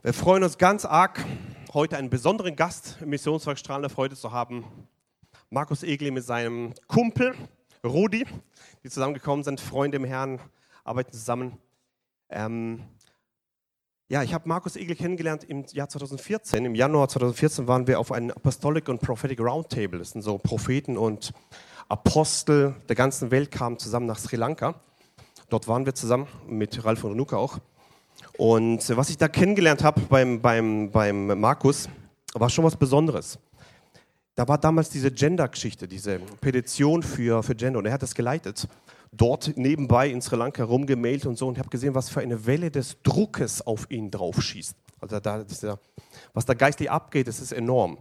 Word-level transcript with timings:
Wir 0.00 0.12
freuen 0.12 0.44
uns 0.44 0.58
ganz 0.58 0.84
arg, 0.84 1.24
heute 1.74 1.96
einen 1.96 2.08
besonderen 2.08 2.54
Gast 2.54 2.98
im 3.00 3.08
Missionswerk 3.08 3.58
Strahlende 3.58 3.88
Freude 3.88 4.14
zu 4.14 4.30
haben. 4.30 4.64
Markus 5.50 5.82
Egli 5.82 6.12
mit 6.12 6.24
seinem 6.24 6.72
Kumpel 6.86 7.34
Rudi, 7.84 8.24
die 8.84 8.90
zusammengekommen 8.90 9.42
sind, 9.42 9.60
Freunde 9.60 9.96
im 9.96 10.04
Herrn, 10.04 10.40
arbeiten 10.84 11.10
zusammen. 11.10 11.58
Ähm, 12.30 12.84
ja, 14.08 14.22
ich 14.22 14.34
habe 14.34 14.48
Markus 14.48 14.76
Egli 14.76 14.94
kennengelernt 14.94 15.42
im 15.42 15.64
Jahr 15.72 15.88
2014. 15.88 16.64
Im 16.64 16.76
Januar 16.76 17.08
2014 17.08 17.66
waren 17.66 17.88
wir 17.88 17.98
auf 17.98 18.12
einem 18.12 18.30
Apostolic 18.30 18.88
und 18.88 19.00
Prophetic 19.00 19.40
Roundtable. 19.40 19.98
Das 19.98 20.12
sind 20.12 20.22
so 20.22 20.38
Propheten 20.38 20.96
und 20.96 21.32
Apostel 21.88 22.76
der 22.88 22.94
ganzen 22.94 23.32
Welt 23.32 23.50
kamen 23.50 23.80
zusammen 23.80 24.06
nach 24.06 24.20
Sri 24.20 24.36
Lanka. 24.36 24.76
Dort 25.48 25.66
waren 25.66 25.86
wir 25.86 25.96
zusammen 25.96 26.28
mit 26.46 26.84
Ralf 26.84 27.02
und 27.02 27.12
Renuka 27.12 27.36
auch. 27.36 27.58
Und 28.36 28.96
was 28.96 29.10
ich 29.10 29.16
da 29.16 29.28
kennengelernt 29.28 29.82
habe 29.82 30.00
beim, 30.02 30.40
beim, 30.40 30.90
beim 30.90 31.40
Markus, 31.40 31.88
war 32.34 32.48
schon 32.48 32.64
was 32.64 32.76
Besonderes. 32.76 33.38
Da 34.34 34.46
war 34.46 34.58
damals 34.58 34.90
diese 34.90 35.10
Gender-Geschichte, 35.10 35.88
diese 35.88 36.20
Petition 36.40 37.02
für, 37.02 37.42
für 37.42 37.56
Gender. 37.56 37.80
Und 37.80 37.86
er 37.86 37.92
hat 37.92 38.02
das 38.02 38.14
geleitet. 38.14 38.68
Dort 39.10 39.56
nebenbei 39.56 40.10
in 40.10 40.20
Sri 40.22 40.36
Lanka 40.36 40.62
rumgemailt 40.62 41.26
und 41.26 41.36
so. 41.36 41.48
Und 41.48 41.54
ich 41.54 41.58
habe 41.58 41.70
gesehen, 41.70 41.94
was 41.94 42.08
für 42.08 42.20
eine 42.20 42.46
Welle 42.46 42.70
des 42.70 42.96
Druckes 43.02 43.66
auf 43.66 43.90
ihn 43.90 44.10
drauf 44.10 44.40
schießt. 44.40 44.76
Also 45.00 45.18
da, 45.18 45.42
dieser, 45.42 45.80
was 46.34 46.44
da 46.44 46.54
geistlich 46.54 46.90
abgeht, 46.90 47.26
das 47.26 47.40
ist 47.40 47.52
enorm. 47.52 47.98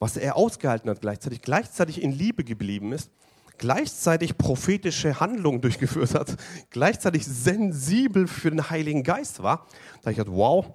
Was 0.00 0.16
er 0.16 0.36
ausgehalten 0.36 0.90
hat 0.90 1.00
gleichzeitig, 1.00 1.42
gleichzeitig 1.42 2.02
in 2.02 2.12
Liebe 2.12 2.42
geblieben 2.42 2.92
ist 2.92 3.10
gleichzeitig 3.58 4.36
prophetische 4.38 5.20
Handlungen 5.20 5.60
durchgeführt 5.60 6.14
hat, 6.14 6.36
gleichzeitig 6.70 7.24
sensibel 7.24 8.26
für 8.26 8.50
den 8.50 8.70
Heiligen 8.70 9.02
Geist 9.02 9.42
war, 9.42 9.66
da 10.02 10.10
ich 10.10 10.16
dachte, 10.16 10.32
wow, 10.32 10.66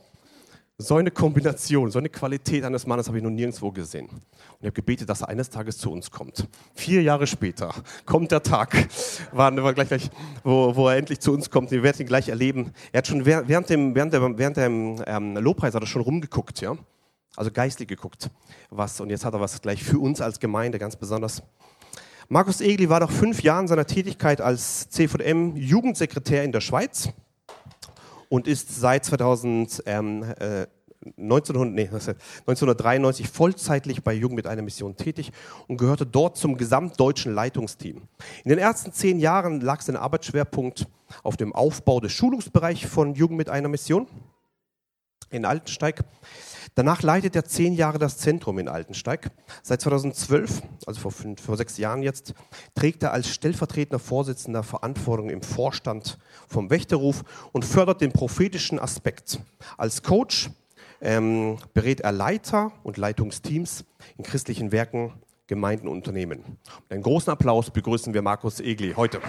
so 0.82 0.96
eine 0.96 1.12
Kombination, 1.12 1.92
so 1.92 2.00
eine 2.00 2.10
Qualität 2.10 2.64
eines 2.64 2.86
Mannes 2.86 3.08
habe 3.08 3.18
ich 3.18 3.24
noch 3.24 3.30
nirgendwo 3.30 3.72
gesehen. 3.72 4.08
Und 4.08 4.22
ich 4.60 4.66
habe 4.66 4.72
gebetet, 4.72 5.10
dass 5.10 5.22
er 5.22 5.30
eines 5.30 5.50
Tages 5.50 5.78
zu 5.78 5.92
uns 5.92 6.10
kommt. 6.10 6.48
Vier 6.74 7.02
Jahre 7.02 7.28
später 7.28 7.74
kommt 8.06 8.32
der 8.32 8.44
Tag, 8.44 8.88
war, 9.32 9.56
war 9.56 9.74
gleich, 9.74 9.88
gleich, 9.88 10.10
wo, 10.44 10.76
wo 10.76 10.90
er 10.90 10.98
endlich 10.98 11.20
zu 11.20 11.34
uns 11.34 11.50
kommt. 11.50 11.72
Wir 11.72 11.84
werden 11.84 12.02
ihn 12.02 12.08
gleich 12.08 12.30
erleben. 12.30 12.74
Er 12.92 13.00
hat 13.00 13.08
schon 13.08 13.26
während 13.26 13.70
dem, 13.70 13.96
während 13.96 14.14
dem, 14.14 14.38
während 14.38 14.58
dem 14.58 15.04
ähm, 15.06 15.38
Lobpreis 15.38 15.74
hat 15.74 15.84
er 15.84 15.88
schon 15.88 16.02
rumgeguckt, 16.02 16.62
ja. 16.62 16.76
Also 17.36 17.52
geistlich 17.52 17.88
geguckt. 17.88 18.30
Was, 18.70 19.00
und 19.00 19.10
jetzt 19.10 19.24
hat 19.24 19.34
er 19.34 19.40
was 19.40 19.62
gleich 19.62 19.84
für 19.84 20.00
uns 20.00 20.20
als 20.20 20.40
Gemeinde 20.40 20.80
ganz 20.80 20.96
besonders. 20.96 21.42
Markus 22.34 22.62
Egli 22.62 22.88
war 22.88 23.02
nach 23.02 23.12
fünf 23.12 23.44
Jahren 23.44 23.68
seiner 23.68 23.86
Tätigkeit 23.86 24.40
als 24.40 24.90
CVM 24.90 25.58
Jugendsekretär 25.58 26.46
in 26.46 26.54
der 26.54 26.62
Schweiz 26.62 27.10
und 28.30 28.48
ist 28.48 28.74
seit 28.74 29.04
2000, 29.04 29.84
ähm, 29.86 30.24
äh, 30.40 30.66
1900, 31.18 31.74
nee, 31.74 31.90
1993 31.90 33.28
vollzeitlich 33.28 34.02
bei 34.02 34.14
Jugend 34.14 34.38
mit 34.38 34.48
einer 34.48 34.62
Mission 34.62 34.96
tätig 34.96 35.34
und 35.68 35.76
gehörte 35.76 36.06
dort 36.06 36.38
zum 36.38 36.56
gesamtdeutschen 36.56 37.36
Leitungsteam. 37.36 38.04
In 38.46 38.50
den 38.50 38.60
ersten 38.60 38.94
zehn 38.94 39.20
Jahren 39.20 39.60
lag 39.60 39.82
sein 39.82 39.98
Arbeitsschwerpunkt 39.98 40.88
auf 41.24 41.36
dem 41.36 41.54
Aufbau 41.54 42.00
des 42.00 42.14
Schulungsbereichs 42.14 42.90
von 42.90 43.14
Jugend 43.14 43.40
mit 43.40 43.50
einer 43.50 43.68
Mission 43.68 44.08
in 45.32 45.46
Altensteig. 45.46 46.04
Danach 46.76 47.02
leitet 47.02 47.36
er 47.36 47.44
zehn 47.44 47.74
Jahre 47.74 48.00
das 48.00 48.18
Zentrum 48.18 48.60
in 48.60 48.68
Altensteig. 48.68 49.32
Seit 49.62 49.82
2012, 49.82 50.62
also 50.86 51.02
vor, 51.02 51.12
fünf, 51.12 51.42
vor 51.42 51.58
sechs 51.58 51.78
Jahren 51.78 52.02
jetzt, 52.04 52.34
trägt 52.76 53.04
er 53.04 53.12
als 53.12 53.28
stellvertretender 53.30 54.00
Vorsitzender 54.00 54.64
Verantwortung 54.64 55.30
im 55.30 55.42
Vorstand 55.42 56.18
vom 56.48 56.70
Wächterruf 56.70 57.24
und 57.52 57.66
fördert 57.66 58.02
den 58.02 58.12
prophetischen 58.12 58.80
Aspekt. 58.80 59.40
Als 59.78 60.04
Coach 60.04 60.50
ähm, 61.02 61.58
berät 61.74 62.02
er 62.02 62.12
Leiter 62.12 62.72
und 62.84 62.98
Leitungsteams 62.98 63.84
in 64.18 64.24
christlichen 64.24 64.72
Werken, 64.72 65.14
Gemeinden 65.48 65.88
und 65.88 65.98
Unternehmen. 65.98 66.60
Mit 66.84 66.92
einem 66.92 67.04
großen 67.04 67.32
Applaus 67.32 67.72
begrüßen 67.72 68.14
wir 68.14 68.22
Markus 68.22 68.62
Egli 68.62 68.94
heute. 68.96 69.20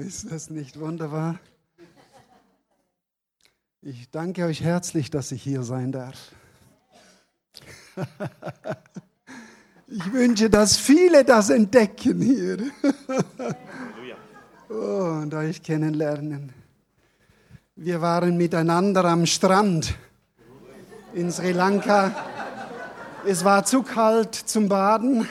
Ist 0.00 0.32
das 0.32 0.50
nicht 0.50 0.80
wunderbar? 0.80 1.38
Ich 3.82 4.10
danke 4.10 4.44
euch 4.44 4.62
herzlich, 4.62 5.10
dass 5.10 5.30
ich 5.30 5.42
hier 5.42 5.62
sein 5.62 5.92
darf. 5.92 6.32
Ich 9.90 10.12
wünsche, 10.12 10.50
dass 10.50 10.76
viele 10.76 11.24
das 11.24 11.48
entdecken 11.48 12.20
hier 12.20 12.58
oh, 14.68 15.20
und 15.22 15.32
euch 15.32 15.62
kennenlernen. 15.62 16.52
Wir 17.74 18.02
waren 18.02 18.36
miteinander 18.36 19.06
am 19.06 19.24
Strand 19.24 19.94
in 21.14 21.32
Sri 21.32 21.52
Lanka. 21.52 22.14
Es 23.26 23.46
war 23.46 23.64
zu 23.64 23.82
kalt 23.82 24.34
zum 24.34 24.68
Baden. 24.68 25.26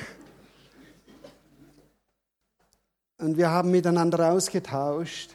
Und 3.17 3.37
wir 3.37 3.49
haben 3.49 3.71
miteinander 3.71 4.31
ausgetauscht. 4.31 5.31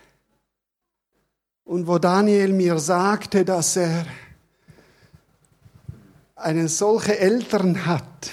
Und 1.65 1.87
wo 1.87 1.98
Daniel 1.98 2.53
mir 2.53 2.78
sagte, 2.78 3.44
dass 3.44 3.76
er 3.76 4.06
eine 6.37 6.69
solche 6.69 7.19
Eltern 7.19 7.87
hat, 7.87 8.31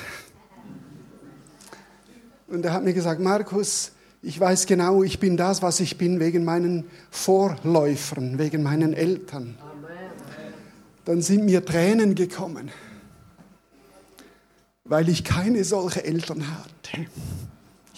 und 2.48 2.66
er 2.66 2.74
hat 2.74 2.84
mir 2.84 2.94
gesagt, 2.94 3.22
Markus, 3.22 3.92
ich 4.22 4.40
weiß 4.40 4.66
genau, 4.66 5.04
ich 5.04 5.20
bin 5.20 5.38
das, 5.38 5.62
was 5.62 5.80
ich 5.80 5.98
bin, 5.98 6.20
wegen 6.20 6.44
meinen 6.44 6.86
Vorläufern, 7.12 8.40
wegen 8.40 8.64
meinen 8.64 8.94
Eltern. 8.94 9.56
Dann 11.06 11.22
sind 11.22 11.46
mir 11.46 11.64
Tränen 11.64 12.16
gekommen, 12.16 12.72
weil 14.84 15.10
ich 15.10 15.24
keine 15.24 15.64
solche 15.64 16.04
Eltern 16.04 16.44
hatte. 16.52 17.06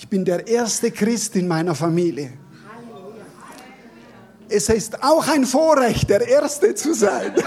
Ich 0.01 0.07
bin 0.07 0.25
der 0.25 0.47
erste 0.47 0.89
Christ 0.89 1.35
in 1.35 1.47
meiner 1.47 1.75
Familie. 1.75 2.33
Es 4.49 4.67
ist 4.67 5.03
auch 5.03 5.27
ein 5.27 5.45
Vorrecht, 5.45 6.09
der 6.09 6.27
Erste 6.27 6.73
zu 6.73 6.95
sein. 6.95 7.35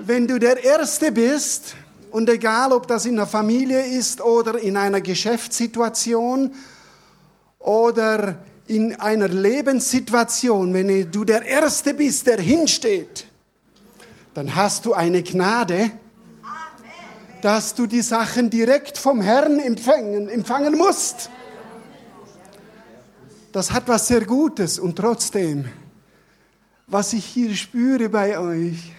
Wenn 0.00 0.26
du 0.26 0.40
der 0.40 0.64
Erste 0.64 1.12
bist, 1.12 1.76
und 2.10 2.28
egal 2.28 2.72
ob 2.72 2.88
das 2.88 3.06
in 3.06 3.14
der 3.14 3.28
Familie 3.28 3.80
ist 3.80 4.20
oder 4.20 4.58
in 4.58 4.76
einer 4.76 5.00
Geschäftssituation 5.00 6.52
oder 7.60 8.38
in 8.66 8.96
einer 8.96 9.28
Lebenssituation, 9.28 10.74
wenn 10.74 11.12
du 11.12 11.24
der 11.24 11.42
Erste 11.42 11.94
bist, 11.94 12.26
der 12.26 12.40
hinsteht, 12.40 13.24
dann 14.34 14.56
hast 14.56 14.84
du 14.84 14.94
eine 14.94 15.22
Gnade, 15.22 15.92
dass 17.40 17.74
du 17.74 17.86
die 17.86 18.02
Sachen 18.02 18.50
direkt 18.50 18.98
vom 18.98 19.20
Herrn 19.20 19.60
empfangen, 19.60 20.28
empfangen 20.28 20.76
musst. 20.76 21.30
Das 23.52 23.72
hat 23.72 23.88
was 23.88 24.08
sehr 24.08 24.24
Gutes 24.24 24.78
und 24.78 24.96
trotzdem, 24.96 25.66
was 26.86 27.12
ich 27.12 27.24
hier 27.24 27.54
spüre 27.54 28.08
bei 28.08 28.38
euch, 28.38 28.92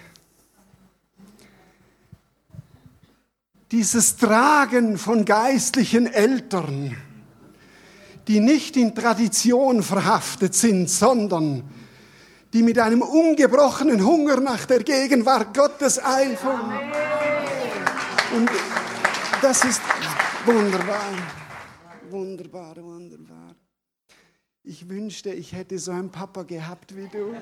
dieses 3.72 4.18
Tragen 4.18 4.98
von 4.98 5.26
geistlichen 5.26 6.08
Eltern, 6.08 6.98
die 8.28 8.40
nicht 8.40 8.76
in 8.78 8.96
Tradition 8.96 9.84
verhaftet 9.84 10.56
sind, 10.56 10.90
sondern 10.90 11.64
die 12.54 12.64
mit 12.64 12.80
einem 12.80 13.04
ungebrochenen 13.04 14.04
Hunger 14.04 14.40
nach 14.40 14.66
der 14.66 14.84
Gegenwart 14.84 15.56
Gottes 15.56 16.04
eifern. 16.04 16.72
Und 18.36 18.50
das 19.42 19.64
ist 19.66 19.82
wunderbar, 20.46 21.14
wunderbar, 22.10 22.76
wunderbar. 22.78 23.56
Ich 24.64 24.88
wünschte, 24.88 25.32
ich 25.32 25.54
hätte 25.54 25.80
so 25.80 25.92
einen 25.92 26.12
Papa 26.12 26.44
gehabt 26.44 26.96
wie 26.96 27.08
du. 27.08 27.34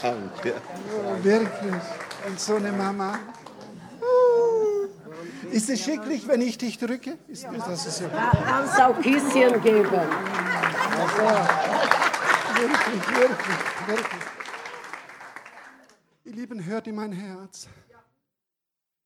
Danke. 0.00 0.54
Oh, 0.94 1.24
wirklich. 1.24 1.82
Und 2.26 2.38
so 2.38 2.56
eine 2.56 2.72
Mama. 2.72 3.18
Ist 5.50 5.68
es 5.68 5.80
schicklich, 5.80 6.28
wenn 6.28 6.42
ich 6.42 6.58
dich 6.58 6.78
drücke? 6.78 7.18
Ist, 7.26 7.42
ja. 7.42 7.52
das 7.52 7.86
ist 7.86 8.00
ja 8.00 8.08
Kannst 8.08 8.80
auch 8.80 8.94
Küsschen 9.00 9.60
geben. 9.62 10.00
Also, 10.98 11.22
wirklich, 12.54 13.08
wirklich, 13.08 13.58
wirklich. 13.86 14.22
Ihr 16.24 16.32
Lieben, 16.32 16.64
hört 16.64 16.86
in 16.86 16.94
mein 16.94 17.12
Herz. 17.12 17.66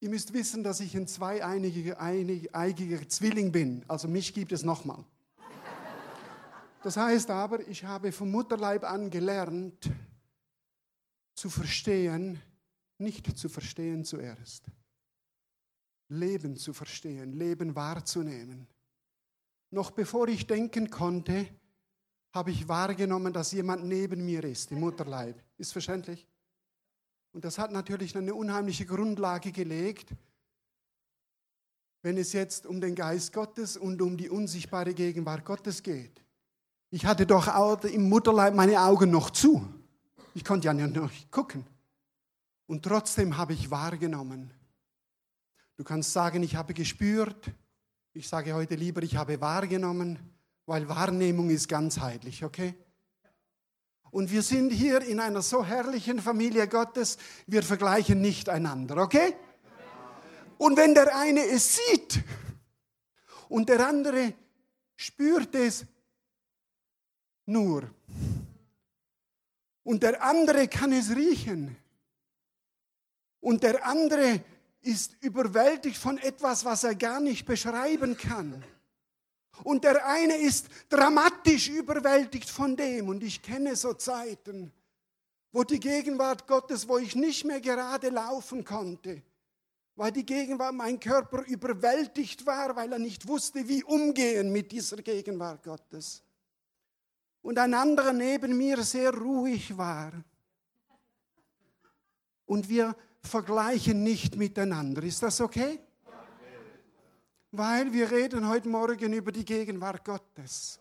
Ihr 0.01 0.11
müsst 0.11 0.33
wissen, 0.33 0.63
dass 0.63 0.81
ich 0.81 0.97
ein 0.97 1.07
zweieigiger 1.07 3.09
Zwilling 3.09 3.53
bin. 3.53 3.85
Also 3.89 4.09
mich 4.09 4.35
gibt 4.35 4.53
es 4.53 4.63
nochmal. 4.63 5.05
Das 6.83 6.99
heißt 6.99 7.31
aber, 7.31 7.67
ich 7.67 7.85
habe 7.85 8.13
vom 8.13 8.31
Mutterleib 8.31 8.85
an 8.85 9.09
gelernt, 9.09 9.91
zu 11.35 11.49
verstehen, 11.49 12.41
nicht 12.99 13.39
zu 13.39 13.49
verstehen 13.49 14.05
zuerst. 14.05 14.65
Leben 16.09 16.57
zu 16.57 16.75
verstehen, 16.75 17.33
Leben 17.33 17.75
wahrzunehmen. 17.75 18.67
Noch 19.71 19.91
bevor 19.91 20.29
ich 20.29 20.47
denken 20.47 20.91
konnte, 20.91 21.49
habe 22.35 22.51
ich 22.51 22.69
wahrgenommen, 22.69 23.33
dass 23.33 23.53
jemand 23.53 23.85
neben 23.85 24.25
mir 24.25 24.45
ist, 24.45 24.71
im 24.71 24.81
Mutterleib. 24.81 25.43
Ist 25.57 25.73
verständlich? 25.73 26.27
Und 27.35 27.45
das 27.45 27.59
hat 27.59 27.73
natürlich 27.73 28.17
eine 28.17 28.33
unheimliche 28.33 28.87
Grundlage 28.87 29.51
gelegt, 29.51 30.15
wenn 32.03 32.17
es 32.17 32.33
jetzt 32.33 32.65
um 32.65 32.81
den 32.81 32.95
Geist 32.95 33.33
Gottes 33.33 33.77
und 33.77 34.01
um 34.01 34.17
die 34.17 34.31
unsichtbare 34.31 34.95
Gegenwart 34.95 35.45
Gottes 35.45 35.83
geht. 35.83 36.23
Ich 36.91 37.05
hatte 37.05 37.27
doch 37.27 37.49
im 37.83 38.09
Mutterleib 38.09 38.55
meine 38.55 38.81
Augen 38.81 39.11
noch 39.11 39.31
zu. 39.31 39.67
Ich 40.35 40.45
konnte 40.45 40.67
ja 40.67 40.75
noch 40.75 41.11
nicht 41.11 41.33
gucken. 41.33 41.67
Und 42.67 42.85
trotzdem 42.85 43.37
habe 43.37 43.53
ich 43.53 43.69
wahrgenommen. 43.69 44.53
Du 45.77 45.83
kannst 45.83 46.13
sagen, 46.13 46.45
ich 46.45 46.55
habe 46.55 46.73
gespürt. 46.73 47.51
Ich 48.13 48.29
sage 48.29 48.55
heute 48.55 48.77
lieber, 48.77 49.03
ich 49.03 49.17
habe 49.17 49.41
wahrgenommen, 49.41 50.21
weil 50.67 50.89
Wahrnehmung 50.89 51.51
ist 51.51 51.69
ganzheitlich, 51.69 52.45
okay? 52.45 52.75
Und 54.15 54.31
wir 54.31 54.43
sind 54.43 54.71
hier 54.71 55.03
in 55.03 55.19
einer 55.19 55.43
so 55.43 55.65
herrlichen 55.65 56.21
Familie 56.21 56.69
Gottes, 56.69 57.19
wir 57.49 57.65
vergleichen 57.65 58.21
nicht 58.21 58.49
einander, 58.49 58.99
okay? 58.99 59.35
Und 60.57 60.77
wenn 60.77 60.95
der 60.95 61.17
eine 61.17 61.45
es 61.45 61.75
sieht 61.75 62.23
und 63.49 63.69
der 63.69 63.85
andere 63.85 64.35
spürt 64.95 65.57
es 65.57 65.85
nur 67.45 67.91
und 69.83 70.05
der 70.05 70.23
andere 70.23 70.69
kann 70.69 70.93
es 70.93 71.11
riechen 71.11 71.77
und 73.41 73.65
der 73.65 73.85
andere 73.85 74.45
ist 74.81 75.17
überwältigt 75.23 75.97
von 75.97 76.19
etwas, 76.19 76.65
was 76.65 76.85
er 76.85 76.95
gar 76.95 77.19
nicht 77.19 77.47
beschreiben 77.47 78.17
kann. 78.17 78.65
Und 79.63 79.85
der 79.85 80.07
eine 80.07 80.37
ist 80.37 80.67
dramatisch 80.89 81.69
überwältigt 81.69 82.51
von 82.51 82.77
dem. 82.77 83.09
Und 83.09 83.23
ich 83.23 83.41
kenne 83.41 83.77
so 83.77 83.95
Zeiten, 83.95 84.73
wo 85.53 85.63
die 85.63 85.79
Gegenwart 85.79 86.47
Gottes, 86.47 86.89
wo 86.89 86.99
ich 86.99 87.15
nicht 87.15 87.45
mehr 87.45 87.61
gerade 87.61 88.09
laufen 88.09 88.65
konnte, 88.65 89.23
weil 89.97 90.11
die 90.11 90.27
Gegenwart, 90.27 90.75
mein 90.75 90.99
Körper 90.99 91.45
überwältigt 91.45 92.45
war, 92.45 92.75
weil 92.75 92.93
er 92.93 92.99
nicht 92.99 93.29
wusste, 93.29 93.69
wie 93.69 93.85
umgehen 93.85 94.51
mit 94.51 94.73
dieser 94.73 94.97
Gegenwart 94.97 95.63
Gottes. 95.63 96.23
Und 97.43 97.59
ein 97.59 97.75
anderer 97.75 98.13
neben 98.13 98.57
mir 98.57 98.83
sehr 98.83 99.15
ruhig 99.15 99.77
war. 99.77 100.13
Und 102.47 102.69
wir 102.69 102.97
vergleichen 103.23 104.03
nicht 104.03 104.37
miteinander. 104.37 105.03
Ist 105.03 105.23
das 105.23 105.41
okay? 105.41 105.79
Weil 107.57 107.93
wir 107.93 108.11
reden 108.11 108.49
heute 108.49 108.69
Morgen 108.69 109.13
über 109.13 109.31
die 109.31 109.45
Gegenwart 109.45 110.05
Gottes. 110.05 110.81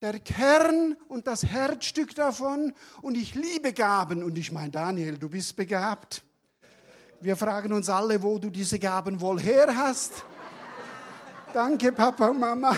Der 0.00 0.18
Kern 0.18 0.96
und 1.08 1.26
das 1.26 1.44
Herzstück 1.44 2.14
davon, 2.14 2.72
und 3.02 3.16
ich 3.16 3.34
liebe 3.34 3.74
Gaben, 3.74 4.22
und 4.22 4.38
ich 4.38 4.50
meine, 4.50 4.70
Daniel, 4.70 5.18
du 5.18 5.28
bist 5.28 5.56
begabt. 5.56 6.22
Wir 7.20 7.36
fragen 7.36 7.74
uns 7.74 7.90
alle, 7.90 8.22
wo 8.22 8.38
du 8.38 8.48
diese 8.48 8.78
Gaben 8.78 9.20
wohl 9.20 9.38
her 9.38 9.76
hast. 9.76 10.24
Danke, 11.52 11.92
Papa 11.92 12.28
und 12.28 12.40
Mama. 12.40 12.74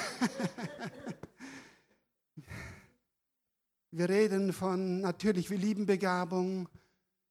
Wir 3.92 4.08
reden 4.08 4.52
von, 4.52 5.00
natürlich, 5.00 5.48
wir 5.48 5.58
lieben 5.58 5.86
Begabung, 5.86 6.68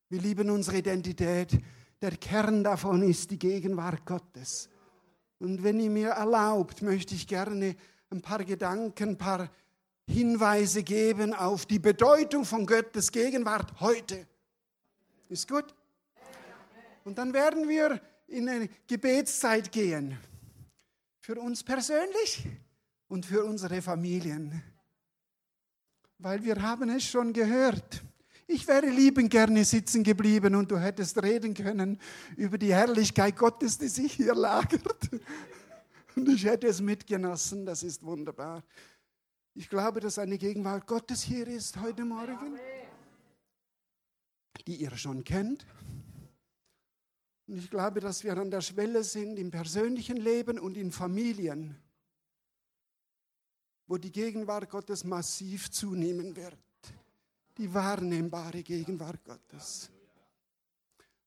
wir 0.08 0.22
lieben 0.22 0.50
unsere 0.52 0.78
Identität, 0.78 1.60
der 2.02 2.18
Kern 2.18 2.64
davon 2.64 3.04
ist 3.04 3.30
die 3.32 3.40
Gegenwart 3.40 4.06
Gottes. 4.06 4.70
Und 5.40 5.64
wenn 5.64 5.80
ihr 5.80 5.90
mir 5.90 6.10
erlaubt, 6.10 6.82
möchte 6.82 7.16
ich 7.16 7.28
gerne 7.28 7.76
ein 8.10 8.22
paar 8.22 8.44
Gedanken, 8.44 9.10
ein 9.10 9.18
paar 9.18 9.50
Hinweise 10.08 10.84
geben 10.84 11.34
auf 11.34 11.66
die 11.66 11.80
Bedeutung 11.80 12.44
von 12.44 12.66
Gottes 12.66 13.12
Gegenwart 13.12 13.80
heute. 13.80 14.28
Ist 15.30 15.48
gut? 15.48 15.74
Und 17.04 17.18
dann 17.18 17.34
werden 17.34 17.70
wir 17.70 18.02
in 18.28 18.50
eine 18.50 18.70
Gebetszeit 18.88 19.72
gehen. 19.72 20.18
Für 21.20 21.40
uns 21.40 21.64
persönlich 21.64 22.48
und 23.08 23.26
für 23.26 23.44
unsere 23.46 23.82
Familien. 23.82 24.62
Weil 26.18 26.44
wir 26.44 26.62
haben 26.62 26.90
es 26.90 27.04
schon 27.04 27.34
gehört. 27.34 28.04
Ich 28.54 28.68
wäre 28.68 28.88
liebend 28.90 29.30
gerne 29.30 29.64
sitzen 29.64 30.04
geblieben 30.04 30.56
und 30.56 30.70
du 30.70 30.78
hättest 30.78 31.24
reden 31.24 31.54
können 31.54 31.98
über 32.36 32.58
die 32.58 32.74
Herrlichkeit 32.74 33.38
Gottes, 33.38 33.78
die 33.78 33.88
sich 33.88 34.12
hier 34.12 34.36
lagert. 34.36 35.10
Und 36.18 36.28
ich 36.28 36.44
hätte 36.44 36.68
es 36.68 36.82
mitgenossen, 36.82 37.66
das 37.66 37.82
ist 37.82 38.04
wunderbar. 38.04 38.62
Ich 39.54 39.70
glaube, 39.70 40.02
dass 40.02 40.20
eine 40.20 40.38
Gegenwart 40.38 40.86
Gottes 40.86 41.22
hier 41.22 41.48
ist 41.48 41.80
heute 41.80 42.04
Morgen, 42.04 42.60
die 44.68 44.76
ihr 44.76 44.98
schon 44.98 45.24
kennt. 45.24 45.66
Und 47.48 47.56
ich 47.56 47.70
glaube, 47.70 48.02
dass 48.02 48.26
wir 48.26 48.36
an 48.36 48.52
der 48.52 48.60
Schwelle 48.60 49.06
sind 49.06 49.40
im 49.40 49.50
persönlichen 49.50 50.18
Leben 50.18 50.60
und 50.60 50.76
in 50.76 50.92
Familien, 50.92 51.78
wo 53.88 53.98
die 53.98 54.12
Gegenwart 54.12 54.70
Gottes 54.70 55.06
massiv 55.06 55.72
zunehmen 55.72 56.36
wird 56.36 56.58
die 57.62 57.74
wahrnehmbare 57.76 58.64
Gegenwart 58.64 59.24
Gottes. 59.24 59.92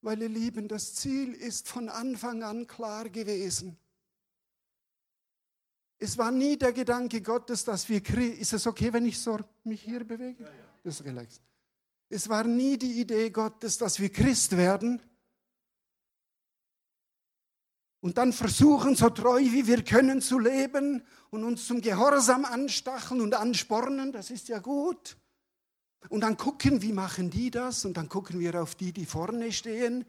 Weil 0.03 0.23
ihr 0.23 0.29
Lieben, 0.29 0.67
das 0.67 0.97
Ziel 0.97 1.33
ist 1.33 1.69
von 1.69 1.89
Anfang 1.89 2.43
an 2.43 2.67
klar 2.67 3.09
gewesen. 3.09 3.79
Es 5.99 6.19
war 6.19 6.33
nie 6.33 6.59
der 6.59 6.73
Gedanke 6.73 7.23
Gottes, 7.23 7.65
dass 7.65 7.89
wir, 7.89 8.03
ist 8.19 8.53
es 8.53 8.67
okay, 8.67 8.93
wenn 8.93 9.07
ich 9.07 9.19
so 9.19 9.39
mich 9.63 9.83
hier 9.83 10.05
bewege? 10.05 10.45
Das 10.83 11.01
ist 11.01 11.07
relax. 11.07 11.41
Es 12.09 12.29
war 12.29 12.43
nie 12.43 12.77
die 12.77 13.01
Idee 13.01 13.31
Gottes, 13.31 13.79
dass 13.79 14.01
wir 14.01 14.11
Christ 14.11 14.57
werden 14.57 15.01
und 18.01 18.19
dann 18.19 18.33
versuchen, 18.33 18.97
so 18.97 19.09
treu 19.09 19.41
wie 19.41 19.69
wir 19.69 19.85
können 19.85 20.21
zu 20.21 20.41
leben 20.41 21.07
und 21.31 21.45
uns 21.45 21.67
zum 21.67 21.81
Gehorsam 21.81 22.45
anstacheln 22.45 23.21
und 23.21 23.35
anspornen, 23.35 24.11
das 24.11 24.31
ist 24.31 24.49
ja 24.49 24.59
gut. 24.59 25.17
Und 26.09 26.21
dann 26.21 26.37
gucken, 26.37 26.83
wie 26.83 26.93
machen 26.93 27.31
die 27.31 27.51
das? 27.51 27.85
Und 27.85 27.97
dann 27.97 28.09
gucken 28.09 28.39
wir 28.41 28.61
auf 28.61 28.75
die, 28.75 28.93
die 28.93 29.07
vorne 29.07 29.53
stehen. 29.53 30.05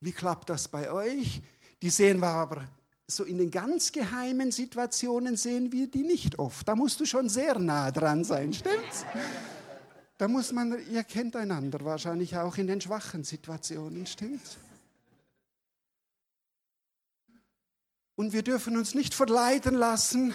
Wie 0.00 0.12
klappt 0.12 0.50
das 0.50 0.68
bei 0.68 0.90
euch? 0.90 1.42
Die 1.82 1.90
sehen 1.90 2.20
wir 2.20 2.28
aber 2.28 2.66
so 3.08 3.24
in 3.24 3.38
den 3.38 3.50
ganz 3.50 3.92
geheimen 3.92 4.50
Situationen 4.50 5.36
sehen 5.36 5.70
wir 5.70 5.88
die 5.88 6.02
nicht 6.02 6.38
oft. 6.38 6.66
Da 6.66 6.74
musst 6.74 6.98
du 7.00 7.04
schon 7.04 7.28
sehr 7.28 7.58
nah 7.58 7.90
dran 7.90 8.24
sein, 8.24 8.52
stimmt's? 8.52 9.04
Da 10.18 10.28
muss 10.28 10.50
man, 10.52 10.76
ihr 10.90 11.04
kennt 11.04 11.36
einander 11.36 11.84
wahrscheinlich 11.84 12.36
auch 12.36 12.56
in 12.56 12.66
den 12.66 12.80
schwachen 12.80 13.22
Situationen, 13.22 14.06
stimmt's? 14.06 14.56
Und 18.16 18.32
wir 18.32 18.42
dürfen 18.42 18.76
uns 18.76 18.94
nicht 18.94 19.14
verleiten 19.14 19.74
lassen. 19.74 20.34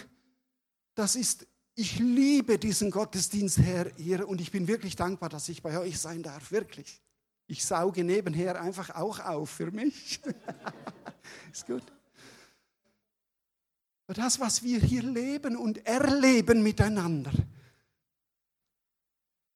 Das 0.94 1.16
ist 1.16 1.48
ich 1.76 2.00
liebe 2.00 2.58
diesen 2.58 2.92
Gottesdienst, 2.92 3.60
Herr, 3.60 3.92
hier 3.96 4.28
und 4.28 4.42
ich 4.42 4.52
bin 4.52 4.68
wirklich 4.68 4.96
dankbar, 4.96 5.30
dass 5.30 5.50
ich 5.50 5.62
bei 5.62 5.80
euch 5.80 6.00
sein 6.00 6.22
darf, 6.24 6.52
wirklich. 6.52 7.02
Ich 7.48 7.66
sauge 7.66 8.04
nebenher 8.04 8.62
einfach 8.62 8.92
auch 8.96 9.20
auf 9.20 9.50
für 9.50 9.72
mich. 9.72 10.22
Ist 11.52 11.66
gut. 11.66 11.84
Das, 14.08 14.40
was 14.40 14.62
wir 14.64 14.80
hier 14.80 15.04
leben 15.04 15.56
und 15.56 15.86
erleben 15.86 16.64
miteinander, 16.64 17.32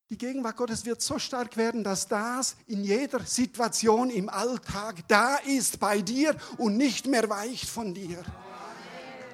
die 0.10 0.18
Gegenwart 0.18 0.56
Gottes 0.56 0.86
wird 0.86 1.02
so 1.02 1.18
stark 1.18 1.58
werden, 1.58 1.84
dass 1.84 2.08
das 2.08 2.56
in 2.68 2.84
jeder 2.84 3.22
Situation 3.26 4.10
im 4.10 4.30
Alltag 4.30 5.06
da 5.08 5.38
ist 5.38 5.80
bei 5.80 6.02
dir 6.02 6.36
und 6.58 6.78
nicht 6.78 7.08
mehr 7.08 7.28
weicht 7.28 7.68
von 7.68 7.94
dir. 7.94 8.24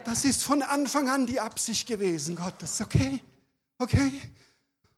Das 0.04 0.26
ist 0.26 0.44
von 0.44 0.62
Anfang 0.62 1.10
an 1.10 1.26
die 1.26 1.40
Absicht 1.40 1.88
gewesen 1.88 2.36
Gottes, 2.36 2.82
okay? 2.82 3.20
Okay? 3.78 4.22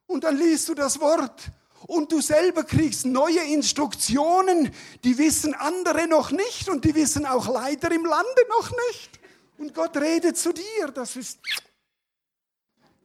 Und 0.07 0.24
dann 0.24 0.38
liest 0.38 0.69
du 0.69 0.74
das 0.74 1.00
Wort 1.00 1.51
und 1.88 2.12
du 2.12 2.22
selber 2.22 2.63
kriegst 2.63 3.05
neue 3.05 3.43
Instruktionen, 3.53 4.72
die 5.03 5.17
wissen 5.17 5.53
andere 5.53 6.07
noch 6.07 6.31
nicht 6.31 6.69
und 6.69 6.86
die 6.86 6.95
wissen 6.95 7.25
auch 7.25 7.48
leider 7.48 7.91
im 7.91 8.05
Lande 8.05 8.41
noch 8.50 8.72
nicht. 8.89 9.19
Und 9.57 9.74
Gott 9.74 9.98
redet 9.98 10.38
zu 10.38 10.53
dir, 10.53 10.88
das 10.93 11.15
ist, 11.15 11.39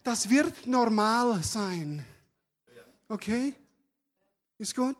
das 0.03 0.31
wird 0.31 0.67
normal 0.67 1.43
sein. 1.43 2.05
Okay? 3.09 3.55
Ist 4.59 4.75
gut? 4.75 4.97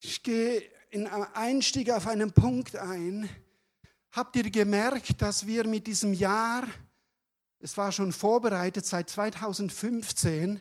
Ich 0.00 0.22
gehe 0.22 0.62
in 0.90 1.06
einem 1.06 1.26
Einstieg 1.34 1.90
auf 1.90 2.06
einen 2.06 2.32
Punkt 2.32 2.76
ein, 2.76 3.28
Habt 4.14 4.36
ihr 4.36 4.48
gemerkt, 4.48 5.20
dass 5.20 5.44
wir 5.44 5.66
mit 5.66 5.88
diesem 5.88 6.12
Jahr 6.12 6.68
Es 7.58 7.76
war 7.76 7.90
schon 7.90 8.12
vorbereitet 8.12 8.86
seit 8.86 9.10
2015. 9.10 10.60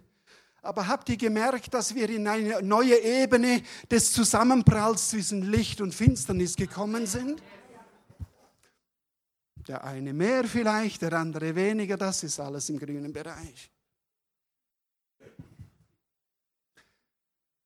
Aber 0.63 0.87
habt 0.87 1.07
ihr 1.09 1.17
gemerkt, 1.17 1.71
dass 1.73 1.93
wir 1.93 2.09
in 2.09 2.27
eine 2.27 2.63
neue 2.63 2.97
Ebene 2.97 3.61
des 3.91 4.11
Zusammenpralls 4.11 5.09
zwischen 5.09 5.43
Licht 5.43 5.81
und 5.81 5.93
Finsternis 5.93 6.55
gekommen 6.55 7.05
sind? 7.05 7.43
Der 9.67 9.83
eine 9.83 10.13
mehr 10.13 10.45
vielleicht, 10.45 11.03
der 11.03 11.13
andere 11.13 11.53
weniger, 11.55 11.97
das 11.97 12.23
ist 12.23 12.39
alles 12.39 12.69
im 12.69 12.79
grünen 12.79 13.13
Bereich. 13.13 13.69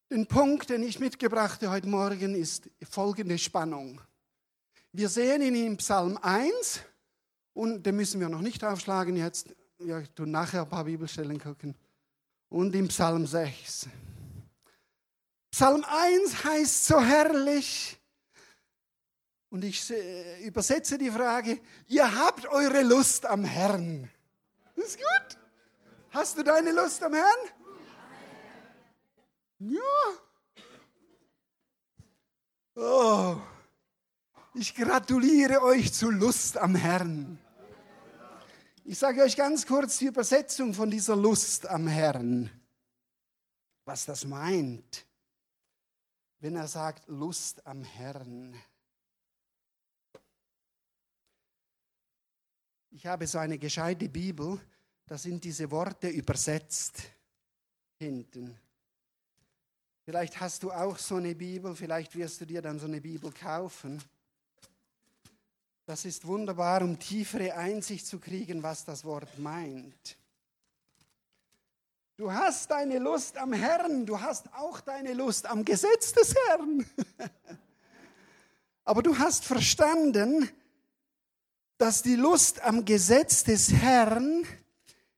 Den 0.09 0.27
Punkt, 0.27 0.69
den 0.69 0.83
ich 0.83 0.99
mitgebrachte 0.99 1.69
heute 1.69 1.87
Morgen, 1.87 2.35
ist 2.35 2.69
folgende 2.89 3.37
Spannung. 3.37 4.01
Wir 4.97 5.09
sehen 5.09 5.43
ihn 5.43 5.53
in 5.53 5.77
Psalm 5.77 6.17
1 6.23 6.81
und 7.53 7.83
den 7.83 7.97
müssen 7.97 8.19
wir 8.19 8.29
noch 8.29 8.41
nicht 8.41 8.63
aufschlagen 8.63 9.15
jetzt. 9.15 9.55
Wir 9.77 10.03
tun 10.15 10.31
nachher 10.31 10.63
ein 10.63 10.69
paar 10.69 10.85
Bibelstellen 10.85 11.39
gucken. 11.39 11.75
Und 12.49 12.73
im 12.73 12.87
Psalm 12.87 13.27
6. 13.27 13.89
Psalm 15.51 15.85
1 15.87 16.43
heißt 16.43 16.87
so 16.87 16.99
herrlich. 16.99 17.95
Und 19.51 19.65
ich 19.65 19.87
übersetze 20.41 20.97
die 20.97 21.11
Frage, 21.11 21.59
ihr 21.85 22.15
habt 22.15 22.47
eure 22.47 22.81
Lust 22.81 23.27
am 23.27 23.43
Herrn. 23.43 24.09
Ist 24.73 24.97
gut. 24.97 25.37
Hast 26.09 26.39
du 26.39 26.43
deine 26.43 26.71
Lust 26.71 27.03
am 27.03 27.13
Herrn? 27.13 27.39
Ja. 29.59 29.79
Oh. 32.73 33.39
Ich 34.59 34.73
gratuliere 34.73 35.61
euch 35.61 35.93
zur 35.93 36.11
Lust 36.11 36.57
am 36.57 36.73
Herrn. 36.73 37.37
Ich 38.85 38.97
sage 38.97 39.21
euch 39.21 39.35
ganz 39.35 39.67
kurz 39.67 39.99
die 39.99 40.07
Übersetzung 40.07 40.73
von 40.73 40.89
dieser 40.89 41.15
Lust 41.15 41.67
am 41.67 41.85
Herrn, 41.85 42.49
was 43.85 44.05
das 44.05 44.25
meint, 44.25 45.05
wenn 46.39 46.55
er 46.55 46.67
sagt 46.67 47.07
Lust 47.07 47.67
am 47.67 47.83
Herrn. 47.83 48.59
Ich 52.89 53.05
habe 53.05 53.27
so 53.27 53.37
eine 53.37 53.59
gescheite 53.59 54.09
Bibel, 54.09 54.59
da 55.05 55.19
sind 55.19 55.43
diese 55.43 55.69
Worte 55.69 56.07
übersetzt 56.07 57.03
hinten. 57.99 58.59
Vielleicht 60.03 60.39
hast 60.39 60.63
du 60.63 60.71
auch 60.71 60.97
so 60.97 61.17
eine 61.17 61.35
Bibel, 61.35 61.75
vielleicht 61.75 62.15
wirst 62.15 62.41
du 62.41 62.45
dir 62.45 62.63
dann 62.63 62.79
so 62.79 62.87
eine 62.87 63.01
Bibel 63.01 63.31
kaufen. 63.31 64.01
Das 65.87 66.03
ist 66.03 66.27
wunderbar, 66.27 66.81
um 66.81 66.99
tiefere 66.99 67.55
Einsicht 67.55 68.05
zu 68.05 68.19
kriegen, 68.19 68.61
was 68.61 68.83
das 68.83 69.05
Wort 69.05 69.39
meint. 69.39 70.17
Du 72.17 72.29
hast 72.29 72.69
deine 72.71 72.99
Lust 72.99 73.37
am 73.37 73.53
Herrn, 73.53 74.05
du 74.05 74.19
hast 74.19 74.53
auch 74.53 74.81
deine 74.81 75.13
Lust 75.13 75.45
am 75.45 75.63
Gesetz 75.63 76.11
des 76.11 76.35
Herrn. 76.35 76.85
Aber 78.83 79.01
du 79.01 79.17
hast 79.17 79.45
verstanden, 79.45 80.49
dass 81.77 82.01
die 82.01 82.17
Lust 82.17 82.59
am 82.63 82.83
Gesetz 82.83 83.45
des 83.45 83.71
Herrn 83.71 84.45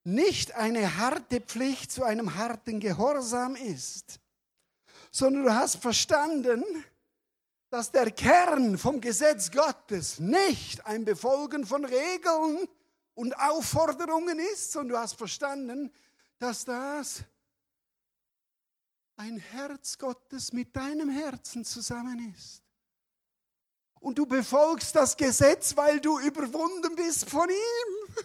nicht 0.04 0.52
eine 0.52 0.98
harte 0.98 1.42
Pflicht 1.42 1.92
zu 1.92 2.04
einem 2.04 2.36
harten 2.36 2.80
Gehorsam 2.80 3.56
ist, 3.56 4.20
sondern 5.10 5.46
du 5.46 5.52
hast 5.52 5.78
verstanden, 5.78 6.64
dass 7.70 7.92
der 7.92 8.12
Kern 8.12 8.78
vom 8.78 9.00
Gesetz 9.00 9.52
Gottes 9.52 10.20
nicht 10.20 10.86
ein 10.86 11.06
Befolgen 11.06 11.66
von 11.66 11.86
Regeln 11.86 12.68
und 13.14 13.38
Aufforderungen 13.40 14.40
ist, 14.40 14.72
sondern 14.72 14.96
du 14.96 14.98
hast 15.00 15.14
verstanden, 15.14 15.92
dass 16.40 16.66
das 16.66 17.24
ein 19.18 19.38
Herz 19.38 19.98
Gottes 19.98 20.54
mit 20.54 20.76
deinem 20.76 21.10
Herzen 21.10 21.66
zusammen 21.66 22.34
ist. 22.34 22.64
Und 24.00 24.18
du 24.18 24.26
befolgst 24.26 24.96
das 24.96 25.18
Gesetz, 25.18 25.76
weil 25.76 26.00
du 26.00 26.20
überwunden 26.20 26.96
bist 26.96 27.30
von 27.30 27.50
ihm. 27.50 28.16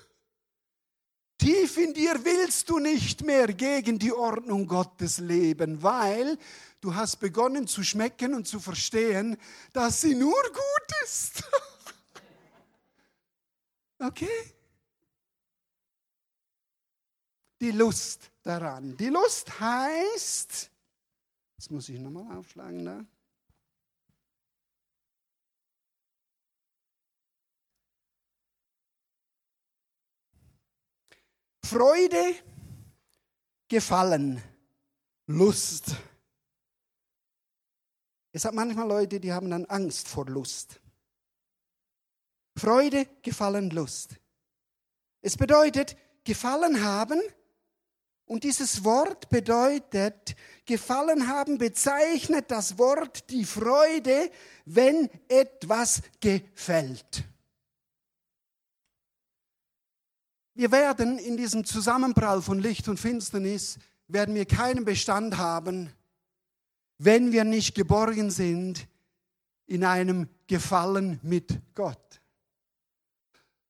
Tief 1.37 1.77
in 1.77 1.93
dir 1.93 2.25
willst 2.25 2.71
du 2.71 2.79
nicht 2.79 3.23
mehr 3.23 3.49
gegen 3.49 3.99
die 3.99 4.13
Ordnung 4.13 4.69
Gottes 4.69 5.19
leben, 5.19 5.83
weil 5.83 6.39
du 6.85 6.95
hast 6.95 7.17
begonnen 7.17 7.67
zu 7.67 7.83
schmecken 7.83 8.35
und 8.35 8.47
zu 8.47 8.61
verstehen, 8.61 9.39
dass 9.73 10.03
sie 10.03 10.15
nur 10.15 10.43
gut 10.43 11.03
ist. 11.03 11.43
Okay? 13.97 14.53
Die 17.59 17.71
Lust 17.71 18.31
daran. 18.43 18.95
Die 18.99 19.09
Lust 19.09 19.59
heißt, 19.59 20.71
das 21.57 21.71
muss 21.71 21.89
ich 21.89 21.99
nochmal 21.99 22.37
aufschlagen 22.37 22.85
da. 22.85 23.07
Freude, 31.65 32.35
Gefallen, 33.69 34.43
Lust. 35.27 35.97
Es 38.35 38.45
hat 38.45 38.53
manchmal 38.53 38.89
Leute, 38.89 39.21
die 39.21 39.33
haben 39.33 39.49
dann 39.49 39.65
Angst 39.67 40.09
vor 40.09 40.27
Lust. 40.27 40.81
Freude, 42.57 43.07
Gefallen, 43.23 43.71
Lust. 43.71 44.17
Es 45.23 45.37
bedeutet 45.37 45.97
Gefallen 46.25 46.83
haben 46.83 47.21
und 48.25 48.43
dieses 48.43 48.83
Wort 48.83 49.29
bedeutet, 49.29 50.35
Gefallen 50.65 51.29
haben 51.29 51.59
bezeichnet 51.59 52.51
das 52.51 52.77
Wort 52.77 53.31
die 53.31 53.45
Freude, 53.45 54.33
wenn 54.65 55.09
etwas 55.29 56.03
gefällt. 56.19 57.23
Wir 60.55 60.73
werden 60.73 61.21
in 61.21 61.37
diesem 61.37 61.65
Zusammenprall 61.65 62.43
von 62.43 62.59
Licht 62.59 62.89
und 62.89 62.99
Finsternis, 62.99 63.79
werden 64.09 64.35
wir 64.35 64.45
keinen 64.45 64.85
Bestand 64.85 65.37
haben, 65.37 65.93
wenn 67.05 67.33
wir 67.33 67.45
nicht 67.45 67.75
geborgen 67.75 68.31
sind 68.31 68.87
in 69.67 69.85
einem 69.85 70.29
Gefallen 70.47 71.21
mit 71.23 71.61
Gott. 71.75 72.21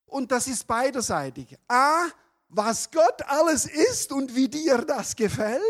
Und 0.06 0.30
das 0.30 0.46
ist 0.46 0.66
beiderseitig. 0.66 1.56
A, 1.68 2.06
was 2.48 2.90
Gott 2.90 3.22
alles 3.26 3.66
ist 3.66 4.12
und 4.12 4.34
wie 4.36 4.48
dir 4.48 4.78
das 4.78 5.16
gefällt, 5.16 5.62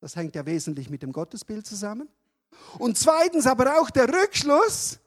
das 0.00 0.16
hängt 0.16 0.34
ja 0.34 0.46
wesentlich 0.46 0.88
mit 0.88 1.02
dem 1.02 1.12
Gottesbild 1.12 1.66
zusammen. 1.66 2.08
Und 2.78 2.96
zweitens 2.96 3.46
aber 3.46 3.78
auch 3.78 3.90
der 3.90 4.08
Rückschluss, 4.08 4.98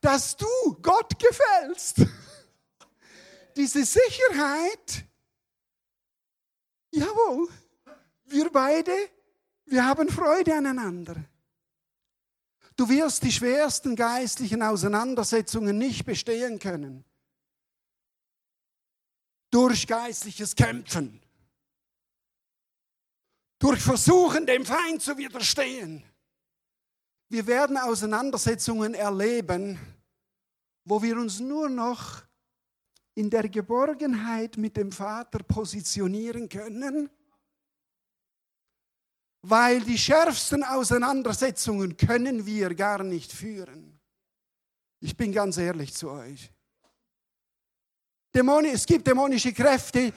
dass 0.00 0.36
du 0.36 0.46
Gott 0.80 1.18
gefällst. 1.18 1.96
Diese 3.56 3.84
Sicherheit, 3.84 5.04
jawohl, 6.92 7.48
wir 8.26 8.50
beide 8.50 8.92
wir 9.70 9.84
haben 9.84 10.08
Freude 10.08 10.54
aneinander. 10.54 11.16
Du 12.76 12.88
wirst 12.88 13.22
die 13.22 13.32
schwersten 13.32 13.94
geistlichen 13.94 14.62
Auseinandersetzungen 14.62 15.78
nicht 15.78 16.04
bestehen 16.04 16.58
können. 16.58 17.04
Durch 19.50 19.86
geistliches 19.86 20.56
Kämpfen. 20.56 21.20
Durch 23.58 23.80
Versuchen, 23.80 24.46
dem 24.46 24.64
Feind 24.64 25.02
zu 25.02 25.16
widerstehen. 25.18 26.02
Wir 27.28 27.46
werden 27.46 27.76
Auseinandersetzungen 27.76 28.94
erleben, 28.94 29.78
wo 30.84 31.02
wir 31.02 31.16
uns 31.16 31.38
nur 31.38 31.68
noch 31.68 32.22
in 33.14 33.30
der 33.30 33.48
Geborgenheit 33.48 34.56
mit 34.56 34.76
dem 34.76 34.90
Vater 34.90 35.40
positionieren 35.44 36.48
können 36.48 37.10
weil 39.42 39.80
die 39.80 39.98
schärfsten 39.98 40.62
Auseinandersetzungen 40.62 41.96
können 41.96 42.46
wir 42.46 42.74
gar 42.74 43.02
nicht 43.02 43.32
führen. 43.32 43.98
Ich 45.00 45.16
bin 45.16 45.32
ganz 45.32 45.56
ehrlich 45.56 45.94
zu 45.94 46.10
euch. 46.10 46.50
Dämoni, 48.34 48.68
es 48.68 48.86
gibt 48.86 49.06
dämonische 49.06 49.52
Kräfte, 49.52 50.12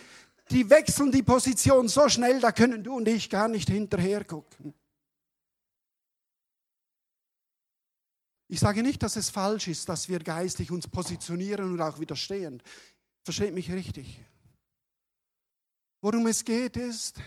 die 0.52 0.70
wechseln 0.70 1.12
die 1.12 1.24
Position 1.24 1.88
so 1.88 2.10
schnell, 2.10 2.40
da 2.40 2.52
können 2.52 2.84
du 2.84 2.98
und 2.98 3.08
ich 3.08 3.30
gar 3.30 3.48
nicht 3.48 3.70
hinterher 3.70 4.24
gucken. 4.26 4.74
Ich 8.50 8.60
sage 8.60 8.84
nicht, 8.84 9.02
dass 9.02 9.16
es 9.16 9.30
falsch 9.30 9.68
ist, 9.68 9.90
dass 9.90 10.10
wir 10.10 10.20
geistlich 10.20 10.70
uns 10.70 10.88
positionieren 10.88 11.74
und 11.74 11.82
auch 11.82 12.00
widerstehen. 12.00 12.62
Versteht 13.24 13.54
mich 13.54 13.72
richtig. 13.72 14.20
Worum 16.02 16.28
es 16.28 16.44
geht 16.44 16.76
ist, 16.78 17.20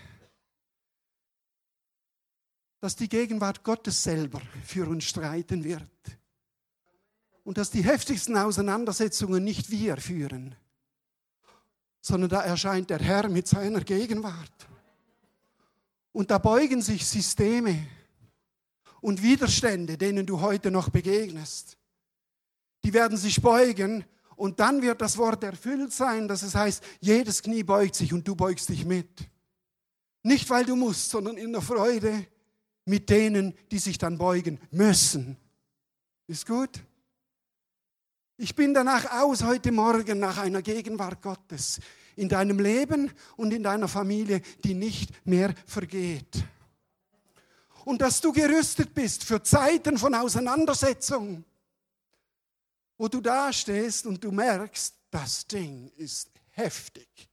dass 2.87 2.95
die 2.95 3.09
Gegenwart 3.09 3.65
Gottes 3.65 4.01
selber 4.05 4.41
für 4.65 4.89
uns 4.89 5.03
streiten 5.03 5.65
wird. 5.65 5.83
Und 7.43 7.59
dass 7.59 7.69
die 7.69 7.83
heftigsten 7.83 8.37
Auseinandersetzungen 8.37 9.43
nicht 9.43 9.73
wir 9.73 9.97
führen, 9.97 10.55
sondern 12.01 12.31
da 12.31 12.43
erscheint 12.43 12.89
der 12.91 13.01
Herr 13.01 13.29
mit 13.29 13.49
seiner 13.49 13.81
Gegenwart. 13.81 14.69
Und 16.13 16.31
da 16.31 16.39
beugen 16.39 16.81
sich 16.81 17.05
Systeme 17.05 17.89
und 19.01 19.21
Widerstände, 19.21 19.99
denen 19.99 20.25
du 20.25 20.41
heute 20.41 20.71
noch 20.71 20.89
begegnest. 20.89 21.77
Die 22.85 22.93
werden 22.93 23.19
sich 23.19 23.43
beugen 23.43 24.05
und 24.37 24.61
dann 24.61 24.81
wird 24.81 25.01
das 25.01 25.19
Wort 25.19 25.43
erfüllt 25.43 25.93
sein, 25.93 26.29
dass 26.29 26.45
es 26.45 26.55
heißt, 26.55 26.85
jedes 27.01 27.43
Knie 27.43 27.65
beugt 27.65 27.97
sich 27.97 28.13
und 28.13 28.29
du 28.29 28.37
beugst 28.37 28.69
dich 28.69 28.85
mit. 28.85 29.29
Nicht 30.23 30.49
weil 30.51 30.65
du 30.65 30.77
musst, 30.77 31.11
sondern 31.11 31.37
in 31.37 31.51
der 31.51 31.63
Freude 31.63 32.29
mit 32.87 33.11
denen, 33.11 33.55
die 33.71 33.79
sich 33.79 33.99
dann 33.99 34.17
beugen 34.17 34.59
müssen. 34.71 35.37
Ist 36.27 36.47
gut? 36.47 36.83
Ich 38.39 38.55
bin 38.55 38.75
danach 38.75 39.23
aus 39.23 39.43
heute 39.43 39.73
Morgen 39.73 40.19
nach 40.19 40.39
einer 40.39 40.63
Gegenwart 40.63 41.21
Gottes 41.21 41.81
in 42.17 42.29
deinem 42.29 42.59
Leben 42.59 43.13
und 43.37 43.53
in 43.53 43.63
deiner 43.63 43.89
Familie, 43.89 44.41
die 44.65 44.75
nicht 44.75 45.27
mehr 45.27 45.55
vergeht. 45.67 46.45
Und 47.85 48.01
dass 48.01 48.21
du 48.21 48.33
gerüstet 48.33 48.95
bist 48.95 49.25
für 49.25 49.43
Zeiten 49.43 49.99
von 49.99 50.15
Auseinandersetzung, 50.15 51.45
wo 52.99 53.09
du 53.09 53.21
dastehst 53.21 54.07
und 54.07 54.23
du 54.23 54.33
merkst, 54.33 54.95
das 55.11 55.47
Ding 55.47 55.91
ist 55.97 56.31
heftig. 56.51 57.29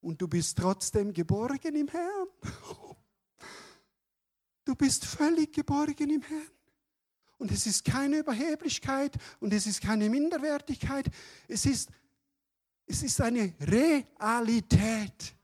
Und 0.00 0.20
du 0.20 0.28
bist 0.28 0.58
trotzdem 0.58 1.12
geborgen 1.12 1.74
im 1.74 1.88
Herrn. 1.88 2.28
Du 4.68 4.74
bist 4.74 5.06
völlig 5.06 5.54
geborgen 5.54 6.10
im 6.10 6.20
Herrn. 6.20 6.50
Und 7.38 7.50
es 7.50 7.66
ist 7.66 7.86
keine 7.86 8.18
Überheblichkeit 8.18 9.14
und 9.40 9.54
es 9.54 9.66
ist 9.66 9.80
keine 9.80 10.10
Minderwertigkeit. 10.10 11.06
Es 11.48 11.64
ist, 11.64 11.88
es 12.84 13.02
ist 13.02 13.18
eine 13.22 13.54
Realität, 13.62 15.34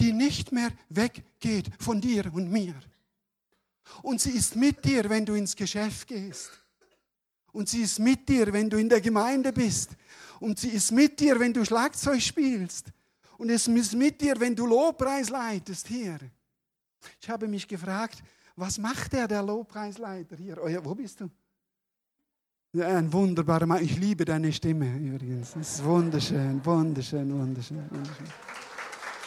die 0.00 0.12
nicht 0.12 0.50
mehr 0.50 0.72
weggeht 0.88 1.70
von 1.78 2.00
dir 2.00 2.34
und 2.34 2.50
mir. 2.50 2.74
Und 4.02 4.20
sie 4.20 4.32
ist 4.32 4.56
mit 4.56 4.84
dir, 4.84 5.08
wenn 5.08 5.24
du 5.24 5.34
ins 5.34 5.54
Geschäft 5.54 6.08
gehst. 6.08 6.50
Und 7.52 7.68
sie 7.68 7.82
ist 7.82 8.00
mit 8.00 8.28
dir, 8.28 8.52
wenn 8.52 8.68
du 8.68 8.78
in 8.78 8.88
der 8.88 9.00
Gemeinde 9.00 9.52
bist. 9.52 9.90
Und 10.40 10.58
sie 10.58 10.70
ist 10.70 10.90
mit 10.90 11.20
dir, 11.20 11.38
wenn 11.38 11.52
du 11.52 11.64
Schlagzeug 11.64 12.20
spielst. 12.20 12.86
Und 13.38 13.48
es 13.48 13.68
ist 13.68 13.94
mit 13.94 14.20
dir, 14.20 14.40
wenn 14.40 14.56
du 14.56 14.66
Lobpreis 14.66 15.28
leitest 15.28 15.86
hier. 15.86 16.18
Ich 17.20 17.30
habe 17.30 17.46
mich 17.46 17.68
gefragt, 17.68 18.24
was 18.56 18.78
macht 18.78 19.12
der, 19.12 19.28
der 19.28 19.42
Lobpreisleiter 19.42 20.36
hier? 20.36 20.58
Oh 20.62 20.68
ja, 20.68 20.84
wo 20.84 20.94
bist 20.94 21.20
du? 21.20 21.30
Ein 22.78 23.12
wunderbarer 23.12 23.66
Mann. 23.66 23.82
Ich 23.82 23.98
liebe 23.98 24.24
deine 24.24 24.52
Stimme 24.52 24.96
übrigens. 24.96 25.54
Das 25.54 25.74
ist 25.74 25.84
wunderschön, 25.84 26.64
wunderschön, 26.64 27.32
wunderschön, 27.32 27.90
wunderschön. 27.90 28.26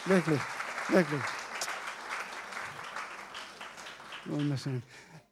Wirklich, 0.06 0.40
wirklich. 0.88 1.22
Wunderschön. 4.26 4.82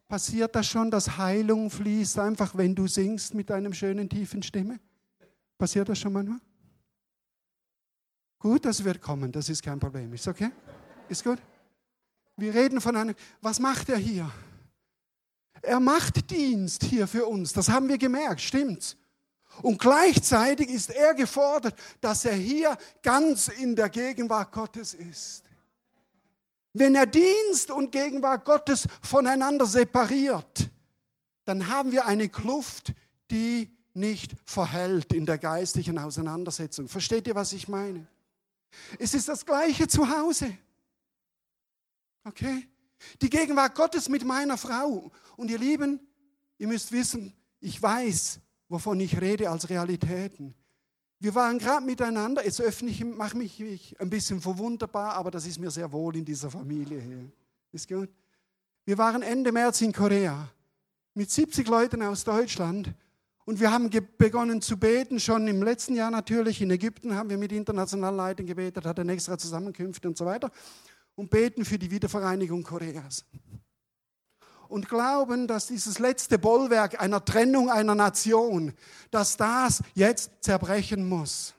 Passiert 0.08 0.54
das 0.54 0.66
schon, 0.66 0.90
dass 0.90 1.16
Heilung 1.16 1.70
fließt, 1.70 2.18
einfach 2.18 2.54
wenn 2.54 2.74
du 2.74 2.86
singst 2.86 3.34
mit 3.34 3.48
deinem 3.48 3.72
schönen 3.72 4.10
tiefen 4.10 4.42
Stimme? 4.42 4.78
Passiert 5.56 5.88
das 5.88 5.98
schon 5.98 6.12
manchmal? 6.12 6.38
Gut, 8.38 8.64
das 8.66 8.84
wird 8.84 9.00
kommen, 9.00 9.32
das 9.32 9.48
ist 9.48 9.62
kein 9.62 9.78
Problem. 9.78 10.12
Ist 10.12 10.28
okay? 10.28 10.50
Ist 11.08 11.24
gut? 11.24 11.38
Wir 12.42 12.54
reden 12.54 12.80
von 12.80 12.96
einem, 12.96 13.14
was 13.40 13.60
macht 13.60 13.88
er 13.88 13.98
hier? 13.98 14.28
Er 15.62 15.78
macht 15.78 16.28
Dienst 16.28 16.82
hier 16.82 17.06
für 17.06 17.26
uns, 17.26 17.52
das 17.52 17.68
haben 17.68 17.88
wir 17.88 17.98
gemerkt, 17.98 18.40
stimmt's? 18.40 18.96
Und 19.62 19.78
gleichzeitig 19.78 20.68
ist 20.68 20.90
er 20.90 21.14
gefordert, 21.14 21.78
dass 22.00 22.24
er 22.24 22.34
hier 22.34 22.76
ganz 23.00 23.46
in 23.46 23.76
der 23.76 23.88
Gegenwart 23.88 24.50
Gottes 24.50 24.92
ist. 24.92 25.44
Wenn 26.72 26.96
er 26.96 27.06
Dienst 27.06 27.70
und 27.70 27.92
Gegenwart 27.92 28.44
Gottes 28.44 28.88
voneinander 29.02 29.64
separiert, 29.64 30.68
dann 31.44 31.68
haben 31.68 31.92
wir 31.92 32.06
eine 32.06 32.28
Kluft, 32.28 32.92
die 33.30 33.70
nicht 33.94 34.32
verhält 34.44 35.12
in 35.12 35.26
der 35.26 35.38
geistlichen 35.38 35.96
Auseinandersetzung. 35.96 36.88
Versteht 36.88 37.28
ihr, 37.28 37.36
was 37.36 37.52
ich 37.52 37.68
meine? 37.68 38.04
Es 38.98 39.14
ist 39.14 39.28
das 39.28 39.46
gleiche 39.46 39.86
zu 39.86 40.08
Hause. 40.08 40.58
Okay? 42.24 42.68
Die 43.20 43.30
Gegenwart 43.30 43.74
Gottes 43.74 44.08
mit 44.08 44.24
meiner 44.24 44.56
Frau. 44.56 45.10
Und 45.36 45.50
ihr 45.50 45.58
Lieben, 45.58 46.00
ihr 46.58 46.68
müsst 46.68 46.92
wissen, 46.92 47.32
ich 47.60 47.80
weiß, 47.80 48.40
wovon 48.68 49.00
ich 49.00 49.20
rede 49.20 49.50
als 49.50 49.68
Realitäten. 49.68 50.54
Wir 51.18 51.34
waren 51.34 51.58
gerade 51.58 51.86
miteinander, 51.86 52.44
jetzt 52.44 52.60
öffne 52.60 52.90
ich, 52.90 53.04
mache 53.04 53.36
mich 53.36 53.62
ein 54.00 54.10
bisschen 54.10 54.40
verwunderbar, 54.40 55.14
aber 55.14 55.30
das 55.30 55.46
ist 55.46 55.60
mir 55.60 55.70
sehr 55.70 55.90
wohl 55.92 56.16
in 56.16 56.24
dieser 56.24 56.50
Familie 56.50 57.00
hier. 57.00 57.30
Ist 57.70 57.88
gut? 57.88 58.08
Wir 58.84 58.98
waren 58.98 59.22
Ende 59.22 59.52
März 59.52 59.80
in 59.82 59.92
Korea 59.92 60.48
mit 61.14 61.30
70 61.30 61.68
Leuten 61.68 62.02
aus 62.02 62.24
Deutschland 62.24 62.92
und 63.44 63.60
wir 63.60 63.70
haben 63.70 63.88
begonnen 64.18 64.60
zu 64.60 64.76
beten, 64.76 65.20
schon 65.20 65.46
im 65.46 65.62
letzten 65.62 65.94
Jahr 65.94 66.10
natürlich. 66.10 66.60
In 66.60 66.70
Ägypten 66.72 67.14
haben 67.14 67.30
wir 67.30 67.38
mit 67.38 67.52
internationalen 67.52 68.16
Leitern 68.16 68.46
gebetet, 68.46 68.84
hatten 68.84 69.08
extra 69.08 69.38
Zusammenkünfte 69.38 70.08
und 70.08 70.16
so 70.16 70.26
weiter 70.26 70.50
und 71.14 71.30
beten 71.30 71.64
für 71.64 71.78
die 71.78 71.90
Wiedervereinigung 71.90 72.62
Koreas. 72.62 73.24
Und 74.68 74.88
glauben, 74.88 75.46
dass 75.46 75.66
dieses 75.66 75.98
letzte 75.98 76.38
Bollwerk 76.38 77.00
einer 77.00 77.24
Trennung 77.24 77.70
einer 77.70 77.94
Nation, 77.94 78.72
dass 79.10 79.36
das 79.36 79.82
jetzt 79.94 80.30
zerbrechen 80.40 81.06
muss. 81.06 81.54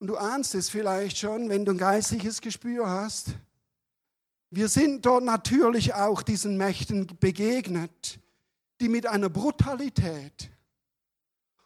Und 0.00 0.08
du 0.08 0.16
ahnst 0.16 0.54
es 0.54 0.68
vielleicht 0.68 1.18
schon, 1.18 1.48
wenn 1.48 1.64
du 1.64 1.72
ein 1.72 1.78
geistliches 1.78 2.40
Gespür 2.40 2.88
hast. 2.88 3.34
Wir 4.50 4.68
sind 4.68 5.04
dort 5.04 5.24
natürlich 5.24 5.94
auch 5.94 6.22
diesen 6.22 6.56
Mächten 6.56 7.06
begegnet, 7.20 8.18
die 8.80 8.88
mit 8.88 9.06
einer 9.06 9.28
Brutalität 9.28 10.50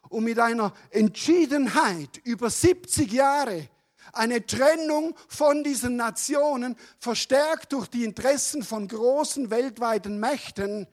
und 0.08 0.24
mit 0.24 0.38
einer 0.38 0.72
Entschiedenheit 0.90 2.20
über 2.24 2.50
70 2.50 3.12
Jahre 3.12 3.68
eine 4.12 4.44
Trennung 4.44 5.14
von 5.28 5.64
diesen 5.64 5.96
Nationen, 5.96 6.76
verstärkt 6.98 7.72
durch 7.72 7.88
die 7.88 8.04
Interessen 8.04 8.62
von 8.62 8.88
großen 8.88 9.50
weltweiten 9.50 10.18
Mächten, 10.18 10.86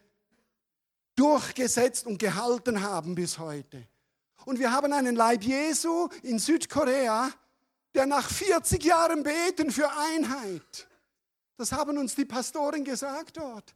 durchgesetzt 1.16 2.06
und 2.06 2.18
gehalten 2.18 2.82
haben 2.82 3.16
bis 3.16 3.40
heute. 3.40 3.88
Und 4.46 4.60
wir 4.60 4.72
haben 4.72 4.94
einen 4.94 5.16
Leib 5.16 5.44
Jesu 5.44 6.08
in 6.24 6.40
Südkorea, 6.40 7.30
der 7.94 8.06
nach 8.06 8.30
40 8.30 8.84
Jahren 8.84 9.24
beten 9.24 9.72
für 9.72 9.90
Einheit. 9.92 10.88
Das 11.58 11.72
haben 11.72 11.98
uns 11.98 12.16
die 12.16 12.26
Pastoren 12.26 12.86
gesagt 12.86 13.38
dort. 13.38 13.76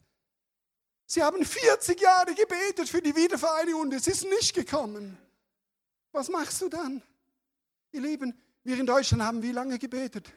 Sie 1.05 1.21
haben 1.21 1.43
40 1.43 1.99
Jahre 1.99 2.33
gebetet 2.33 2.87
für 2.87 3.01
die 3.01 3.15
Wiedervereinigung 3.15 3.81
und 3.81 3.93
es 3.93 4.07
ist 4.07 4.23
nicht 4.23 4.55
gekommen. 4.55 5.17
Was 6.11 6.29
machst 6.29 6.61
du 6.61 6.69
dann? 6.69 7.03
Ihr 7.91 8.01
Lieben, 8.01 8.41
wir 8.63 8.79
in 8.79 8.85
Deutschland 8.85 9.23
haben 9.23 9.41
wie 9.41 9.51
lange 9.51 9.77
gebetet? 9.77 10.31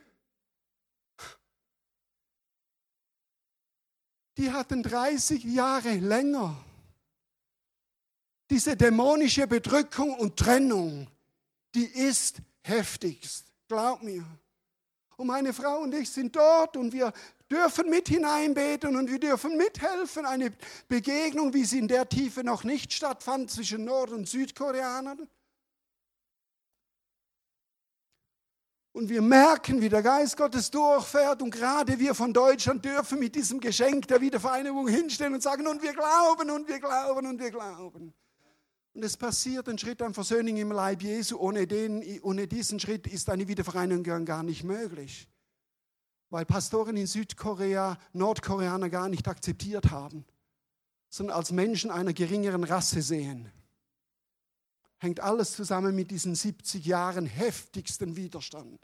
Die 4.37 4.51
hatten 4.51 4.83
30 4.83 5.43
Jahre 5.43 5.95
länger. 5.95 6.55
Diese 8.49 8.77
dämonische 8.77 9.47
Bedrückung 9.47 10.13
und 10.13 10.37
Trennung, 10.37 11.07
die 11.73 11.85
ist 11.85 12.37
heftigst. 12.61 13.45
Glaub 13.67 14.03
mir. 14.03 14.23
Und 15.17 15.27
meine 15.27 15.51
Frau 15.51 15.79
und 15.79 15.93
ich 15.95 16.09
sind 16.09 16.35
dort 16.35 16.77
und 16.77 16.93
wir 16.93 17.11
dürfen 17.49 17.89
mit 17.89 18.07
hineinbeten 18.07 18.95
und 18.95 19.09
wir 19.09 19.19
dürfen 19.19 19.57
mithelfen. 19.57 20.25
Eine 20.25 20.53
Begegnung, 20.87 21.53
wie 21.53 21.65
sie 21.65 21.79
in 21.79 21.87
der 21.87 22.07
Tiefe 22.07 22.43
noch 22.43 22.63
nicht 22.63 22.93
stattfand 22.93 23.49
zwischen 23.49 23.83
Nord- 23.83 24.11
und 24.11 24.29
Südkoreanern. 24.29 25.27
Und 28.97 29.09
wir 29.09 29.21
merken, 29.21 29.79
wie 29.79 29.89
der 29.89 30.01
Geist 30.01 30.35
Gottes 30.35 30.71
durchfährt. 30.71 31.43
Und 31.43 31.51
gerade 31.51 31.99
wir 31.99 32.15
von 32.15 32.33
Deutschland 32.33 32.83
dürfen 32.83 33.19
mit 33.19 33.35
diesem 33.35 33.59
Geschenk 33.59 34.07
der 34.07 34.21
Wiedervereinigung 34.21 34.87
hinstellen 34.87 35.35
und 35.35 35.43
sagen, 35.43 35.67
und 35.67 35.83
wir 35.83 35.93
glauben, 35.93 36.49
und 36.49 36.67
wir 36.67 36.79
glauben, 36.79 37.27
und 37.27 37.39
wir 37.39 37.51
glauben. 37.51 38.11
Und 38.95 39.03
es 39.05 39.15
passiert 39.15 39.69
ein 39.69 39.77
Schritt 39.77 40.01
an 40.01 40.15
Versöhnung 40.15 40.57
im 40.57 40.71
Leib 40.71 41.03
Jesu. 41.03 41.37
Ohne, 41.37 41.67
den, 41.67 42.19
ohne 42.23 42.47
diesen 42.47 42.79
Schritt 42.79 43.05
ist 43.05 43.29
eine 43.29 43.47
Wiedervereinigung 43.47 44.25
gar 44.25 44.41
nicht 44.41 44.63
möglich. 44.63 45.27
Weil 46.31 46.45
Pastoren 46.45 46.97
in 46.97 47.05
Südkorea 47.05 47.99
Nordkoreaner 48.13 48.89
gar 48.89 49.09
nicht 49.09 49.27
akzeptiert 49.27 49.91
haben, 49.91 50.25
sondern 51.07 51.37
als 51.37 51.51
Menschen 51.51 51.91
einer 51.91 52.13
geringeren 52.13 52.63
Rasse 52.63 53.03
sehen 53.03 53.51
hängt 54.99 55.19
alles 55.19 55.53
zusammen 55.53 55.95
mit 55.95 56.11
diesen 56.11 56.35
70 56.35 56.85
Jahren 56.85 57.25
heftigsten 57.25 58.15
Widerstand. 58.15 58.79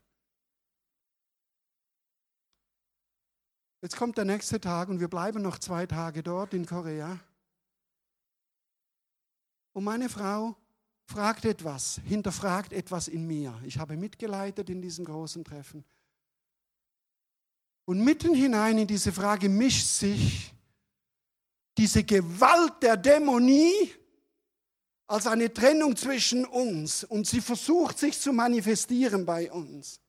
Jetzt 3.82 3.98
kommt 3.98 4.18
der 4.18 4.26
nächste 4.26 4.62
Tag 4.62 4.88
und 4.90 5.00
wir 5.00 5.10
bleiben 5.10 5.42
noch 5.42 5.60
zwei 5.60 5.86
Tage 5.86 6.24
dort 6.24 6.54
in 6.54 6.66
Korea. 6.66 7.20
Und 9.74 9.84
meine 9.84 10.08
Frau 10.08 10.56
fragt 11.06 11.46
etwas, 11.46 12.00
hinterfragt 12.06 12.72
etwas 12.72 13.08
in 13.08 13.28
mir. 13.28 13.60
Ich 13.66 13.78
habe 13.80 13.98
mitgeleitet 13.98 14.70
in 14.70 14.82
diesem 14.82 15.04
großen 15.04 15.44
Treffen. 15.44 15.84
Und 17.86 18.04
mitten 18.04 18.34
hinein 18.34 18.78
in 18.78 18.88
diese 18.88 19.12
Frage 19.12 19.50
mischt 19.50 19.88
sich 19.88 20.54
diese 21.78 22.04
Gewalt 22.04 22.82
der 22.82 22.96
Dämonie 22.96 23.92
als 25.14 25.28
eine 25.28 25.54
Trennung 25.54 25.96
zwischen 25.96 26.44
uns 26.44 27.04
und 27.04 27.28
sie 27.28 27.40
versucht 27.40 28.00
sich 28.00 28.20
zu 28.20 28.34
manifestieren 28.34 29.28
bei 29.28 29.52
uns. 29.52 30.02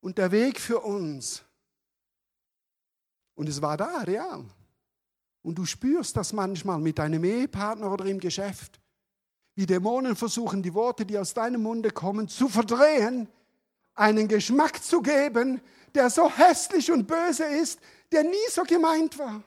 Und 0.00 0.18
der 0.18 0.32
Weg 0.32 0.58
für 0.58 0.80
uns, 0.80 1.44
und 3.36 3.48
es 3.48 3.62
war 3.62 3.76
da, 3.76 3.98
real. 3.98 4.44
Und 5.42 5.54
du 5.54 5.64
spürst 5.64 6.16
das 6.16 6.32
manchmal 6.32 6.80
mit 6.80 6.98
deinem 6.98 7.22
Ehepartner 7.22 7.92
oder 7.92 8.06
im 8.06 8.18
Geschäft, 8.18 8.80
wie 9.54 9.66
Dämonen 9.66 10.16
versuchen, 10.16 10.64
die 10.64 10.74
Worte, 10.74 11.06
die 11.06 11.16
aus 11.16 11.32
deinem 11.32 11.62
Munde 11.62 11.92
kommen, 11.92 12.26
zu 12.26 12.48
verdrehen, 12.48 13.28
einen 13.94 14.26
Geschmack 14.26 14.82
zu 14.82 15.00
geben, 15.00 15.60
der 15.94 16.10
so 16.10 16.28
hässlich 16.28 16.90
und 16.90 17.06
böse 17.06 17.44
ist, 17.44 17.78
der 18.10 18.24
nie 18.24 18.48
so 18.50 18.64
gemeint 18.64 19.16
war. 19.16 19.44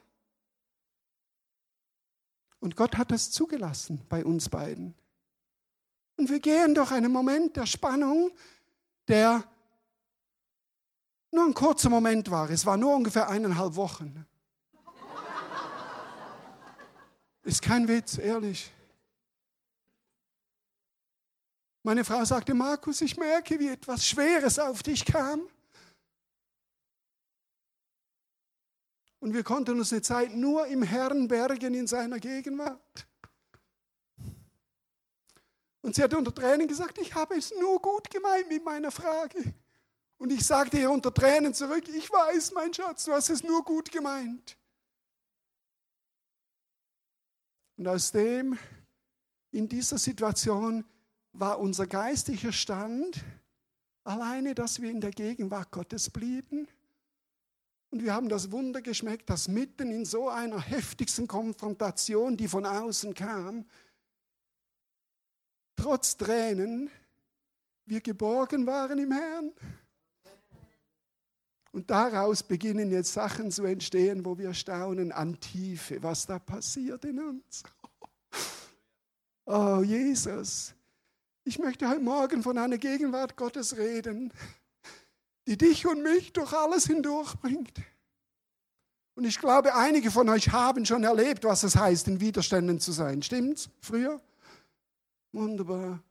Und 2.63 2.77
Gott 2.77 2.97
hat 2.97 3.11
das 3.11 3.29
zugelassen 3.29 4.05
bei 4.07 4.23
uns 4.23 4.47
beiden. 4.47 4.95
Und 6.15 6.29
wir 6.29 6.39
gehen 6.39 6.73
durch 6.73 6.91
einen 6.91 7.11
Moment 7.11 7.57
der 7.57 7.65
Spannung, 7.65 8.31
der 9.09 9.43
nur 11.29 11.43
ein 11.43 11.53
kurzer 11.53 11.89
Moment 11.89 12.31
war. 12.31 12.49
Es 12.49 12.65
war 12.65 12.77
nur 12.77 12.95
ungefähr 12.95 13.27
eineinhalb 13.27 13.75
Wochen. 13.75 14.25
Ist 17.43 17.61
kein 17.61 17.85
Witz, 17.89 18.17
ehrlich. 18.17 18.71
Meine 21.81 22.05
Frau 22.05 22.23
sagte, 22.23 22.53
Markus, 22.53 23.01
ich 23.01 23.17
merke, 23.17 23.59
wie 23.59 23.67
etwas 23.67 24.07
Schweres 24.07 24.57
auf 24.57 24.83
dich 24.83 25.03
kam. 25.03 25.41
Und 29.23 29.33
wir 29.33 29.43
konnten 29.43 29.79
uns 29.79 29.93
eine 29.93 30.01
Zeit 30.01 30.35
nur 30.35 30.67
im 30.67 30.83
Herrn 30.83 31.29
bergen 31.29 31.73
in 31.75 31.87
seiner 31.87 32.19
Gegenwart. 32.19 33.07
Und 35.79 35.95
sie 35.95 36.03
hat 36.03 36.13
unter 36.13 36.35
Tränen 36.35 36.67
gesagt, 36.67 36.97
ich 36.97 37.15
habe 37.15 37.35
es 37.37 37.53
nur 37.57 37.81
gut 37.81 38.09
gemeint 38.09 38.49
mit 38.49 38.65
meiner 38.65 38.91
Frage. 38.91 39.53
Und 40.17 40.33
ich 40.33 40.45
sagte 40.45 40.77
ihr 40.77 40.91
unter 40.91 41.13
Tränen 41.13 41.53
zurück, 41.53 41.87
ich 41.87 42.11
weiß, 42.11 42.51
mein 42.51 42.73
Schatz, 42.73 43.05
du 43.05 43.13
hast 43.13 43.29
es 43.29 43.43
nur 43.43 43.63
gut 43.63 43.93
gemeint. 43.93 44.57
Und 47.77 47.87
aus 47.87 48.11
dem, 48.11 48.59
in 49.51 49.69
dieser 49.69 49.99
Situation, 49.99 50.83
war 51.31 51.59
unser 51.59 51.87
geistlicher 51.87 52.51
Stand 52.51 53.23
alleine, 54.03 54.53
dass 54.53 54.81
wir 54.81 54.91
in 54.91 54.99
der 54.99 55.11
Gegenwart 55.11 55.71
Gottes 55.71 56.09
blieben 56.09 56.67
und 57.93 58.03
wir 58.03 58.15
haben 58.15 58.27
das 58.27 58.51
Wunder 58.51 58.81
geschmeckt, 58.81 59.29
dass 59.29 59.47
mitten 59.47 59.91
in 59.91 60.03
so 60.03 60.27
einer 60.27 60.59
heftigsten 60.59 61.27
Konfrontation, 61.27 62.35
die 62.35 62.47
von 62.47 62.65
außen 62.65 63.13
kam, 63.13 63.65
trotz 65.75 66.17
Tränen, 66.17 66.89
wir 67.85 68.01
geborgen 68.01 68.65
waren 68.65 68.97
im 68.97 69.11
Herrn. 69.11 69.51
Und 71.71 71.91
daraus 71.91 72.41
beginnen 72.41 72.89
jetzt 72.89 73.13
Sachen 73.13 73.51
zu 73.51 73.63
entstehen, 73.63 74.25
wo 74.25 74.39
wir 74.39 74.55
staunen 74.55 75.11
an 75.11 75.39
Tiefe, 75.39 76.01
was 76.01 76.25
da 76.25 76.39
passiert 76.39 77.05
in 77.05 77.19
uns. 77.19 77.61
Oh 79.45 79.83
Jesus, 79.83 80.73
ich 81.43 81.59
möchte 81.59 81.87
heute 81.87 82.01
Morgen 82.01 82.41
von 82.41 82.57
einer 82.57 82.79
Gegenwart 82.79 83.35
Gottes 83.35 83.77
reden, 83.77 84.33
die 85.47 85.57
dich 85.57 85.85
und 85.85 86.03
mich 86.03 86.33
durch 86.33 86.53
alles 86.53 86.85
hindurchbringt. 86.85 87.81
Und 89.15 89.25
ich 89.25 89.39
glaube, 89.39 89.75
einige 89.75 90.09
von 90.09 90.27
euch 90.29 90.51
haben 90.51 90.85
schon 90.85 91.03
erlebt, 91.03 91.43
was 91.43 91.63
es 91.63 91.75
heißt, 91.75 92.07
in 92.07 92.19
Widerständen 92.19 92.79
zu 92.79 92.91
sein. 92.91 93.21
Stimmt's? 93.21 93.69
Früher? 93.79 94.19
Wunderbar. 95.31 96.01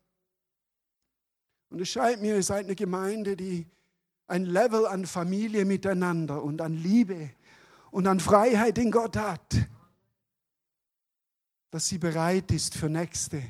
Und 1.71 1.81
es 1.81 1.89
scheint 1.89 2.21
mir, 2.21 2.37
ihr 2.37 2.43
seid 2.43 2.67
eine 2.67 2.75
Gemeinde, 2.75 3.37
die 3.37 3.67
ein 4.29 4.45
Level 4.45 4.87
an 4.87 5.07
Familie 5.07 5.65
miteinander 5.65 6.43
und 6.43 6.61
an 6.61 6.75
Liebe 6.75 7.31
und 7.91 8.07
an 8.07 8.21
Freiheit 8.21 8.79
in 8.79 8.91
Gott 8.91 9.17
hat, 9.17 9.57
dass 11.71 11.89
sie 11.89 11.99
bereit 11.99 12.51
ist 12.53 12.75
für 12.75 12.89
nächste 12.89 13.43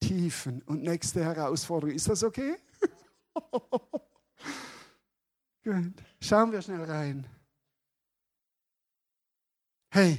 Tiefen 0.00 0.62
und 0.62 0.82
nächste 0.82 1.24
Herausforderungen. 1.24 1.96
Ist 1.96 2.08
das 2.08 2.24
okay? 2.24 2.56
Gut. 5.64 5.94
Schauen 6.20 6.50
wir 6.50 6.60
schnell 6.60 6.82
rein. 6.82 7.26
Hey, 9.90 10.18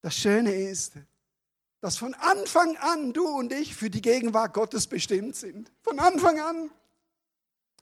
das 0.00 0.16
Schöne 0.16 0.52
ist, 0.52 0.94
dass 1.80 1.98
von 1.98 2.14
Anfang 2.14 2.76
an 2.78 3.12
du 3.12 3.26
und 3.28 3.52
ich 3.52 3.74
für 3.74 3.90
die 3.90 4.00
Gegenwart 4.00 4.54
Gottes 4.54 4.86
bestimmt 4.86 5.36
sind. 5.36 5.70
Von 5.82 5.98
Anfang 6.00 6.40
an. 6.40 6.70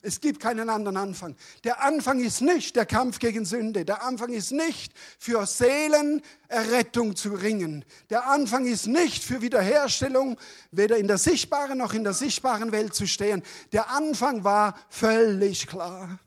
Es 0.06 0.20
gibt 0.20 0.38
keinen 0.38 0.70
anderen 0.70 0.96
Anfang. 0.96 1.34
Der 1.64 1.82
Anfang 1.82 2.20
ist 2.20 2.40
nicht 2.40 2.76
der 2.76 2.86
Kampf 2.86 3.18
gegen 3.18 3.44
Sünde. 3.44 3.84
Der 3.84 4.04
Anfang 4.04 4.32
ist 4.32 4.52
nicht 4.52 4.96
für 5.18 5.44
Seelenerrettung 5.46 7.16
zu 7.16 7.30
ringen. 7.34 7.84
Der 8.08 8.28
Anfang 8.28 8.66
ist 8.66 8.86
nicht 8.86 9.24
für 9.24 9.42
Wiederherstellung, 9.42 10.38
weder 10.70 10.96
in 10.96 11.08
der 11.08 11.18
sichtbaren 11.18 11.78
noch 11.78 11.92
in 11.92 12.04
der 12.04 12.12
sichtbaren 12.12 12.70
Welt 12.70 12.94
zu 12.94 13.08
stehen. 13.08 13.42
Der 13.72 13.90
Anfang 13.90 14.44
war 14.44 14.78
völlig 14.90 15.66
klar. 15.66 16.20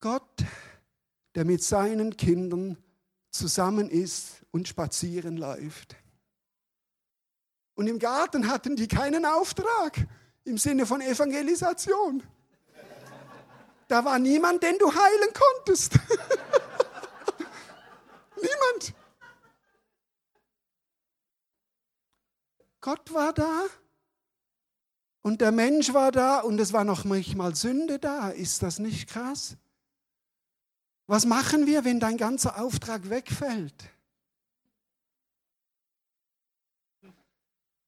Gott, 0.00 0.44
der 1.34 1.46
mit 1.46 1.62
seinen 1.62 2.14
Kindern 2.18 2.76
zusammen 3.30 3.88
ist 3.88 4.42
und 4.50 4.68
spazieren 4.68 5.38
läuft. 5.38 5.96
Und 7.74 7.86
im 7.86 7.98
Garten 7.98 8.50
hatten 8.50 8.76
die 8.76 8.86
keinen 8.86 9.24
Auftrag 9.24 10.06
im 10.44 10.58
Sinne 10.58 10.84
von 10.84 11.00
Evangelisation. 11.00 12.22
Da 13.88 14.04
war 14.04 14.18
niemand, 14.18 14.62
den 14.62 14.78
du 14.78 14.92
heilen 14.92 15.30
konntest. 15.32 15.94
niemand. 18.36 18.94
Gott 22.80 23.12
war 23.12 23.32
da 23.32 23.66
und 25.22 25.40
der 25.40 25.52
Mensch 25.52 25.92
war 25.92 26.12
da 26.12 26.38
und 26.38 26.60
es 26.60 26.72
war 26.72 26.84
noch 26.84 27.04
manchmal 27.04 27.54
Sünde 27.54 27.98
da. 27.98 28.30
Ist 28.30 28.62
das 28.62 28.78
nicht 28.78 29.08
krass? 29.08 29.56
Was 31.08 31.24
machen 31.24 31.66
wir, 31.66 31.84
wenn 31.84 32.00
dein 32.00 32.16
ganzer 32.16 32.60
Auftrag 32.60 33.10
wegfällt? 33.10 33.90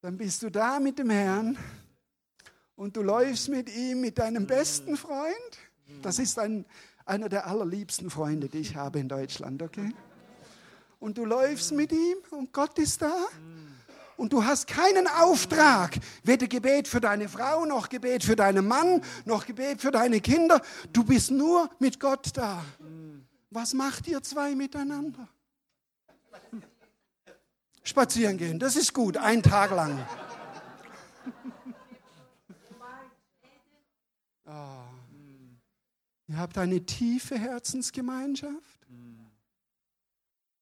Dann 0.00 0.16
bist 0.16 0.42
du 0.42 0.50
da 0.50 0.78
mit 0.78 0.98
dem 1.00 1.10
Herrn 1.10 1.58
und 2.76 2.96
du 2.96 3.02
läufst 3.02 3.48
mit 3.48 3.68
ihm, 3.68 4.00
mit 4.00 4.18
deinem 4.18 4.46
besten 4.46 4.96
Freund 4.96 5.58
das 6.02 6.18
ist 6.18 6.38
ein, 6.38 6.64
einer 7.04 7.28
der 7.28 7.46
allerliebsten 7.46 8.10
Freunde, 8.10 8.48
die 8.48 8.58
ich 8.58 8.76
habe 8.76 8.98
in 8.98 9.08
Deutschland, 9.08 9.62
okay? 9.62 9.92
Und 11.00 11.16
du 11.16 11.24
läufst 11.24 11.72
mit 11.72 11.92
ihm 11.92 12.18
und 12.30 12.52
Gott 12.52 12.78
ist 12.78 13.02
da. 13.02 13.14
Und 14.16 14.32
du 14.32 14.44
hast 14.44 14.66
keinen 14.66 15.06
Auftrag, 15.06 15.96
weder 16.24 16.48
Gebet 16.48 16.88
für 16.88 17.00
deine 17.00 17.28
Frau, 17.28 17.64
noch 17.64 17.88
Gebet 17.88 18.24
für 18.24 18.34
deinen 18.34 18.66
Mann, 18.66 19.00
noch 19.24 19.46
Gebet 19.46 19.80
für 19.80 19.92
deine 19.92 20.20
Kinder. 20.20 20.60
Du 20.92 21.04
bist 21.04 21.30
nur 21.30 21.70
mit 21.78 22.00
Gott 22.00 22.30
da. 22.34 22.64
Was 23.50 23.74
macht 23.74 24.08
ihr 24.08 24.20
zwei 24.22 24.56
miteinander? 24.56 25.28
Spazieren 27.84 28.36
gehen, 28.36 28.58
das 28.58 28.76
ist 28.76 28.92
gut, 28.92 29.16
einen 29.16 29.42
Tag 29.42 29.70
lang. 29.70 30.04
Oh. 34.46 34.97
Ihr 36.28 36.36
habt 36.36 36.58
eine 36.58 36.84
tiefe 36.84 37.38
Herzensgemeinschaft. 37.38 38.86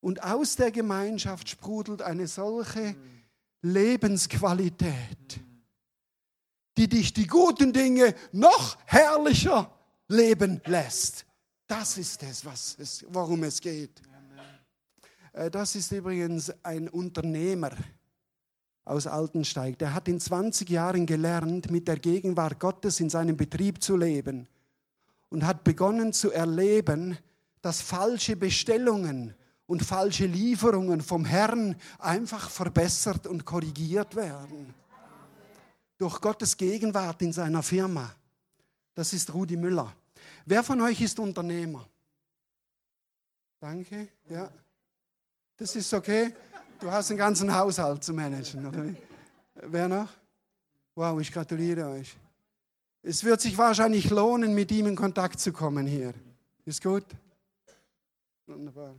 Und 0.00 0.22
aus 0.22 0.54
der 0.54 0.70
Gemeinschaft 0.70 1.48
sprudelt 1.48 2.02
eine 2.02 2.28
solche 2.28 2.94
Lebensqualität, 3.62 5.40
die 6.78 6.88
dich 6.88 7.12
die 7.12 7.26
guten 7.26 7.72
Dinge 7.72 8.14
noch 8.30 8.78
herrlicher 8.86 9.72
leben 10.06 10.60
lässt. 10.66 11.26
Das 11.66 11.98
ist 11.98 12.22
es, 12.22 12.44
was 12.44 12.76
es 12.78 13.04
worum 13.08 13.42
es 13.42 13.60
geht. 13.60 14.00
Äh, 15.32 15.50
das 15.50 15.74
ist 15.74 15.90
übrigens 15.90 16.52
ein 16.62 16.88
Unternehmer 16.88 17.72
aus 18.84 19.08
Altensteig. 19.08 19.76
Der 19.80 19.92
hat 19.92 20.06
in 20.06 20.20
20 20.20 20.70
Jahren 20.70 21.06
gelernt, 21.06 21.72
mit 21.72 21.88
der 21.88 21.98
Gegenwart 21.98 22.60
Gottes 22.60 23.00
in 23.00 23.10
seinem 23.10 23.36
Betrieb 23.36 23.82
zu 23.82 23.96
leben 23.96 24.46
und 25.36 25.44
hat 25.44 25.64
begonnen 25.64 26.14
zu 26.14 26.32
erleben, 26.32 27.18
dass 27.60 27.82
falsche 27.82 28.36
Bestellungen 28.36 29.34
und 29.66 29.84
falsche 29.84 30.24
Lieferungen 30.24 31.02
vom 31.02 31.26
Herrn 31.26 31.76
einfach 31.98 32.48
verbessert 32.48 33.26
und 33.26 33.44
korrigiert 33.44 34.16
werden. 34.16 34.72
Durch 35.98 36.22
Gottes 36.22 36.56
Gegenwart 36.56 37.20
in 37.20 37.34
seiner 37.34 37.62
Firma. 37.62 38.14
Das 38.94 39.12
ist 39.12 39.34
Rudi 39.34 39.58
Müller. 39.58 39.94
Wer 40.46 40.62
von 40.62 40.80
euch 40.80 41.02
ist 41.02 41.18
Unternehmer? 41.18 41.86
Danke, 43.60 44.08
ja. 44.30 44.50
Das 45.58 45.76
ist 45.76 45.92
okay. 45.92 46.34
Du 46.80 46.90
hast 46.90 47.10
einen 47.10 47.18
ganzen 47.18 47.54
Haushalt 47.54 48.02
zu 48.02 48.14
managen, 48.14 48.66
oder? 48.66 48.86
Wer 49.54 49.86
noch? 49.86 50.08
Wow, 50.94 51.20
ich 51.20 51.30
gratuliere 51.30 51.90
euch. 51.90 52.16
Es 53.08 53.22
wird 53.22 53.40
sich 53.40 53.56
wahrscheinlich 53.56 54.10
lohnen, 54.10 54.52
mit 54.52 54.72
ihm 54.72 54.86
in 54.86 54.96
Kontakt 54.96 55.38
zu 55.38 55.52
kommen 55.52 55.86
hier. 55.86 56.12
Ist 56.64 56.82
gut? 56.82 57.04
Wunderbar. 58.48 58.96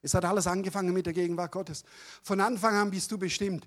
Es 0.00 0.14
hat 0.14 0.24
alles 0.24 0.46
angefangen 0.46 0.94
mit 0.94 1.04
der 1.04 1.12
Gegenwart 1.12 1.52
Gottes. 1.52 1.84
Von 2.22 2.40
Anfang 2.40 2.74
an 2.74 2.90
bist 2.90 3.12
du 3.12 3.18
bestimmt. 3.18 3.66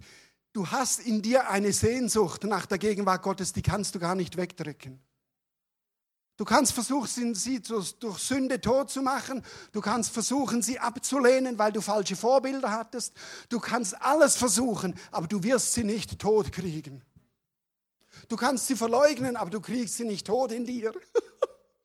Du 0.53 0.65
hast 0.65 1.01
in 1.01 1.21
dir 1.21 1.51
eine 1.51 1.71
Sehnsucht 1.71 2.45
nach 2.45 2.65
der 2.65 2.79
Gegenwart 2.79 3.21
Gottes, 3.21 3.53
die 3.53 3.61
kannst 3.61 3.93
du 3.93 3.99
gar 3.99 4.15
nicht 4.15 4.37
wegdrücken. 4.37 4.99
Du 6.37 6.43
kannst 6.43 6.73
versuchen, 6.73 7.35
sie 7.35 7.61
durch 7.61 8.17
Sünde 8.17 8.59
tot 8.59 8.89
zu 8.89 9.03
machen. 9.03 9.43
Du 9.71 9.81
kannst 9.81 10.09
versuchen, 10.13 10.63
sie 10.63 10.79
abzulehnen, 10.79 11.59
weil 11.59 11.71
du 11.71 11.81
falsche 11.81 12.15
Vorbilder 12.15 12.71
hattest. 12.71 13.13
Du 13.49 13.59
kannst 13.59 14.01
alles 14.01 14.35
versuchen, 14.35 14.95
aber 15.11 15.27
du 15.27 15.43
wirst 15.43 15.73
sie 15.73 15.83
nicht 15.83 16.17
tot 16.17 16.51
kriegen. 16.51 17.03
Du 18.27 18.35
kannst 18.35 18.67
sie 18.67 18.75
verleugnen, 18.75 19.35
aber 19.35 19.49
du 19.49 19.61
kriegst 19.61 19.97
sie 19.97 20.05
nicht 20.05 20.27
tot 20.27 20.51
in 20.51 20.65
dir. 20.65 20.93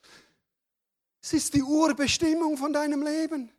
es 1.22 1.32
ist 1.32 1.54
die 1.54 1.62
Urbestimmung 1.62 2.56
von 2.56 2.72
deinem 2.72 3.02
Leben. 3.02 3.52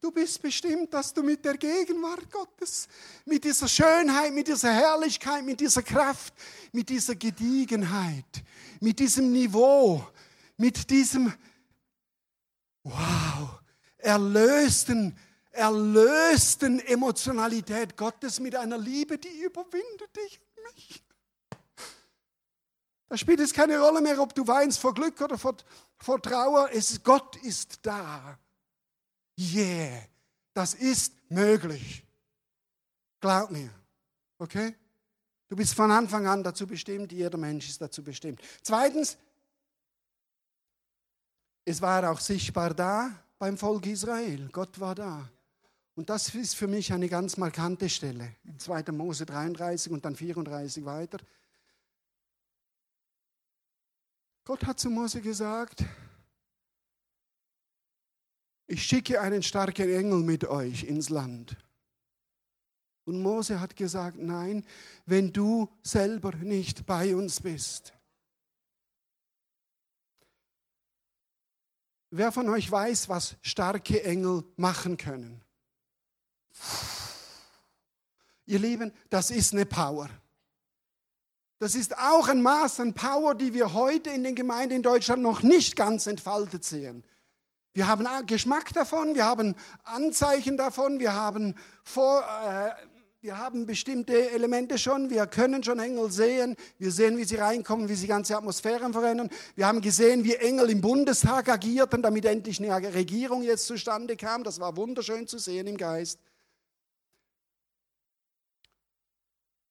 Du 0.00 0.10
bist 0.10 0.40
bestimmt, 0.40 0.94
dass 0.94 1.12
du 1.12 1.22
mit 1.22 1.44
der 1.44 1.58
Gegenwart 1.58 2.30
Gottes, 2.30 2.88
mit 3.26 3.44
dieser 3.44 3.68
Schönheit, 3.68 4.32
mit 4.32 4.48
dieser 4.48 4.72
Herrlichkeit, 4.72 5.44
mit 5.44 5.60
dieser 5.60 5.82
Kraft, 5.82 6.32
mit 6.72 6.88
dieser 6.88 7.14
Gediegenheit, 7.14 8.42
mit 8.80 8.98
diesem 8.98 9.30
Niveau, 9.30 10.02
mit 10.56 10.88
diesem, 10.88 11.32
wow, 12.82 13.60
erlösten, 13.98 15.18
erlösten 15.50 16.80
Emotionalität 16.80 17.94
Gottes 17.96 18.40
mit 18.40 18.56
einer 18.56 18.78
Liebe, 18.78 19.18
die 19.18 19.42
überwindet 19.42 20.16
dich 20.16 20.40
und 20.40 20.74
mich. 20.74 21.04
Da 23.10 23.16
spielt 23.16 23.40
es 23.40 23.52
keine 23.52 23.76
Rolle 23.80 24.00
mehr, 24.00 24.20
ob 24.20 24.32
du 24.36 24.46
weinst 24.46 24.78
vor 24.78 24.94
Glück 24.94 25.20
oder 25.20 25.36
vor, 25.36 25.56
vor 25.98 26.22
Trauer. 26.22 26.70
Es, 26.72 27.02
Gott 27.02 27.34
ist 27.42 27.80
da. 27.82 28.38
Yeah, 29.36 30.04
das 30.54 30.74
ist 30.74 31.12
möglich. 31.28 32.04
Glaub 33.20 33.50
mir. 33.50 33.68
Okay? 34.38 34.76
Du 35.48 35.56
bist 35.56 35.74
von 35.74 35.90
Anfang 35.90 36.28
an 36.28 36.44
dazu 36.44 36.68
bestimmt, 36.68 37.10
jeder 37.10 37.36
Mensch 37.36 37.68
ist 37.68 37.80
dazu 37.80 38.04
bestimmt. 38.04 38.40
Zweitens, 38.62 39.18
es 41.64 41.82
war 41.82 42.08
auch 42.08 42.20
sichtbar 42.20 42.72
da 42.74 43.10
beim 43.40 43.58
Volk 43.58 43.86
Israel. 43.86 44.48
Gott 44.52 44.78
war 44.78 44.94
da. 44.94 45.28
Und 45.96 46.10
das 46.10 46.32
ist 46.32 46.54
für 46.54 46.68
mich 46.68 46.92
eine 46.92 47.08
ganz 47.08 47.36
markante 47.36 47.88
Stelle. 47.88 48.36
In 48.44 48.56
2. 48.60 48.84
Mose 48.92 49.26
33 49.26 49.90
und 49.90 50.04
dann 50.04 50.14
34 50.14 50.84
weiter. 50.84 51.18
Gott 54.44 54.64
hat 54.64 54.80
zu 54.80 54.90
Mose 54.90 55.20
gesagt, 55.20 55.84
ich 58.66 58.82
schicke 58.82 59.20
einen 59.20 59.42
starken 59.42 59.92
Engel 59.92 60.22
mit 60.22 60.44
euch 60.44 60.84
ins 60.84 61.08
Land. 61.08 61.56
Und 63.04 63.22
Mose 63.22 63.60
hat 63.60 63.74
gesagt, 63.74 64.18
nein, 64.18 64.64
wenn 65.06 65.32
du 65.32 65.68
selber 65.82 66.34
nicht 66.36 66.86
bei 66.86 67.16
uns 67.16 67.40
bist. 67.40 67.92
Wer 72.10 72.32
von 72.32 72.48
euch 72.48 72.70
weiß, 72.70 73.08
was 73.08 73.36
starke 73.42 74.02
Engel 74.04 74.44
machen 74.56 74.96
können? 74.96 75.44
Ihr 78.46 78.58
Lieben, 78.58 78.92
das 79.10 79.30
ist 79.30 79.52
eine 79.52 79.66
Power. 79.66 80.10
Das 81.60 81.74
ist 81.74 81.98
auch 81.98 82.28
ein 82.28 82.40
Maß 82.40 82.80
an 82.80 82.94
Power, 82.94 83.34
die 83.34 83.52
wir 83.52 83.74
heute 83.74 84.08
in 84.08 84.24
den 84.24 84.34
Gemeinden 84.34 84.76
in 84.76 84.82
Deutschland 84.82 85.22
noch 85.22 85.42
nicht 85.42 85.76
ganz 85.76 86.06
entfaltet 86.06 86.64
sehen. 86.64 87.04
Wir 87.74 87.86
haben 87.86 88.08
Geschmack 88.26 88.72
davon, 88.72 89.14
wir 89.14 89.26
haben 89.26 89.54
Anzeichen 89.84 90.56
davon, 90.56 91.00
wir 91.00 91.12
haben, 91.12 91.54
vor, 91.84 92.22
äh, 92.22 92.70
wir 93.20 93.36
haben 93.36 93.66
bestimmte 93.66 94.30
Elemente 94.30 94.78
schon, 94.78 95.10
wir 95.10 95.26
können 95.26 95.62
schon 95.62 95.78
Engel 95.80 96.10
sehen, 96.10 96.56
wir 96.78 96.90
sehen, 96.90 97.18
wie 97.18 97.24
sie 97.24 97.36
reinkommen, 97.36 97.90
wie 97.90 97.94
sie 97.94 98.06
ganze 98.06 98.38
Atmosphären 98.38 98.94
verändern. 98.94 99.28
Wir 99.54 99.66
haben 99.66 99.82
gesehen, 99.82 100.24
wie 100.24 100.36
Engel 100.36 100.70
im 100.70 100.80
Bundestag 100.80 101.50
agierten, 101.50 102.00
damit 102.00 102.24
endlich 102.24 102.58
eine 102.58 102.94
Regierung 102.94 103.42
jetzt 103.42 103.66
zustande 103.66 104.16
kam. 104.16 104.44
Das 104.44 104.60
war 104.60 104.78
wunderschön 104.78 105.26
zu 105.26 105.36
sehen 105.36 105.66
im 105.66 105.76
Geist. 105.76 106.20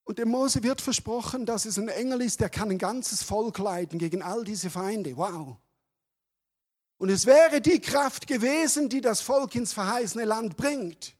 Und 0.09 0.17
dem 0.17 0.29
Mose 0.29 0.63
wird 0.63 0.81
versprochen, 0.81 1.45
dass 1.45 1.65
es 1.65 1.77
ein 1.77 1.87
Engel 1.87 2.23
ist, 2.23 2.39
der 2.39 2.49
kann 2.49 2.71
ein 2.71 2.79
ganzes 2.79 3.21
Volk 3.21 3.59
leiten 3.59 3.99
gegen 3.99 4.23
all 4.23 4.43
diese 4.43 4.71
Feinde. 4.71 5.15
Wow. 5.15 5.57
Und 6.97 7.09
es 7.09 7.27
wäre 7.27 7.61
die 7.61 7.79
Kraft 7.79 8.25
gewesen, 8.25 8.89
die 8.89 9.01
das 9.01 9.21
Volk 9.21 9.53
ins 9.53 9.71
verheißene 9.71 10.25
Land 10.25 10.57
bringt. 10.57 11.15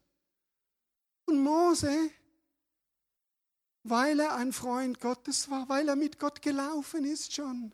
Und 1.25 1.43
Mose, 1.43 2.09
weil 3.83 4.21
er 4.21 4.35
ein 4.37 4.53
Freund 4.53 4.99
Gottes 4.99 5.51
war, 5.51 5.69
weil 5.69 5.87
er 5.87 5.95
mit 5.95 6.17
Gott 6.17 6.41
gelaufen 6.41 7.05
ist 7.05 7.31
schon, 7.31 7.71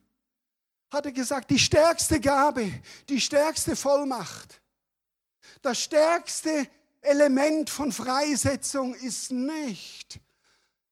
hat 0.92 1.06
er 1.06 1.14
gesagt, 1.14 1.50
die 1.50 1.60
stärkste 1.60 2.20
Gabe, 2.20 2.70
die 3.08 3.22
stärkste 3.22 3.78
Vollmacht, 3.78 4.60
das 5.62 5.80
stärkste 5.80 6.68
Element 7.00 7.70
von 7.70 7.94
Freisetzung 7.94 8.94
ist 8.96 9.32
nicht, 9.32 10.20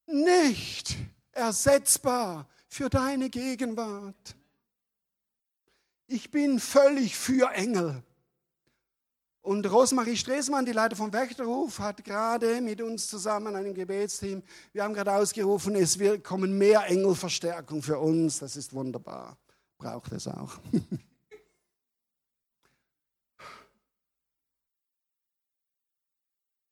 nicht 0.06 0.96
ersetzbar 1.32 2.48
für 2.68 2.88
deine 2.88 3.30
Gegenwart. 3.30 4.36
Ich 6.06 6.30
bin 6.30 6.60
völlig 6.60 7.16
für 7.16 7.50
Engel. 7.52 8.02
Und 9.42 9.70
Rosmarie 9.70 10.16
Stresemann, 10.16 10.64
die 10.64 10.72
Leiter 10.72 10.96
vom 10.96 11.12
Wächterruf, 11.12 11.78
hat 11.78 12.02
gerade 12.02 12.62
mit 12.62 12.80
uns 12.80 13.08
zusammen, 13.08 13.54
einem 13.54 13.74
Gebetsteam, 13.74 14.42
wir 14.72 14.82
haben 14.82 14.94
gerade 14.94 15.12
ausgerufen, 15.12 15.74
es 15.76 15.98
wird 15.98 16.24
kommen 16.24 16.56
mehr 16.56 16.86
Engelverstärkung 16.86 17.82
für 17.82 17.98
uns. 17.98 18.38
Das 18.38 18.56
ist 18.56 18.72
wunderbar. 18.72 19.36
Braucht 19.76 20.12
es 20.12 20.26
auch. 20.26 20.58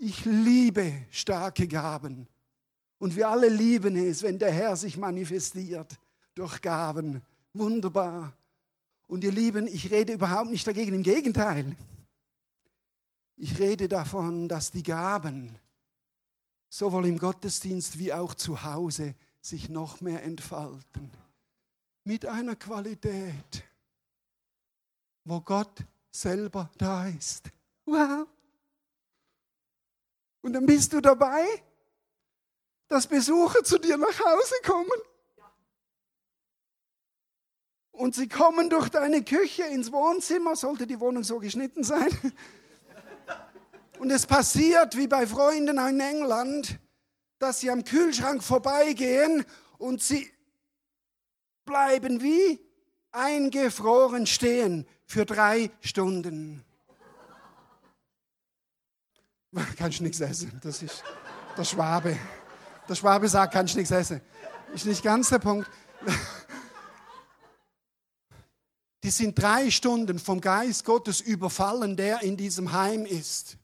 Ich 0.05 0.25
liebe 0.25 1.07
starke 1.13 1.69
Gaben. 1.69 2.27
Und 3.03 3.17
wir 3.17 3.29
alle 3.29 3.49
lieben 3.49 3.97
es, 3.97 4.23
wenn 4.23 4.39
der 4.39 4.53
Herr 4.53 4.77
sich 4.77 4.97
manifestiert 4.97 5.99
durch 6.37 6.61
Gaben. 6.63 7.21
Wunderbar. 7.53 8.33
Und 9.09 9.25
ihr 9.25 9.33
Lieben, 9.33 9.67
ich 9.67 9.91
rede 9.91 10.13
überhaupt 10.13 10.51
nicht 10.51 10.65
dagegen, 10.65 10.95
im 10.95 11.03
Gegenteil. 11.03 11.77
Ich 13.37 13.59
rede 13.59 13.89
davon, 13.89 14.49
dass 14.49 14.71
die 14.71 14.85
Gaben 14.85 15.59
sowohl 16.69 17.09
im 17.09 17.19
Gottesdienst 17.19 17.99
wie 17.99 18.13
auch 18.13 18.35
zu 18.35 18.63
Hause 18.63 19.17
sich 19.41 19.69
noch 19.69 20.01
mehr 20.01 20.23
entfalten. 20.23 21.11
Mit 22.05 22.25
einer 22.25 22.55
Qualität, 22.55 23.65
wo 25.25 25.41
Gott 25.41 25.85
selber 26.13 26.71
da 26.79 27.09
ist. 27.09 27.51
Wow. 27.85 28.29
Und 30.41 30.53
dann 30.53 30.67
bist 30.67 30.93
du 30.93 31.01
dabei, 31.01 31.65
dass 32.93 33.07
Besucher 33.07 33.65
zu 33.65 33.79
dir 33.79 33.97
nach 33.97 34.21
Hause 34.21 34.55
kommen 34.67 34.91
und 37.93 38.15
sie 38.15 38.29
kommen 38.29 38.69
durch 38.69 38.91
deine 38.91 39.25
Küche 39.25 39.63
ins 39.63 39.91
Wohnzimmer, 39.91 40.57
sollte 40.57 40.87
die 40.87 41.01
Wohnung 41.01 41.25
so 41.25 41.39
geschnitten 41.39 41.85
sein. 41.85 42.11
Und 43.99 44.11
es 44.11 44.27
passiert 44.27 44.95
wie 44.95 45.07
bei 45.07 45.27
Freunden 45.27 45.79
in 45.79 46.01
England, 46.01 46.79
dass 47.39 47.61
sie 47.61 47.71
am 47.71 47.83
Kühlschrank 47.83 48.43
vorbeigehen 48.43 49.47
und 49.79 50.03
sie 50.03 50.31
bleiben 51.65 52.21
wie 52.21 52.61
eingefroren 53.11 54.27
stehen 54.27 54.87
für 55.07 55.25
drei 55.25 55.71
Stunden. 55.81 56.63
Kannst 59.79 60.03
nichts 60.03 60.21
essen. 60.21 60.61
Das 60.63 60.83
ist 60.83 61.03
der 61.57 61.65
Schwabe. 61.65 62.19
Der 62.89 62.95
Schwabe 62.95 63.29
sagt, 63.29 63.55
kannst 63.55 63.75
du 63.75 63.79
nichts 63.79 63.93
essen. 63.93 64.21
Ist 64.75 64.87
nicht 64.87 65.03
ganz 65.03 65.29
der 65.29 65.39
Punkt. 65.39 65.71
die 69.03 69.11
sind 69.11 69.41
drei 69.41 69.71
Stunden 69.71 70.19
vom 70.19 70.41
Geist 70.41 70.85
Gottes 70.85 71.21
überfallen, 71.21 71.97
der 71.97 72.23
in 72.23 72.37
diesem 72.37 72.73
Heim 72.73 73.05
ist. 73.05 73.59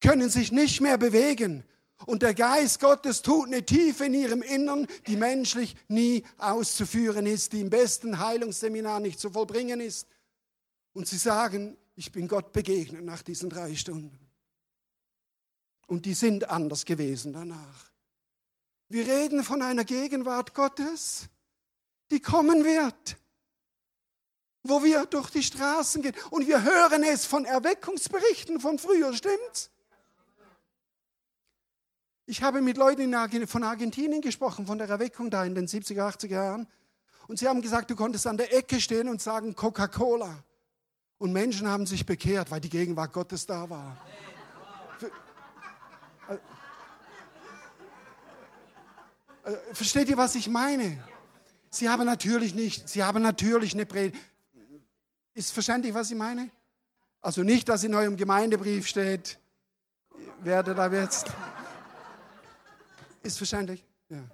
Können 0.00 0.30
sich 0.30 0.52
nicht 0.52 0.80
mehr 0.80 0.98
bewegen. 0.98 1.64
Und 2.06 2.22
der 2.22 2.34
Geist 2.34 2.78
Gottes 2.78 3.22
tut 3.22 3.48
eine 3.48 3.66
Tiefe 3.66 4.06
in 4.06 4.14
ihrem 4.14 4.42
Innern, 4.42 4.86
die 5.08 5.16
menschlich 5.16 5.76
nie 5.88 6.24
auszuführen 6.36 7.26
ist, 7.26 7.52
die 7.52 7.60
im 7.60 7.70
besten 7.70 8.20
Heilungsseminar 8.20 9.00
nicht 9.00 9.18
zu 9.18 9.30
vollbringen 9.30 9.80
ist. 9.80 10.06
Und 10.92 11.08
sie 11.08 11.18
sagen, 11.18 11.76
ich 11.96 12.12
bin 12.12 12.28
Gott 12.28 12.52
begegnet 12.52 13.04
nach 13.04 13.22
diesen 13.22 13.50
drei 13.50 13.74
Stunden. 13.74 14.27
Und 15.88 16.04
die 16.04 16.14
sind 16.14 16.48
anders 16.50 16.84
gewesen 16.84 17.32
danach. 17.32 17.90
Wir 18.88 19.06
reden 19.06 19.42
von 19.42 19.62
einer 19.62 19.84
Gegenwart 19.84 20.54
Gottes, 20.54 21.28
die 22.10 22.20
kommen 22.20 22.64
wird, 22.64 23.16
wo 24.62 24.84
wir 24.84 25.06
durch 25.06 25.30
die 25.30 25.42
Straßen 25.42 26.02
gehen 26.02 26.14
und 26.30 26.46
wir 26.46 26.62
hören 26.62 27.02
es 27.02 27.24
von 27.24 27.44
Erweckungsberichten 27.44 28.60
von 28.60 28.78
früher, 28.78 29.12
stimmt's? 29.14 29.70
Ich 32.26 32.42
habe 32.42 32.60
mit 32.60 32.76
Leuten 32.76 33.46
von 33.46 33.64
Argentinien 33.64 34.20
gesprochen, 34.20 34.66
von 34.66 34.76
der 34.76 34.88
Erweckung 34.88 35.30
da 35.30 35.44
in 35.46 35.54
den 35.54 35.66
70er, 35.66 36.14
80er 36.14 36.28
Jahren. 36.28 36.68
Und 37.26 37.38
sie 37.38 37.48
haben 37.48 37.62
gesagt, 37.62 37.90
du 37.90 37.96
konntest 37.96 38.26
an 38.26 38.36
der 38.36 38.54
Ecke 38.54 38.82
stehen 38.82 39.08
und 39.08 39.22
sagen 39.22 39.54
Coca-Cola. 39.54 40.44
Und 41.16 41.32
Menschen 41.32 41.66
haben 41.66 41.86
sich 41.86 42.04
bekehrt, 42.04 42.50
weil 42.50 42.60
die 42.60 42.68
Gegenwart 42.68 43.14
Gottes 43.14 43.46
da 43.46 43.70
war. 43.70 43.96
Äh, 46.28 46.38
äh, 49.50 49.74
versteht 49.74 50.08
ihr, 50.08 50.16
was 50.16 50.34
ich 50.34 50.48
meine? 50.48 51.02
Sie 51.70 51.88
haben 51.88 52.04
natürlich 52.04 52.54
nicht, 52.54 52.88
sie 52.88 53.02
haben 53.02 53.22
natürlich 53.22 53.74
eine 53.74 53.86
Predigt. 53.86 54.22
Ist 55.34 55.52
verständlich, 55.52 55.94
was 55.94 56.10
ich 56.10 56.16
meine? 56.16 56.50
Also 57.20 57.42
nicht, 57.42 57.68
dass 57.68 57.84
in 57.84 57.94
eurem 57.94 58.16
Gemeindebrief 58.16 58.86
steht, 58.86 59.38
werde 60.40 60.74
da 60.74 60.90
jetzt. 60.90 61.28
Ist 63.22 63.36
verständlich? 63.38 63.84
Ja. 64.08 64.24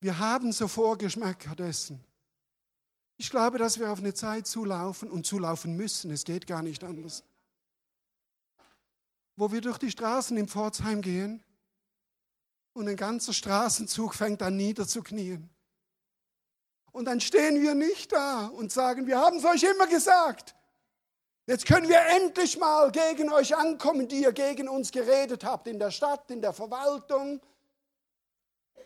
Wir 0.00 0.18
haben 0.18 0.52
so 0.52 0.68
Vorgeschmäcker 0.68 1.56
dessen. 1.56 2.04
Ich 3.16 3.30
glaube, 3.30 3.58
dass 3.58 3.80
wir 3.80 3.90
auf 3.90 3.98
eine 3.98 4.14
Zeit 4.14 4.46
zulaufen 4.46 5.10
und 5.10 5.26
zulaufen 5.26 5.76
müssen. 5.76 6.12
Es 6.12 6.24
geht 6.24 6.46
gar 6.46 6.62
nicht 6.62 6.84
anders. 6.84 7.24
Wo 9.38 9.52
wir 9.52 9.60
durch 9.60 9.78
die 9.78 9.92
Straßen 9.92 10.36
im 10.36 10.48
Pforzheim 10.48 11.00
gehen 11.00 11.44
und 12.72 12.88
ein 12.88 12.96
ganzer 12.96 13.32
Straßenzug 13.32 14.16
fängt 14.16 14.42
an 14.42 14.56
niederzuknien. 14.56 15.48
Und 16.90 17.04
dann 17.04 17.20
stehen 17.20 17.62
wir 17.62 17.76
nicht 17.76 18.10
da 18.10 18.48
und 18.48 18.72
sagen, 18.72 19.06
wir 19.06 19.20
haben 19.20 19.36
es 19.36 19.44
euch 19.44 19.62
immer 19.62 19.86
gesagt. 19.86 20.56
Jetzt 21.46 21.66
können 21.66 21.88
wir 21.88 22.00
endlich 22.16 22.58
mal 22.58 22.90
gegen 22.90 23.30
euch 23.30 23.56
ankommen, 23.56 24.08
die 24.08 24.22
ihr 24.22 24.32
gegen 24.32 24.68
uns 24.68 24.90
geredet 24.90 25.44
habt, 25.44 25.68
in 25.68 25.78
der 25.78 25.92
Stadt, 25.92 26.28
in 26.32 26.42
der 26.42 26.52
Verwaltung. 26.52 27.40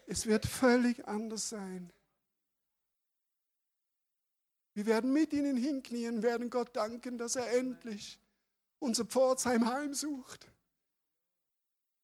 Es 0.06 0.26
wird 0.26 0.44
völlig 0.44 1.08
anders 1.08 1.48
sein. 1.48 1.90
Wir 4.74 4.84
werden 4.84 5.14
mit 5.14 5.32
ihnen 5.32 5.56
hinknien, 5.56 6.22
werden 6.22 6.50
Gott 6.50 6.76
danken, 6.76 7.16
dass 7.16 7.36
er 7.36 7.50
endlich 7.52 8.21
unser 8.82 9.04
Pforzheim 9.04 9.72
heimsucht. 9.72 10.46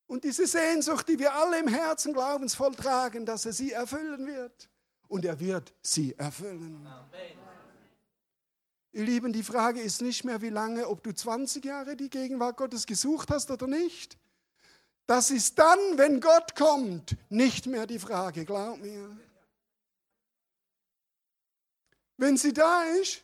Und 0.07 0.25
diese 0.25 0.47
Sehnsucht, 0.47 1.09
die 1.09 1.19
wir 1.19 1.35
alle 1.35 1.59
im 1.59 1.69
Herzen 1.69 2.15
glaubensvoll 2.15 2.75
tragen, 2.75 3.27
dass 3.27 3.45
er 3.45 3.53
sie 3.53 3.73
erfüllen 3.73 4.27
wird. 4.27 4.71
Und 5.07 5.25
er 5.25 5.39
wird 5.39 5.75
sie 5.83 6.15
erfüllen. 6.17 6.87
Amen. 6.87 7.39
Ihr 8.93 9.05
Lieben, 9.05 9.33
die 9.33 9.43
Frage 9.43 9.81
ist 9.81 10.01
nicht 10.01 10.25
mehr, 10.25 10.41
wie 10.41 10.49
lange, 10.49 10.89
ob 10.89 11.03
du 11.03 11.13
20 11.13 11.65
Jahre 11.65 11.95
die 11.95 12.09
Gegenwart 12.09 12.57
Gottes 12.57 12.87
gesucht 12.87 13.31
hast 13.31 13.51
oder 13.51 13.67
nicht. 13.67 14.17
Das 15.07 15.31
ist 15.31 15.59
dann, 15.59 15.79
wenn 15.97 16.21
Gott 16.21 16.55
kommt, 16.57 17.17
nicht 17.29 17.67
mehr 17.67 17.87
die 17.87 17.99
Frage, 17.99 18.45
glaub 18.45 18.79
mir. 18.79 19.17
Wenn 22.17 22.37
sie 22.37 22.53
da 22.53 22.83
ist, 22.83 23.23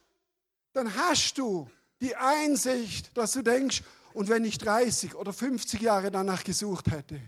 dann 0.72 0.94
hast 0.94 1.38
du 1.38 1.68
die 2.04 2.16
Einsicht, 2.16 3.16
dass 3.16 3.32
du 3.32 3.42
denkst, 3.42 3.82
und 4.12 4.28
wenn 4.28 4.44
ich 4.44 4.58
30 4.58 5.14
oder 5.14 5.32
50 5.32 5.80
Jahre 5.80 6.10
danach 6.10 6.44
gesucht 6.44 6.90
hätte, 6.90 7.20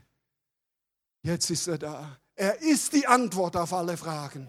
jetzt 1.23 1.51
ist 1.51 1.67
er 1.67 1.79
da. 1.79 2.21
Er 2.37 2.61
ist 2.61 2.93
die 2.93 3.07
Antwort 3.07 3.57
auf 3.57 3.73
alle 3.73 3.97
Fragen. 3.97 4.49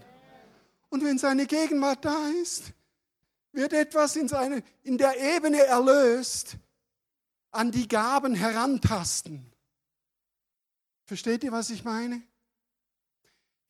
Und 0.90 1.02
wenn 1.02 1.18
seine 1.18 1.46
Gegenwart 1.46 2.04
da 2.04 2.28
ist, 2.42 2.72
wird 3.52 3.72
etwas 3.72 4.16
in, 4.16 4.28
seine, 4.28 4.62
in 4.82 4.98
der 4.98 5.18
Ebene 5.36 5.64
erlöst, 5.64 6.56
an 7.50 7.72
die 7.72 7.88
Gaben 7.88 8.34
herantasten. 8.34 9.50
Versteht 11.06 11.42
ihr, 11.42 11.52
was 11.52 11.70
ich 11.70 11.84
meine? 11.84 12.22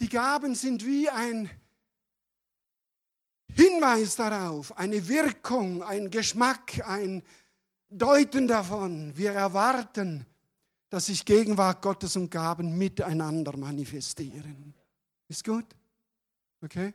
Die 0.01 0.09
Gaben 0.09 0.57
sind 0.57 0.85
wie 0.85 1.09
ein 1.09 1.49
Hinweis 3.59 4.14
darauf, 4.14 4.79
eine 4.79 5.09
Wirkung, 5.09 5.83
ein 5.83 6.11
Geschmack, 6.11 6.81
ein 6.87 7.25
Deuten 7.90 8.47
davon. 8.47 9.16
Wir 9.16 9.33
erwarten, 9.33 10.25
dass 10.90 11.07
sich 11.07 11.25
Gegenwart 11.25 11.83
Gottes 11.83 12.14
und 12.14 12.31
Gaben 12.31 12.79
miteinander 12.79 13.57
manifestieren. 13.57 14.75
Ist 15.27 15.42
gut? 15.42 15.66
Okay? 16.62 16.94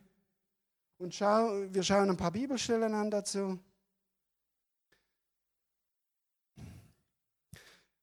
Und 1.00 1.14
schau, 1.14 1.66
wir 1.70 1.84
schauen 1.84 2.10
ein 2.10 2.16
paar 2.16 2.32
Bibelstellen 2.32 2.94
an 2.94 3.12
dazu. 3.12 3.60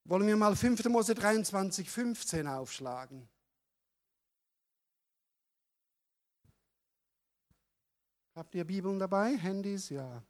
Wollen 0.04 0.26
wir 0.26 0.36
mal 0.36 0.54
5. 0.54 0.84
Mose 0.90 1.14
23, 1.14 1.88
15 1.88 2.46
aufschlagen? 2.46 3.26
Habt 8.40 8.54
ihr 8.54 8.64
Bibeln 8.64 8.98
dabei? 8.98 9.36
Handys? 9.36 9.90
Ja. 9.90 10.22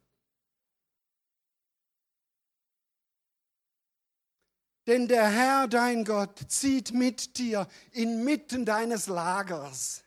Denn 4.85 5.07
der 5.07 5.29
Herr, 5.29 5.69
dein 5.69 6.03
Gott, 6.03 6.37
zieht 6.49 6.91
mit 6.91 7.37
dir 7.37 7.69
inmitten 7.93 8.65
deines 8.65 9.07
Lagers. 9.07 10.03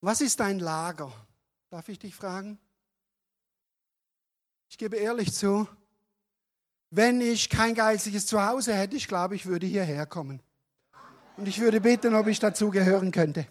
Was 0.00 0.20
ist 0.20 0.38
dein 0.38 0.60
Lager? 0.60 1.12
Darf 1.70 1.88
ich 1.88 1.98
dich 1.98 2.14
fragen? 2.14 2.60
Ich 4.68 4.78
gebe 4.78 4.94
ehrlich 4.94 5.34
zu, 5.34 5.66
wenn 6.90 7.20
ich 7.20 7.50
kein 7.50 7.74
geistliches 7.74 8.26
Zuhause 8.26 8.74
hätte, 8.74 8.94
ich 8.94 9.08
glaube, 9.08 9.34
ich 9.34 9.46
würde 9.46 9.66
hierher 9.66 10.06
kommen. 10.06 10.40
Und 11.36 11.48
ich 11.48 11.58
würde 11.58 11.80
bitten, 11.80 12.14
ob 12.14 12.28
ich 12.28 12.38
dazu 12.38 12.70
gehören 12.70 13.10
könnte. 13.10 13.48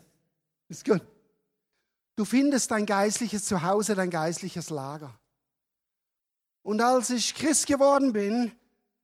Ist 0.70 0.86
gut. 0.86 1.06
Du 2.20 2.26
findest 2.26 2.70
dein 2.72 2.86
geistliches 2.86 3.46
Zuhause, 3.46 3.96
dein 3.96 4.10
geistliches 4.10 4.70
Lager. 4.70 5.18
Und 6.64 6.82
als 6.82 7.12
ich 7.12 7.34
Christ 7.34 7.66
geworden 7.66 8.12
bin, 8.12 8.52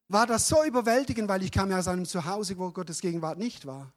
war 0.10 0.28
das 0.28 0.50
so 0.50 0.66
überwältigend, 0.66 1.30
weil 1.30 1.42
ich 1.42 1.50
kam 1.50 1.72
ja 1.72 1.80
aus 1.80 1.88
einem 1.88 2.06
Zuhause, 2.06 2.58
wo 2.58 2.70
Gottes 2.72 3.00
Gegenwart 3.00 3.38
nicht 3.38 3.66
war. 3.66 3.94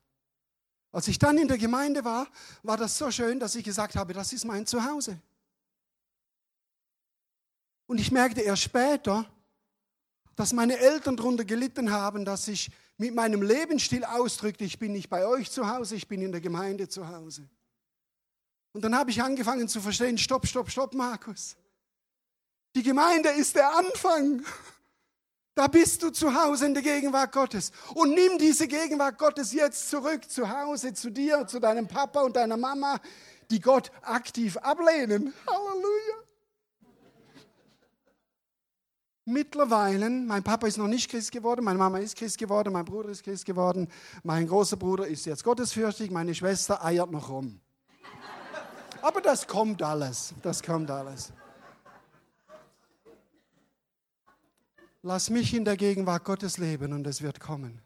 Als 0.93 1.09
ich 1.09 1.19
dann 1.19 1.37
in 1.37 1.49
der 1.49 1.59
Gemeinde 1.59 2.05
war, 2.05 2.29
war 2.63 2.77
das 2.77 2.97
so 2.97 3.11
schön, 3.11 3.41
dass 3.41 3.57
ich 3.57 3.65
gesagt 3.65 3.97
habe, 3.97 4.13
das 4.13 4.33
ist 4.33 4.45
mein 4.45 4.67
Zuhause. 4.67 5.19
Und 7.89 7.99
ich 7.99 8.13
merkte 8.13 8.43
erst 8.43 8.63
später, 8.63 9.29
dass 10.37 10.53
meine 10.53 10.79
Eltern 10.79 11.17
darunter 11.17 11.45
gelitten 11.45 11.91
haben, 11.91 12.25
dass 12.25 12.47
ich 12.47 12.71
mit 12.99 13.17
meinem 13.17 13.43
Lebensstil 13.43 14.05
ausdrückte, 14.05 14.63
ich 14.63 14.79
bin 14.79 14.93
nicht 14.93 15.11
bei 15.11 15.27
euch 15.27 15.51
zu 15.51 15.69
Hause, 15.69 15.97
ich 15.97 16.07
bin 16.07 16.23
in 16.23 16.31
der 16.31 16.41
Gemeinde 16.41 16.89
zu 16.89 17.09
Hause. 17.09 17.49
Und 18.73 18.83
dann 18.85 18.97
habe 18.97 19.11
ich 19.11 19.23
angefangen 19.23 19.69
zu 19.69 19.81
verstehen, 19.81 20.19
stopp, 20.19 20.47
stopp, 20.47 20.71
stopp, 20.71 20.95
Markus. 20.95 21.57
Die 22.75 22.83
Gemeinde 22.83 23.31
ist 23.31 23.57
der 23.57 23.77
Anfang. 23.77 24.45
Da 25.55 25.67
bist 25.67 26.03
du 26.03 26.11
zu 26.11 26.35
Hause 26.35 26.67
in 26.67 26.75
der 26.75 26.83
Gegenwart 26.83 27.33
Gottes. 27.33 27.73
Und 27.95 28.11
nimm 28.15 28.39
diese 28.39 28.69
Gegenwart 28.69 29.19
Gottes 29.19 29.53
jetzt 29.53 29.91
zurück 29.91 30.31
zu 30.31 30.49
Hause, 30.49 30.95
zu 30.95 31.11
dir, 31.11 31.47
zu 31.49 31.59
deinem 31.59 31.89
Papa 31.89 32.21
und 32.21 32.37
deiner 32.37 32.57
Mama, 32.57 33.01
die 33.51 33.61
Gott 33.61 33.91
aktiv 34.03 34.57
ablehnen. 34.59 35.33
Halleluja. 35.47 36.29
Mittlerweile, 39.25 40.09
mein 40.09 40.43
Papa 40.43 40.69
ist 40.69 40.79
noch 40.79 40.87
nicht 40.87 41.11
Christ 41.11 41.33
geworden, 41.33 41.65
meine 41.65 41.79
Mama 41.79 41.99
ist 41.99 42.17
Christ 42.17 42.39
geworden, 42.39 42.73
mein 42.73 42.85
Bruder 42.85 43.11
ist 43.11 43.25
Christ 43.25 43.45
geworden, 43.45 43.89
mein 44.23 44.47
großer 44.47 44.77
Bruder 44.77 45.07
ist 45.07 45.27
jetzt 45.27 45.45
gottesfürchtig, 45.45 46.11
meine 46.11 46.35
Schwester 46.35 46.83
eiert 46.83 47.11
noch 47.11 47.29
rum. 47.29 47.61
Aber 49.09 49.23
das 49.23 49.47
kommt 49.47 49.83
alles, 49.83 50.35
das 50.43 50.63
kommt 50.63 50.91
alles. 50.91 51.33
Lass 55.01 55.31
mich 55.31 55.55
in 55.55 55.65
der 55.65 55.79
Gegenwart 55.79 56.25
Gottes 56.25 56.59
leben 56.59 56.93
und 56.93 57.07
es 57.07 57.23
wird 57.23 57.41
kommen. 57.41 57.81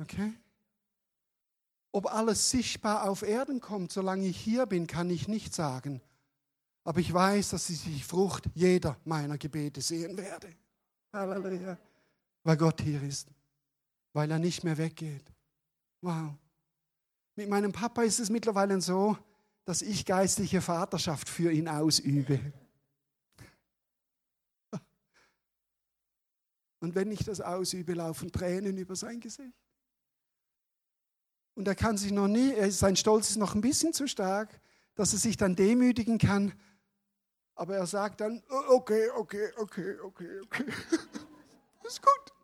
Okay? 0.00 0.32
Ob 1.92 2.06
alles 2.06 2.48
sichtbar 2.48 3.06
auf 3.06 3.20
Erden 3.20 3.60
kommt, 3.60 3.92
solange 3.92 4.28
ich 4.28 4.40
hier 4.40 4.64
bin, 4.64 4.86
kann 4.86 5.10
ich 5.10 5.28
nicht 5.28 5.54
sagen. 5.54 6.00
Aber 6.82 7.00
ich 7.00 7.12
weiß, 7.12 7.50
dass 7.50 7.68
ich 7.68 7.82
die 7.82 8.00
Frucht 8.00 8.48
jeder 8.54 8.96
meiner 9.04 9.36
Gebete 9.36 9.82
sehen 9.82 10.16
werde. 10.16 10.54
Halleluja. 11.12 11.76
Weil 12.44 12.56
Gott 12.56 12.80
hier 12.80 13.02
ist. 13.02 13.28
Weil 14.14 14.30
er 14.30 14.38
nicht 14.38 14.64
mehr 14.64 14.78
weggeht. 14.78 15.30
Wow. 16.00 16.32
Mit 17.36 17.50
meinem 17.50 17.72
Papa 17.72 18.04
ist 18.04 18.20
es 18.20 18.30
mittlerweile 18.30 18.80
so, 18.80 19.18
dass 19.70 19.82
ich 19.82 20.04
geistliche 20.04 20.60
Vaterschaft 20.60 21.28
für 21.28 21.52
ihn 21.52 21.68
ausübe. 21.68 22.40
Und 26.80 26.96
wenn 26.96 27.12
ich 27.12 27.22
das 27.22 27.40
ausübe, 27.40 27.94
laufen 27.94 28.32
Tränen 28.32 28.76
über 28.78 28.96
sein 28.96 29.20
Gesicht. 29.20 29.54
Und 31.54 31.68
er 31.68 31.76
kann 31.76 31.96
sich 31.96 32.10
noch 32.10 32.26
nie, 32.26 32.52
sein 32.72 32.96
Stolz 32.96 33.30
ist 33.30 33.36
noch 33.36 33.54
ein 33.54 33.60
bisschen 33.60 33.92
zu 33.92 34.08
stark, 34.08 34.60
dass 34.96 35.12
er 35.12 35.20
sich 35.20 35.36
dann 35.36 35.54
demütigen 35.54 36.18
kann. 36.18 36.52
Aber 37.54 37.76
er 37.76 37.86
sagt 37.86 38.22
dann, 38.22 38.42
okay, 38.70 39.08
okay, 39.10 39.52
okay, 39.56 40.00
okay, 40.00 40.40
okay. 40.46 40.64
ist 41.84 42.02
gut. 42.02 42.34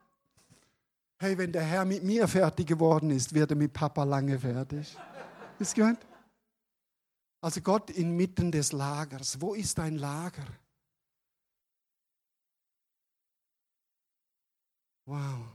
Hey, 1.18 1.36
wenn 1.36 1.50
der 1.50 1.64
Herr 1.64 1.84
mit 1.84 2.04
mir 2.04 2.28
fertig 2.28 2.68
geworden 2.68 3.10
ist, 3.10 3.34
wird 3.34 3.50
er 3.50 3.56
mit 3.56 3.72
Papa 3.72 4.04
lange 4.04 4.38
fertig. 4.38 4.96
Ist 5.58 5.74
gut? 5.74 5.98
Also 7.46 7.60
Gott 7.60 7.90
inmitten 7.90 8.50
des 8.50 8.72
Lagers. 8.72 9.40
Wo 9.40 9.54
ist 9.54 9.78
dein 9.78 9.98
Lager? 9.98 10.44
Wow. 15.04 15.46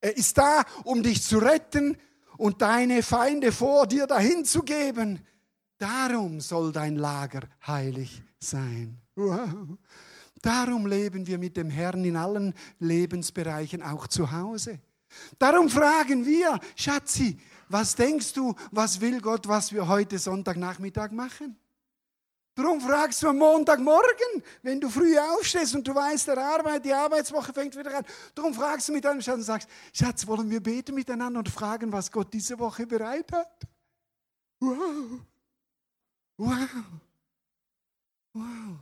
Er 0.00 0.16
ist 0.16 0.38
da, 0.38 0.62
um 0.84 1.02
dich 1.02 1.24
zu 1.24 1.38
retten 1.38 1.98
und 2.36 2.62
deine 2.62 3.02
Feinde 3.02 3.50
vor 3.50 3.88
dir 3.88 4.06
dahin 4.06 4.44
zu 4.44 4.62
geben. 4.62 5.18
Darum 5.76 6.40
soll 6.40 6.70
dein 6.70 6.94
Lager 6.94 7.48
heilig 7.66 8.22
sein. 8.38 8.96
Wow. 9.16 9.76
Darum 10.40 10.86
leben 10.86 11.26
wir 11.26 11.38
mit 11.38 11.56
dem 11.56 11.68
Herrn 11.68 12.04
in 12.04 12.14
allen 12.14 12.54
Lebensbereichen, 12.78 13.82
auch 13.82 14.06
zu 14.06 14.30
Hause. 14.30 14.78
Darum 15.36 15.68
fragen 15.68 16.24
wir, 16.24 16.60
Schatzi, 16.76 17.40
was 17.70 17.94
denkst 17.94 18.32
du, 18.32 18.54
was 18.72 19.00
will 19.00 19.20
Gott, 19.20 19.46
was 19.46 19.72
wir 19.72 19.86
heute 19.86 20.18
Sonntagnachmittag 20.18 21.12
machen? 21.12 21.56
Darum 22.56 22.80
fragst 22.80 23.22
du 23.22 23.28
am 23.28 23.38
Montagmorgen, 23.38 24.42
wenn 24.62 24.80
du 24.80 24.90
früh 24.90 25.16
aufstehst 25.16 25.74
und 25.76 25.86
du 25.86 25.94
weißt, 25.94 26.26
der 26.26 26.38
Arbeit, 26.38 26.84
die 26.84 26.92
Arbeitswoche 26.92 27.52
fängt 27.52 27.76
wieder 27.76 27.96
an. 27.96 28.04
Darum 28.34 28.52
fragst 28.52 28.88
du 28.88 28.92
mit 28.92 29.04
deinem 29.04 29.22
Schatz 29.22 29.36
und 29.36 29.44
sagst, 29.44 29.68
Schatz, 29.92 30.26
wollen 30.26 30.50
wir 30.50 30.60
beten 30.60 30.94
miteinander 30.94 31.38
und 31.38 31.48
fragen, 31.48 31.92
was 31.92 32.10
Gott 32.10 32.32
diese 32.32 32.58
Woche 32.58 32.86
bereit 32.86 33.30
hat? 33.32 33.62
Wow. 34.58 35.20
Wow. 36.36 36.68
Wow. 38.32 38.78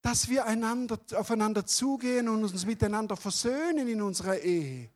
Dass 0.00 0.28
wir 0.28 0.46
einander, 0.46 0.98
aufeinander 1.16 1.66
zugehen 1.66 2.28
und 2.28 2.44
uns 2.44 2.64
miteinander 2.64 3.16
versöhnen 3.16 3.88
in 3.88 4.00
unserer 4.00 4.38
Ehe. 4.38 4.88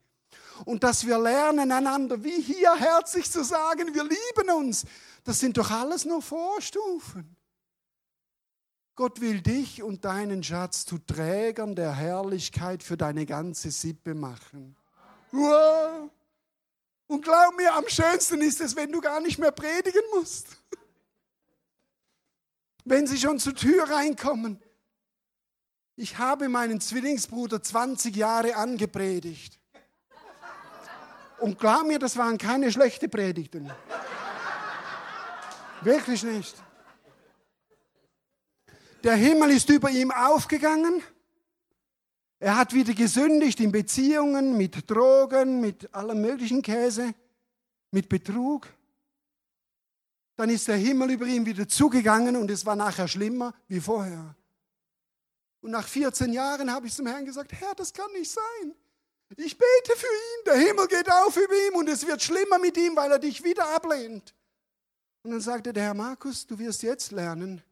Und 0.64 0.84
dass 0.84 1.06
wir 1.06 1.18
lernen, 1.18 1.70
einander 1.72 2.22
wie 2.22 2.40
hier 2.40 2.74
herzlich 2.76 3.30
zu 3.30 3.44
sagen, 3.44 3.94
wir 3.94 4.04
lieben 4.04 4.50
uns. 4.56 4.84
Das 5.24 5.38
sind 5.40 5.56
doch 5.56 5.70
alles 5.70 6.04
nur 6.04 6.22
Vorstufen. 6.22 7.36
Gott 8.94 9.20
will 9.20 9.40
dich 9.40 9.82
und 9.82 10.04
deinen 10.04 10.42
Schatz 10.42 10.84
zu 10.84 10.98
Trägern 10.98 11.76
der 11.76 11.94
Herrlichkeit 11.94 12.82
für 12.82 12.96
deine 12.96 13.26
ganze 13.26 13.70
Sippe 13.70 14.14
machen. 14.14 14.74
Wow. 15.30 16.10
Und 17.06 17.22
glaub 17.22 17.56
mir, 17.56 17.74
am 17.74 17.88
schönsten 17.88 18.40
ist 18.40 18.60
es, 18.60 18.74
wenn 18.74 18.90
du 18.90 19.00
gar 19.00 19.20
nicht 19.20 19.38
mehr 19.38 19.52
predigen 19.52 20.02
musst. 20.14 20.48
Wenn 22.84 23.06
sie 23.06 23.18
schon 23.18 23.38
zur 23.38 23.54
Tür 23.54 23.88
reinkommen. 23.88 24.60
Ich 25.94 26.18
habe 26.18 26.48
meinen 26.48 26.80
Zwillingsbruder 26.80 27.62
20 27.62 28.16
Jahre 28.16 28.56
angepredigt. 28.56 29.57
Und 31.40 31.58
glaub 31.58 31.86
mir, 31.86 31.98
das 31.98 32.16
waren 32.16 32.36
keine 32.38 32.70
schlechten 32.72 33.10
Predigten. 33.10 33.70
Wirklich 35.82 36.22
nicht. 36.24 36.56
Der 39.04 39.14
Himmel 39.14 39.50
ist 39.50 39.70
über 39.70 39.90
ihm 39.90 40.10
aufgegangen. 40.10 41.02
Er 42.40 42.56
hat 42.56 42.74
wieder 42.74 42.94
gesündigt 42.94 43.60
in 43.60 43.72
Beziehungen, 43.72 44.56
mit 44.56 44.90
Drogen, 44.90 45.60
mit 45.60 45.92
allem 45.94 46.20
möglichen 46.20 46.62
Käse, 46.62 47.14
mit 47.90 48.08
Betrug. 48.08 48.66
Dann 50.36 50.50
ist 50.50 50.68
der 50.68 50.76
Himmel 50.76 51.10
über 51.10 51.26
ihm 51.26 51.46
wieder 51.46 51.68
zugegangen 51.68 52.36
und 52.36 52.50
es 52.50 52.64
war 52.64 52.76
nachher 52.76 53.08
schlimmer 53.08 53.54
wie 53.66 53.80
vorher. 53.80 54.36
Und 55.60 55.72
nach 55.72 55.86
14 55.86 56.32
Jahren 56.32 56.72
habe 56.72 56.86
ich 56.86 56.94
zum 56.94 57.06
Herrn 57.06 57.24
gesagt, 57.24 57.52
Herr, 57.52 57.74
das 57.74 57.92
kann 57.92 58.10
nicht 58.12 58.30
sein. 58.30 58.74
Ich 59.36 59.56
bete 59.56 59.96
für 59.96 60.06
ihn, 60.06 60.44
der 60.46 60.56
Himmel 60.56 60.88
geht 60.88 61.10
auf 61.10 61.36
über 61.36 61.54
ihm 61.68 61.76
und 61.76 61.88
es 61.88 62.06
wird 62.06 62.22
schlimmer 62.22 62.58
mit 62.58 62.76
ihm, 62.76 62.96
weil 62.96 63.12
er 63.12 63.18
dich 63.18 63.44
wieder 63.44 63.74
ablehnt. 63.74 64.34
Und 65.22 65.32
dann 65.32 65.40
sagte 65.40 65.72
der 65.72 65.84
Herr 65.84 65.94
Markus, 65.94 66.46
du 66.46 66.58
wirst 66.58 66.82
jetzt 66.82 67.12
lernen, 67.12 67.62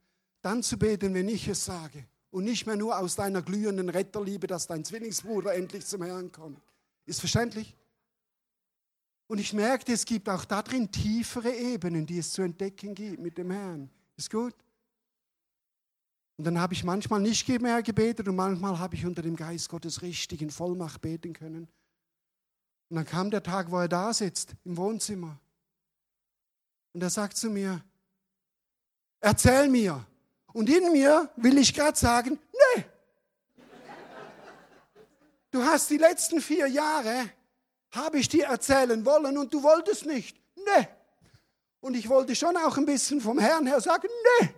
dann 0.42 0.62
zu 0.62 0.78
beten, 0.78 1.14
wenn 1.14 1.28
ich 1.28 1.48
es 1.48 1.64
sage. 1.64 2.04
Und 2.30 2.44
nicht 2.44 2.66
mehr 2.66 2.76
nur 2.76 2.98
aus 2.98 3.16
deiner 3.16 3.40
glühenden 3.40 3.88
Retterliebe, 3.88 4.46
dass 4.46 4.66
dein 4.66 4.84
Zwillingsbruder 4.84 5.54
endlich 5.54 5.86
zum 5.86 6.02
Herrn 6.02 6.30
kommt. 6.30 6.60
Ist 7.06 7.20
verständlich? 7.20 7.74
Und 9.28 9.38
ich 9.38 9.52
merkte, 9.52 9.92
es 9.92 10.04
gibt 10.04 10.28
auch 10.28 10.44
darin 10.44 10.90
tiefere 10.90 11.52
Ebenen, 11.52 12.04
die 12.04 12.18
es 12.18 12.32
zu 12.32 12.42
entdecken 12.42 12.94
gibt 12.94 13.20
mit 13.20 13.38
dem 13.38 13.50
Herrn. 13.50 13.90
Ist 14.16 14.30
gut? 14.30 14.54
Und 16.36 16.44
dann 16.44 16.60
habe 16.60 16.74
ich 16.74 16.84
manchmal 16.84 17.20
nicht 17.20 17.48
mehr 17.48 17.82
gebetet 17.82 18.28
und 18.28 18.36
manchmal 18.36 18.78
habe 18.78 18.94
ich 18.94 19.06
unter 19.06 19.22
dem 19.22 19.36
Geist 19.36 19.68
Gottes 19.70 20.02
richtig 20.02 20.42
in 20.42 20.50
Vollmacht 20.50 21.00
beten 21.00 21.32
können. 21.32 21.68
Und 22.88 22.96
dann 22.96 23.06
kam 23.06 23.30
der 23.30 23.42
Tag, 23.42 23.70
wo 23.70 23.78
er 23.78 23.88
da 23.88 24.12
sitzt, 24.12 24.54
im 24.64 24.76
Wohnzimmer. 24.76 25.38
Und 26.92 27.02
er 27.02 27.10
sagt 27.10 27.36
zu 27.36 27.50
mir, 27.50 27.82
erzähl 29.20 29.68
mir, 29.68 30.04
und 30.52 30.68
in 30.70 30.92
mir 30.92 31.30
will 31.36 31.58
ich 31.58 31.74
gerade 31.74 31.98
sagen, 31.98 32.38
nee. 32.76 32.84
Du 35.50 35.62
hast 35.62 35.88
die 35.90 35.98
letzten 35.98 36.40
vier 36.40 36.66
Jahre, 36.66 37.30
habe 37.90 38.18
ich 38.18 38.28
dir 38.28 38.46
erzählen 38.46 39.04
wollen 39.04 39.38
und 39.38 39.52
du 39.52 39.62
wolltest 39.62 40.06
nicht. 40.06 40.38
Nee. 40.54 40.88
Und 41.80 41.94
ich 41.94 42.08
wollte 42.08 42.34
schon 42.34 42.56
auch 42.56 42.76
ein 42.76 42.86
bisschen 42.86 43.20
vom 43.20 43.38
Herrn 43.38 43.66
her 43.66 43.80
sagen, 43.80 44.08
nee. 44.40 44.48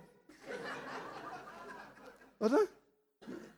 Oder? 2.39 2.59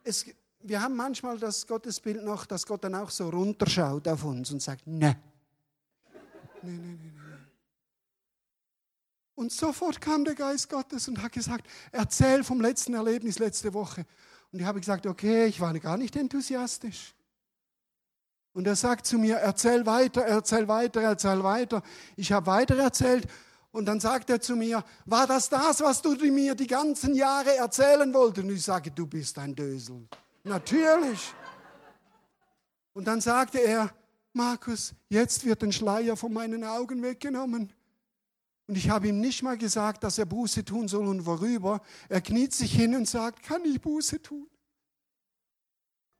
Es, 0.03 0.25
wir 0.61 0.81
haben 0.81 0.95
manchmal 0.95 1.37
das 1.37 1.65
Gottesbild 1.65 2.23
noch, 2.23 2.45
dass 2.45 2.65
Gott 2.65 2.83
dann 2.83 2.95
auch 2.95 3.09
so 3.09 3.29
runterschaut 3.29 4.07
auf 4.07 4.23
uns 4.23 4.51
und 4.51 4.61
sagt, 4.61 4.85
nee. 4.85 5.15
Nee, 6.63 6.71
nee, 6.71 6.77
nee, 6.77 6.97
nee. 7.01 7.11
Und 9.35 9.51
sofort 9.51 9.99
kam 9.99 10.23
der 10.23 10.35
Geist 10.35 10.69
Gottes 10.69 11.07
und 11.07 11.21
hat 11.21 11.31
gesagt, 11.31 11.65
erzähl 11.91 12.43
vom 12.43 12.61
letzten 12.61 12.93
Erlebnis 12.93 13.39
letzte 13.39 13.73
Woche. 13.73 14.05
Und 14.51 14.59
ich 14.59 14.65
habe 14.65 14.79
gesagt, 14.79 15.07
okay, 15.07 15.45
ich 15.45 15.59
war 15.59 15.73
gar 15.79 15.97
nicht 15.97 16.15
enthusiastisch. 16.15 17.15
Und 18.53 18.67
er 18.67 18.75
sagt 18.75 19.07
zu 19.07 19.17
mir, 19.17 19.37
erzähl 19.37 19.85
weiter, 19.85 20.21
erzähl 20.21 20.67
weiter, 20.67 21.01
erzähl 21.01 21.41
weiter. 21.43 21.81
Ich 22.17 22.31
habe 22.31 22.45
weiter 22.45 22.77
erzählt 22.77 23.27
und 23.71 23.85
dann 23.85 23.99
sagt 23.99 24.29
er 24.29 24.41
zu 24.41 24.55
mir, 24.55 24.83
war 25.05 25.25
das 25.25 25.47
das, 25.47 25.79
was 25.81 26.01
du 26.01 26.15
mir 26.15 26.55
die 26.55 26.67
ganzen 26.67 27.15
Jahre 27.15 27.55
erzählen 27.55 28.13
wolltest? 28.13 28.45
Und 28.45 28.53
ich 28.53 28.63
sage, 28.63 28.91
du 28.91 29.07
bist 29.07 29.37
ein 29.39 29.55
Dösel. 29.55 30.07
Natürlich. 30.43 31.33
Und 32.93 33.07
dann 33.07 33.21
sagte 33.21 33.59
er, 33.59 33.89
Markus, 34.33 34.93
jetzt 35.09 35.45
wird 35.45 35.63
ein 35.63 35.71
Schleier 35.71 36.17
von 36.17 36.33
meinen 36.33 36.63
Augen 36.63 37.01
weggenommen. 37.01 37.71
Und 38.67 38.77
ich 38.77 38.89
habe 38.89 39.07
ihm 39.07 39.19
nicht 39.19 39.41
mal 39.41 39.57
gesagt, 39.57 40.03
dass 40.03 40.17
er 40.17 40.25
Buße 40.25 40.65
tun 40.65 40.87
soll 40.87 41.07
und 41.07 41.25
worüber. 41.25 41.81
Er 42.09 42.21
kniet 42.21 42.53
sich 42.53 42.73
hin 42.73 42.95
und 42.95 43.07
sagt, 43.07 43.43
kann 43.43 43.63
ich 43.63 43.79
Buße 43.79 44.21
tun? 44.21 44.47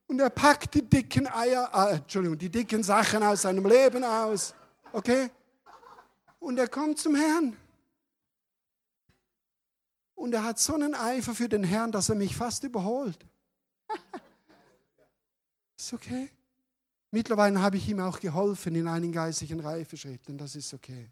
Und 0.07 0.19
er 0.19 0.29
packt 0.29 0.73
die 0.73 0.81
dicken 0.81 1.27
Eier, 1.27 1.69
äh, 1.73 1.95
Entschuldigung, 1.95 2.37
die 2.37 2.49
dicken 2.49 2.83
Sachen 2.83 3.23
aus 3.23 3.43
seinem 3.43 3.65
Leben 3.65 4.03
aus. 4.03 4.53
Okay? 4.91 5.29
Und 6.41 6.57
er 6.57 6.67
kommt 6.67 6.97
zum 6.97 7.13
Herrn. 7.13 7.55
Und 10.15 10.33
er 10.33 10.43
hat 10.43 10.57
so 10.57 10.73
einen 10.73 10.95
Eifer 10.95 11.35
für 11.35 11.47
den 11.47 11.63
Herrn, 11.63 11.91
dass 11.91 12.09
er 12.09 12.15
mich 12.15 12.35
fast 12.35 12.63
überholt. 12.63 13.27
ist 15.77 15.93
okay. 15.93 16.31
Mittlerweile 17.11 17.61
habe 17.61 17.77
ich 17.77 17.87
ihm 17.87 17.99
auch 17.99 18.19
geholfen 18.19 18.73
in 18.73 18.87
einigen 18.87 19.13
geistlichen 19.13 19.59
Reifeschritten. 19.59 20.39
Das 20.39 20.55
ist 20.55 20.73
okay. 20.73 21.11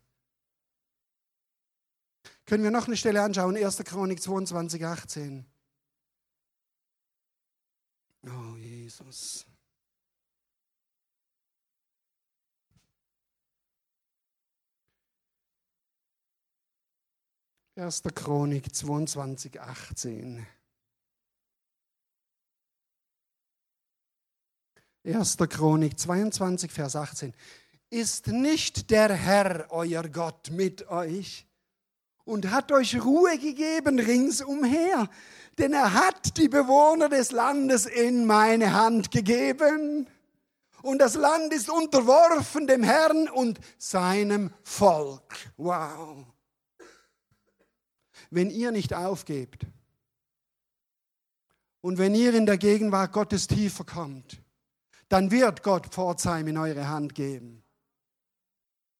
Können 2.45 2.63
wir 2.63 2.71
noch 2.71 2.87
eine 2.87 2.97
Stelle 2.97 3.21
anschauen? 3.21 3.55
1. 3.55 3.77
Chronik 3.83 4.23
22, 4.23 4.83
18. 4.83 5.45
Oh, 8.25 8.55
Jesus. 8.57 9.45
1. 17.79 18.03
Chronik 18.13 18.75
22, 18.75 19.57
18. 19.57 20.45
1. 25.05 25.37
Chronik 25.49 25.97
22, 25.97 26.71
Vers 26.71 26.97
18. 26.97 27.33
Ist 27.89 28.27
nicht 28.27 28.91
der 28.91 29.13
Herr, 29.13 29.67
euer 29.69 30.03
Gott, 30.09 30.51
mit 30.51 30.89
euch 30.89 31.47
und 32.25 32.51
hat 32.51 32.73
euch 32.73 33.01
Ruhe 33.01 33.37
gegeben 33.37 33.97
ringsumher, 33.97 35.09
denn 35.57 35.71
er 35.71 35.93
hat 35.93 36.37
die 36.37 36.49
Bewohner 36.49 37.07
des 37.07 37.31
Landes 37.31 37.85
in 37.85 38.25
meine 38.25 38.73
Hand 38.73 39.09
gegeben. 39.09 40.05
Und 40.81 40.99
das 40.99 41.15
Land 41.15 41.53
ist 41.53 41.69
unterworfen 41.69 42.67
dem 42.67 42.83
Herrn 42.83 43.29
und 43.29 43.57
seinem 43.77 44.51
Volk. 44.63 45.33
Wow. 45.55 46.25
Wenn 48.29 48.49
ihr 48.49 48.71
nicht 48.71 48.93
aufgebt 48.93 49.65
und 51.81 51.97
wenn 51.97 52.13
ihr 52.13 52.33
in 52.33 52.45
der 52.45 52.57
Gegenwart 52.57 53.11
Gottes 53.11 53.47
tiefer 53.47 53.83
kommt, 53.83 54.41
dann 55.07 55.31
wird 55.31 55.63
Gott 55.63 55.87
Pforzheim 55.87 56.47
in 56.47 56.57
eure 56.57 56.87
Hand 56.87 57.15
geben. 57.15 57.63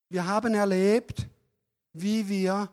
Wir 0.10 0.26
haben 0.26 0.56
erlebt, 0.56 1.28
wie 1.94 2.28
wir 2.28 2.70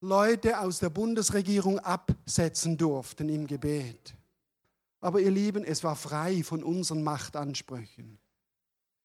Leute 0.00 0.60
aus 0.60 0.78
der 0.78 0.90
Bundesregierung 0.90 1.78
absetzen 1.78 2.76
durften 2.76 3.30
im 3.30 3.46
Gebet. 3.46 4.14
Aber 5.00 5.20
ihr 5.20 5.30
Lieben, 5.30 5.64
es 5.64 5.82
war 5.82 5.96
frei 5.96 6.42
von 6.42 6.62
unseren 6.62 7.02
Machtansprüchen. 7.02 8.18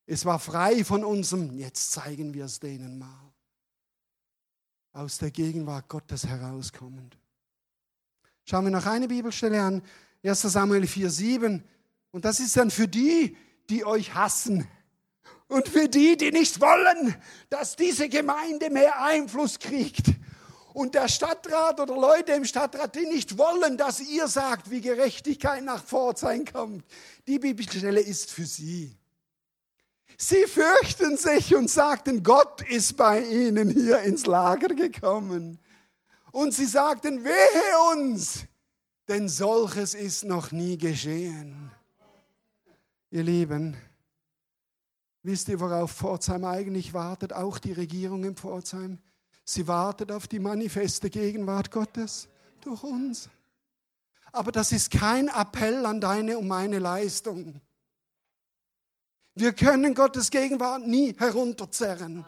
Es 0.05 0.25
war 0.25 0.39
frei 0.39 0.83
von 0.83 1.05
unserem, 1.05 1.57
jetzt 1.57 1.91
zeigen 1.91 2.33
wir 2.33 2.45
es 2.45 2.59
denen 2.59 2.99
mal. 2.99 3.30
Aus 4.93 5.17
der 5.19 5.31
Gegenwart 5.31 5.87
Gottes 5.87 6.27
herauskommend. 6.27 7.17
Schauen 8.43 8.65
wir 8.65 8.71
noch 8.71 8.85
eine 8.85 9.07
Bibelstelle 9.07 9.61
an, 9.61 9.81
1 10.23 10.41
Samuel 10.41 10.85
4, 10.85 11.09
7. 11.09 11.63
Und 12.11 12.25
das 12.25 12.39
ist 12.39 12.57
dann 12.57 12.69
für 12.71 12.87
die, 12.87 13.37
die 13.69 13.85
euch 13.85 14.13
hassen. 14.13 14.67
Und 15.47 15.67
für 15.67 15.87
die, 15.87 16.17
die 16.17 16.31
nicht 16.31 16.59
wollen, 16.59 17.15
dass 17.49 17.75
diese 17.75 18.09
Gemeinde 18.09 18.69
mehr 18.69 19.01
Einfluss 19.01 19.59
kriegt. 19.59 20.07
Und 20.73 20.95
der 20.95 21.09
Stadtrat 21.09 21.79
oder 21.79 21.95
Leute 21.95 22.33
im 22.33 22.45
Stadtrat, 22.45 22.95
die 22.95 23.05
nicht 23.05 23.37
wollen, 23.37 23.77
dass 23.77 23.99
ihr 23.99 24.27
sagt, 24.27 24.71
wie 24.71 24.81
Gerechtigkeit 24.81 25.63
nach 25.63 25.83
Pforzheim 25.83 26.45
kommt. 26.45 26.85
Die 27.27 27.39
Bibelstelle 27.39 27.99
ist 27.99 28.31
für 28.31 28.45
sie. 28.45 28.97
Sie 30.23 30.45
fürchten 30.45 31.17
sich 31.17 31.55
und 31.55 31.67
sagten, 31.67 32.21
Gott 32.21 32.61
ist 32.69 32.95
bei 32.95 33.23
ihnen 33.23 33.71
hier 33.71 34.01
ins 34.01 34.27
Lager 34.27 34.67
gekommen. 34.67 35.57
Und 36.31 36.53
sie 36.53 36.67
sagten, 36.67 37.23
wehe 37.23 37.95
uns, 37.97 38.45
denn 39.07 39.27
solches 39.27 39.95
ist 39.95 40.23
noch 40.23 40.51
nie 40.51 40.77
geschehen. 40.77 41.71
Ihr 43.09 43.23
Lieben, 43.23 43.75
wisst 45.23 45.49
ihr, 45.49 45.59
worauf 45.59 45.91
Pforzheim 45.91 46.45
eigentlich 46.45 46.93
wartet? 46.93 47.33
Auch 47.33 47.57
die 47.57 47.73
Regierung 47.73 48.23
in 48.23 48.35
Pforzheim. 48.35 48.99
Sie 49.43 49.67
wartet 49.67 50.11
auf 50.11 50.27
die 50.27 50.39
manifeste 50.39 51.09
Gegenwart 51.09 51.71
Gottes 51.71 52.27
durch 52.61 52.83
uns. 52.83 53.27
Aber 54.31 54.51
das 54.51 54.71
ist 54.71 54.91
kein 54.91 55.29
Appell 55.29 55.83
an 55.83 55.99
deine 55.99 56.37
und 56.37 56.47
meine 56.47 56.77
Leistung. 56.77 57.59
Wir 59.35 59.53
können 59.53 59.93
Gottes 59.93 60.29
Gegenwart 60.29 60.85
nie 60.85 61.15
herunterzerren. 61.17 62.25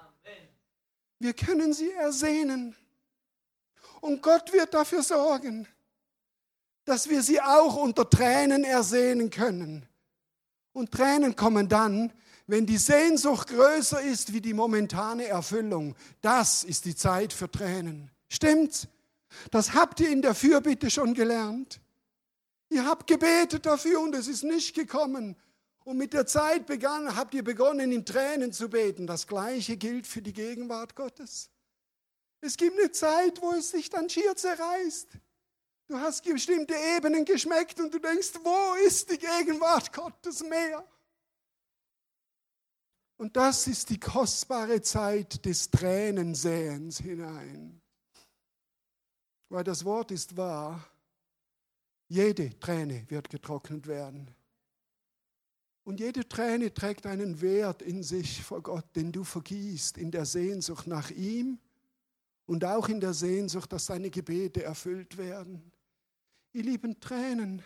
Wir 1.20 1.34
können 1.34 1.74
sie 1.74 1.92
ersehnen. 1.92 2.76
Und 4.02 4.22
Gott 4.22 4.52
wird 4.52 4.74
dafür 4.74 5.04
sorgen, 5.04 5.68
dass 6.86 7.10
wir 7.10 7.22
sie 7.22 7.40
auch 7.42 7.76
unter 7.76 8.10
Tränen 8.10 8.64
ersehnen 8.64 9.30
können. 9.30 9.86
Und 10.74 10.92
Tränen 10.92 11.36
kommen 11.36 11.70
dann, 11.70 12.12
wenn 12.48 12.66
die 12.66 12.78
Sehnsucht 12.78 13.48
größer 13.48 14.02
ist 14.02 14.34
wie 14.34 14.42
die 14.42 14.54
momentane 14.54 15.28
Erfüllung. 15.28 15.96
Das 16.22 16.64
ist 16.64 16.86
die 16.86 16.96
Zeit 16.96 17.32
für 17.32 17.50
Tränen. 17.50 18.12
Stimmt's? 18.28 18.88
Das 19.52 19.74
habt 19.74 20.00
ihr 20.00 20.10
in 20.10 20.22
der 20.22 20.36
Fürbitte 20.36 20.90
schon 20.90 21.14
gelernt. 21.14 21.80
Ihr 22.70 22.86
habt 22.86 23.08
gebetet 23.08 23.66
dafür 23.66 24.02
und 24.02 24.16
es 24.16 24.28
ist 24.28 24.44
nicht 24.44 24.76
gekommen. 24.76 25.36
Und 25.84 25.98
mit 25.98 26.14
der 26.14 26.26
Zeit 26.26 26.66
begann, 26.66 27.16
habt 27.16 27.34
ihr 27.34 27.44
begonnen, 27.44 27.92
in 27.92 28.06
Tränen 28.06 28.54
zu 28.54 28.70
beten. 28.70 29.06
Das 29.06 29.28
Gleiche 29.28 29.76
gilt 29.76 30.08
für 30.08 30.22
die 30.22 30.34
Gegenwart 30.34 30.96
Gottes. 30.96 31.50
Es 32.40 32.58
gibt 32.58 32.78
eine 32.78 32.92
Zeit, 32.92 33.42
wo 33.42 33.52
es 33.52 33.72
sich 33.72 33.90
dann 33.90 34.10
schier 34.10 34.36
zerreißt. 34.36 35.10
Du 35.88 35.98
hast 36.00 36.24
bestimmte 36.24 36.74
Ebenen 36.96 37.26
geschmeckt 37.26 37.80
und 37.80 37.94
du 37.94 38.00
denkst, 38.00 38.32
wo 38.44 38.76
ist 38.86 39.12
die 39.12 39.18
Gegenwart 39.18 39.92
Gottes 39.92 40.42
mehr? 40.42 40.88
Und 43.18 43.36
das 43.38 43.68
ist 43.68 43.90
die 43.90 44.00
kostbare 44.00 44.82
Zeit 44.82 45.46
des 45.46 45.70
Tränensäens 45.70 47.00
hinein. 47.00 47.82
Weil 49.50 49.64
das 49.64 49.86
Wort 49.86 50.12
ist 50.12 50.36
wahr, 50.36 50.84
jede 52.08 52.58
Träne 52.60 53.06
wird 53.10 53.30
getrocknet 53.30 53.88
werden. 53.88 54.34
Und 55.84 56.00
jede 56.00 56.28
Träne 56.28 56.74
trägt 56.74 57.06
einen 57.06 57.42
Wert 57.42 57.82
in 57.82 58.04
sich 58.04 58.42
vor 58.42 58.62
Gott, 58.62 58.86
den 58.96 59.12
du 59.12 59.24
vergießt 59.24 59.98
in 59.98 60.12
der 60.12 60.26
Sehnsucht 60.26 60.88
nach 60.88 61.12
ihm 61.12 61.60
und 62.46 62.64
auch 62.64 62.88
in 62.88 63.02
der 63.02 63.14
Sehnsucht, 63.14 63.72
dass 63.74 63.88
deine 63.88 64.10
Gebete 64.10 64.64
erfüllt 64.64 65.18
werden. 65.18 65.72
Ihr 66.54 66.64
lieben 66.64 67.00
Tränen 67.00 67.62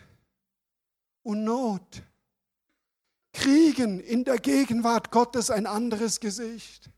und 1.22 1.44
Not 1.44 2.02
kriegen 3.32 4.00
in 4.00 4.24
der 4.24 4.38
Gegenwart 4.38 5.10
Gottes 5.12 5.50
ein 5.50 5.66
anderes 5.66 6.18
Gesicht. 6.18 6.90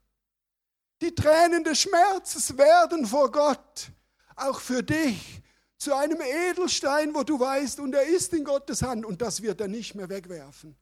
Die 1.02 1.14
Tränen 1.14 1.64
des 1.64 1.80
Schmerzes 1.80 2.56
werden 2.56 3.04
vor 3.06 3.30
Gott 3.30 3.90
auch 4.36 4.60
für 4.60 4.82
dich 4.82 5.42
zu 5.76 5.94
einem 5.94 6.20
Edelstein, 6.20 7.14
wo 7.14 7.22
du 7.22 7.40
weißt, 7.40 7.80
und 7.80 7.94
er 7.94 8.04
ist 8.04 8.32
in 8.32 8.44
Gottes 8.44 8.82
Hand 8.82 9.04
und 9.04 9.20
das 9.20 9.42
wird 9.42 9.60
er 9.60 9.68
nicht 9.68 9.94
mehr 9.94 10.08
wegwerfen. 10.08 10.76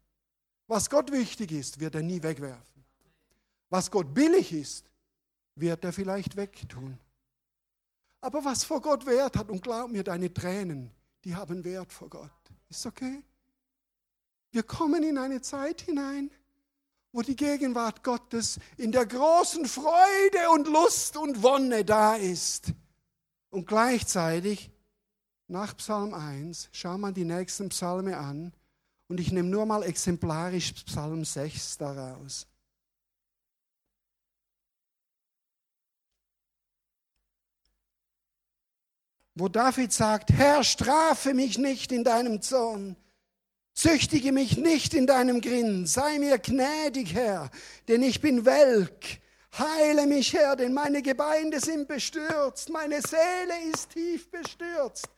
Was 0.69 0.91
Gott 0.91 1.11
wichtig 1.11 1.51
ist, 1.51 1.81
wird 1.81 1.95
er 1.95 2.03
nie 2.03 2.23
wegwerfen. 2.23 2.85
Was 3.71 3.91
Gott 3.91 4.13
billig 4.13 4.53
ist, 4.53 4.89
wird 5.55 5.83
er 5.83 5.93
vielleicht 5.93 6.37
wegtun. 6.37 6.99
Aber 8.21 8.45
was 8.45 8.65
vor 8.65 8.81
Gott 8.83 9.07
Wert 9.07 9.37
hat, 9.37 9.51
und 9.51 9.63
glaub 9.63 9.91
mir, 9.91 10.05
deine 10.05 10.33
Tränen, 10.33 10.91
die 11.25 11.35
haben 11.35 11.65
Wert 11.65 11.93
vor 11.93 12.11
Gott. 12.11 12.31
Ist 12.69 12.85
okay? 12.85 13.23
Wir 14.51 14.63
kommen 14.63 15.03
in 15.03 15.17
eine 15.17 15.41
Zeit 15.41 15.81
hinein, 15.83 16.31
wo 17.13 17.23
die 17.23 17.37
Gegenwart 17.37 18.05
Gottes 18.05 18.59
in 18.77 18.93
der 18.93 19.07
großen 19.07 19.67
Freude 19.67 20.51
und 20.53 20.67
Lust 20.69 21.17
und 21.17 21.43
Wonne 21.43 21.85
da 21.85 22.17
ist. 22.17 22.73
Und 23.51 23.67
gleichzeitig, 23.67 24.71
nach 25.47 25.75
Psalm 25.79 26.13
1, 26.13 26.69
schau 26.73 26.99
mal 26.99 27.13
die 27.13 27.25
nächsten 27.25 27.71
Psalme 27.71 28.19
an 28.19 28.53
und 29.09 29.21
ich 29.21 29.33
nehme 29.33 29.49
nur 29.49 29.67
mal 29.67 29.83
exemplarisch 29.83 30.73
Psalm 30.85 31.25
6 31.25 31.79
daraus. 31.79 32.47
Wo 39.35 39.49
David 39.49 39.93
sagt, 39.93 40.33
Herr, 40.33 40.65
strafe 40.65 41.33
mich 41.35 41.59
nicht 41.59 41.93
in 41.93 42.05
deinem 42.05 42.43
Zorn 42.43 42.97
Züchtige 43.79 44.33
mich 44.33 44.57
nicht 44.57 44.93
in 44.93 45.07
deinem 45.07 45.41
Grin, 45.41 45.87
sei 45.87 46.19
mir 46.19 46.39
gnädig, 46.39 47.15
Herr, 47.15 47.49
denn 47.87 48.03
ich 48.03 48.21
bin 48.21 48.45
welk. 48.45 49.21
Heile 49.57 50.09
mich, 50.09 50.33
Herr, 50.33 50.57
denn 50.57 50.75
meine 50.75 51.01
Gebeine 51.01 51.61
sind 51.61 51.87
bestürzt, 51.87 52.71
meine 52.71 53.01
Seele 53.01 53.71
ist 53.73 53.91
tief 53.91 54.29
bestürzt. 54.33 55.09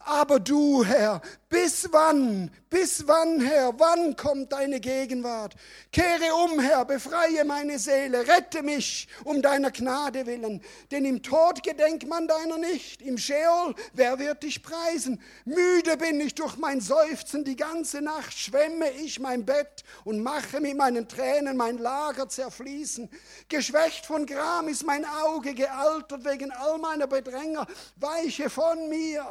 Aber 0.00 0.40
du, 0.40 0.84
Herr, 0.84 1.20
bis 1.48 1.88
wann, 1.92 2.50
bis 2.68 3.06
wann, 3.06 3.40
Herr, 3.40 3.72
wann 3.78 4.16
kommt 4.16 4.52
deine 4.52 4.80
Gegenwart? 4.80 5.54
Kehre 5.92 6.34
um, 6.44 6.58
Herr, 6.58 6.84
befreie 6.84 7.44
meine 7.44 7.78
Seele, 7.78 8.26
rette 8.26 8.62
mich 8.62 9.08
um 9.24 9.42
deiner 9.42 9.70
Gnade 9.70 10.26
willen. 10.26 10.62
Denn 10.90 11.04
im 11.04 11.22
Tod 11.22 11.62
gedenkt 11.62 12.06
man 12.08 12.28
deiner 12.28 12.58
nicht, 12.58 13.00
im 13.00 13.16
Scheol, 13.16 13.74
wer 13.94 14.18
wird 14.18 14.42
dich 14.42 14.62
preisen? 14.62 15.20
Müde 15.44 15.96
bin 15.96 16.20
ich 16.20 16.34
durch 16.34 16.56
mein 16.56 16.80
Seufzen, 16.80 17.44
die 17.44 17.56
ganze 17.56 18.02
Nacht 18.02 18.36
schwemme 18.36 18.90
ich 18.90 19.20
mein 19.20 19.46
Bett 19.46 19.84
und 20.04 20.22
mache 20.22 20.60
mit 20.60 20.76
meinen 20.76 21.08
Tränen 21.08 21.56
mein 21.56 21.78
Lager 21.78 22.28
zerfließen. 22.28 23.08
Geschwächt 23.48 24.04
von 24.04 24.26
Gram 24.26 24.68
ist 24.68 24.84
mein 24.84 25.04
Auge 25.04 25.54
gealtert 25.54 26.24
wegen 26.24 26.50
all 26.50 26.78
meiner 26.78 27.06
Bedränger, 27.06 27.66
weiche 27.96 28.50
von 28.50 28.88
mir. 28.88 29.24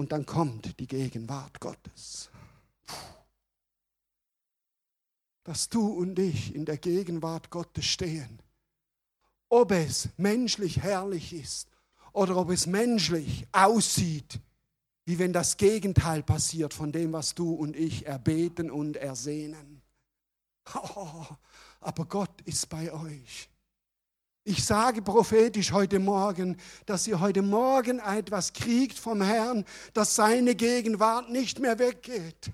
Und 0.00 0.12
dann 0.12 0.24
kommt 0.24 0.80
die 0.80 0.86
Gegenwart 0.86 1.60
Gottes. 1.60 2.30
Dass 5.44 5.68
du 5.68 5.88
und 5.88 6.18
ich 6.18 6.54
in 6.54 6.64
der 6.64 6.78
Gegenwart 6.78 7.50
Gottes 7.50 7.84
stehen. 7.84 8.40
Ob 9.50 9.72
es 9.72 10.08
menschlich 10.16 10.80
herrlich 10.80 11.34
ist 11.34 11.68
oder 12.14 12.38
ob 12.38 12.48
es 12.48 12.66
menschlich 12.66 13.46
aussieht, 13.52 14.40
wie 15.04 15.18
wenn 15.18 15.34
das 15.34 15.58
Gegenteil 15.58 16.22
passiert 16.22 16.72
von 16.72 16.92
dem, 16.92 17.12
was 17.12 17.34
du 17.34 17.52
und 17.52 17.76
ich 17.76 18.06
erbeten 18.06 18.70
und 18.70 18.96
ersehnen. 18.96 19.82
Oh, 20.74 21.26
aber 21.80 22.06
Gott 22.06 22.40
ist 22.46 22.70
bei 22.70 22.90
euch. 22.90 23.49
Ich 24.42 24.64
sage 24.64 25.02
prophetisch 25.02 25.70
heute 25.70 25.98
Morgen, 25.98 26.56
dass 26.86 27.06
ihr 27.06 27.20
heute 27.20 27.42
Morgen 27.42 27.98
etwas 27.98 28.54
kriegt 28.54 28.98
vom 28.98 29.20
Herrn, 29.20 29.66
dass 29.92 30.14
seine 30.14 30.54
Gegenwart 30.54 31.28
nicht 31.28 31.58
mehr 31.58 31.78
weggeht. 31.78 32.50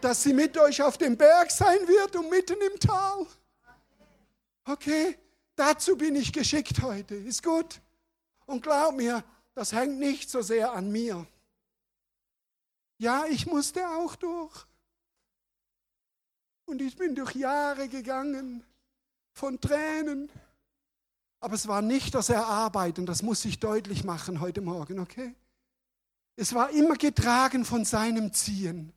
Dass 0.00 0.22
sie 0.22 0.32
mit 0.32 0.56
euch 0.56 0.80
auf 0.80 0.96
dem 0.96 1.16
Berg 1.16 1.50
sein 1.50 1.78
wird 1.88 2.14
und 2.14 2.30
mitten 2.30 2.56
im 2.72 2.78
Tal. 2.78 3.26
Okay, 4.64 5.18
dazu 5.56 5.96
bin 5.96 6.14
ich 6.14 6.32
geschickt 6.32 6.82
heute. 6.82 7.16
Ist 7.16 7.42
gut? 7.42 7.80
Und 8.46 8.62
glaub 8.62 8.94
mir, 8.94 9.24
das 9.54 9.72
hängt 9.72 9.98
nicht 9.98 10.30
so 10.30 10.40
sehr 10.40 10.72
an 10.72 10.88
mir. 10.92 11.26
Ja, 12.98 13.26
ich 13.26 13.44
musste 13.44 13.88
auch 13.88 14.14
durch. 14.14 14.66
Und 16.64 16.80
ich 16.80 16.96
bin 16.96 17.16
durch 17.16 17.34
Jahre 17.34 17.88
gegangen 17.88 18.62
von 19.32 19.60
Tränen. 19.60 20.30
Aber 21.40 21.54
es 21.54 21.68
war 21.68 21.82
nicht 21.82 22.14
das 22.14 22.28
Erarbeiten, 22.28 23.06
das 23.06 23.22
muss 23.22 23.44
ich 23.44 23.60
deutlich 23.60 24.04
machen 24.04 24.40
heute 24.40 24.60
Morgen, 24.60 24.98
okay? 24.98 25.34
Es 26.36 26.54
war 26.54 26.70
immer 26.70 26.94
getragen 26.94 27.64
von 27.64 27.84
seinem 27.84 28.32
Ziehen. 28.32 28.92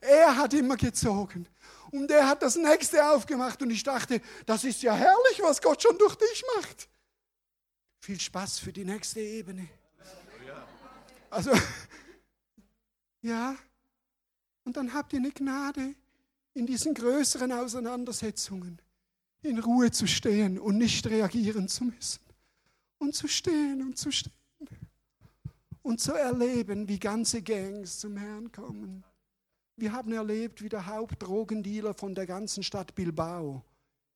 Er 0.00 0.36
hat 0.36 0.52
immer 0.52 0.76
gezogen. 0.76 1.46
Und 1.92 2.10
er 2.10 2.26
hat 2.26 2.42
das 2.42 2.56
nächste 2.56 3.08
aufgemacht. 3.08 3.62
Und 3.62 3.70
ich 3.70 3.84
dachte, 3.84 4.20
das 4.46 4.64
ist 4.64 4.82
ja 4.82 4.92
herrlich, 4.94 5.40
was 5.42 5.62
Gott 5.62 5.80
schon 5.80 5.96
durch 5.98 6.16
dich 6.16 6.42
macht. 6.56 6.88
Viel 8.00 8.18
Spaß 8.18 8.58
für 8.58 8.72
die 8.72 8.84
nächste 8.84 9.20
Ebene. 9.20 9.68
Also, 11.30 11.52
ja. 13.22 13.54
Und 14.64 14.76
dann 14.76 14.92
habt 14.92 15.12
ihr 15.12 15.20
eine 15.20 15.30
Gnade 15.30 15.94
in 16.54 16.66
diesen 16.66 16.94
größeren 16.94 17.52
Auseinandersetzungen 17.52 18.81
in 19.42 19.58
Ruhe 19.58 19.90
zu 19.90 20.06
stehen 20.06 20.58
und 20.58 20.78
nicht 20.78 21.06
reagieren 21.06 21.68
zu 21.68 21.84
müssen. 21.84 22.20
Und 22.98 23.14
zu 23.14 23.26
stehen 23.26 23.82
und 23.82 23.98
zu 23.98 24.12
stehen. 24.12 24.32
Und 25.82 26.00
zu 26.00 26.12
erleben, 26.12 26.86
wie 26.88 26.98
ganze 26.98 27.42
Gangs 27.42 27.98
zum 27.98 28.16
Herrn 28.16 28.52
kommen. 28.52 29.04
Wir 29.76 29.92
haben 29.92 30.12
erlebt, 30.12 30.62
wie 30.62 30.68
der 30.68 30.86
Hauptdrogendealer 30.86 31.94
von 31.94 32.14
der 32.14 32.26
ganzen 32.26 32.62
Stadt 32.62 32.94
Bilbao, 32.94 33.64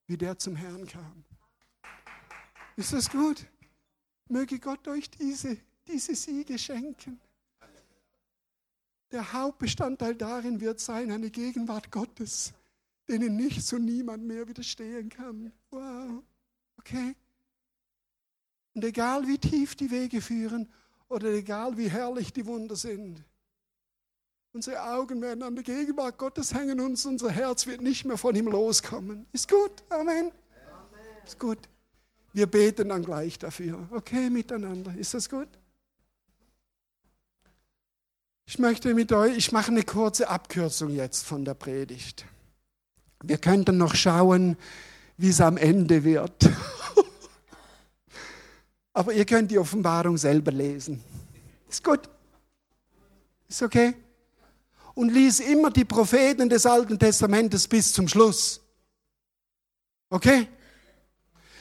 wie 0.07 0.17
der 0.17 0.39
zum 0.39 0.55
Herrn 0.55 0.87
kam. 0.87 1.25
Ist 2.77 2.93
das 2.93 3.11
gut? 3.11 3.45
Möge 4.29 4.61
Gott 4.61 4.87
euch 4.87 5.11
diese, 5.11 5.57
diese 5.89 6.15
Siege 6.15 6.57
schenken. 6.59 7.21
Der 9.11 9.33
Hauptbestandteil 9.33 10.15
darin 10.15 10.61
wird 10.61 10.79
sein, 10.79 11.11
eine 11.11 11.31
Gegenwart 11.31 11.91
Gottes 11.91 12.53
denen 13.09 13.37
nichts 13.37 13.73
und 13.73 13.85
niemand 13.85 14.25
mehr 14.25 14.47
widerstehen 14.49 15.09
kann. 15.09 15.53
Wow, 15.71 16.23
okay? 16.79 17.15
Und 18.75 18.85
egal 18.85 19.27
wie 19.27 19.39
tief 19.39 19.75
die 19.75 19.91
Wege 19.91 20.21
führen 20.21 20.69
oder 21.09 21.29
egal 21.29 21.77
wie 21.79 21.89
herrlich 21.89 22.33
die 22.33 22.47
Wunder 22.47 22.77
sind, 22.77 23.25
unsere 24.53 24.83
Augen 24.83 25.23
werden 25.23 25.43
an 25.43 25.55
der 25.55 25.65
Gegenwart 25.65 26.19
Gottes 26.19 26.53
hängen 26.53 26.81
und 26.81 27.05
unser 27.07 27.31
Herz 27.31 27.67
wird 27.67 27.81
nicht 27.81 28.05
mehr 28.05 28.19
von 28.19 28.35
ihm 28.35 28.49
loskommen. 28.49 29.27
Ist 29.33 29.49
gut? 29.49 29.83
Amen. 29.89 30.31
Ist 31.25 31.39
gut. 31.39 31.59
Wir 32.33 32.47
beten 32.47 32.91
dann 32.91 33.03
gleich 33.03 33.39
dafür. 33.39 33.89
Okay, 33.91 34.29
miteinander. 34.29 34.95
Ist 34.95 35.15
das 35.15 35.29
gut? 35.29 35.49
Ich 38.45 38.59
möchte 38.59 38.95
mit 38.95 39.11
euch, 39.13 39.37
ich 39.37 39.53
mache 39.53 39.73
eine 39.73 39.83
kurze 39.83 40.29
Abkürzung 40.29 40.91
jetzt 40.91 41.25
von 41.25 41.45
der 41.45 41.55
Predigt. 41.55 42.27
Wir 43.23 43.39
könnten 43.39 43.79
noch 43.79 43.95
schauen, 43.95 44.57
wie 45.17 45.31
es 45.31 45.41
am 45.41 45.57
Ende 45.57 46.05
wird. 46.05 46.45
Aber 48.93 49.13
ihr 49.13 49.25
könnt 49.25 49.51
die 49.51 49.59
Offenbarung 49.59 50.17
selber 50.17 50.53
lesen. 50.53 51.03
Ist 51.69 51.83
gut. 51.83 52.09
Ist 53.49 53.63
okay. 53.63 53.95
Und 54.95 55.13
lies 55.13 55.41
immer 55.41 55.71
die 55.71 55.85
Propheten 55.85 56.49
des 56.49 56.65
Alten 56.65 56.99
Testamentes 56.99 57.69
bis 57.69 57.93
zum 57.93 58.09
Schluss. 58.09 58.61
Okay? 60.09 60.49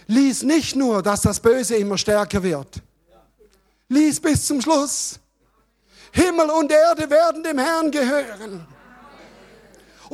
Lies 0.08 0.44
nicht 0.44 0.76
nur, 0.76 1.02
dass 1.02 1.22
das 1.22 1.40
Böse 1.40 1.76
immer 1.76 1.98
stärker 1.98 2.42
wird. 2.42 2.82
Lies 3.90 4.20
bis 4.20 4.46
zum 4.46 4.62
Schluss. 4.62 5.20
Himmel 6.12 6.50
und 6.50 6.72
Erde 6.72 7.10
werden 7.10 7.44
dem 7.44 7.58
Herrn 7.58 7.92
gehören. 7.92 8.66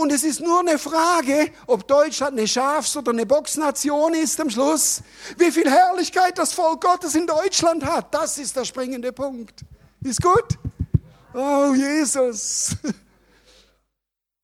Und 0.01 0.11
es 0.11 0.23
ist 0.23 0.39
nur 0.39 0.61
eine 0.61 0.79
Frage, 0.79 1.51
ob 1.67 1.87
Deutschland 1.87 2.35
eine 2.35 2.47
Schafs- 2.47 2.97
oder 2.97 3.11
eine 3.11 3.23
Boxnation 3.23 4.15
ist 4.15 4.41
am 4.41 4.49
Schluss. 4.49 5.03
Wie 5.37 5.51
viel 5.51 5.69
Herrlichkeit 5.69 6.39
das 6.39 6.53
Volk 6.53 6.81
Gottes 6.81 7.13
in 7.13 7.27
Deutschland 7.27 7.85
hat, 7.85 8.11
das 8.11 8.39
ist 8.39 8.55
der 8.55 8.65
springende 8.65 9.13
Punkt. 9.13 9.63
Ist 10.03 10.19
gut? 10.19 10.57
Oh, 11.35 11.75
Jesus. 11.75 12.75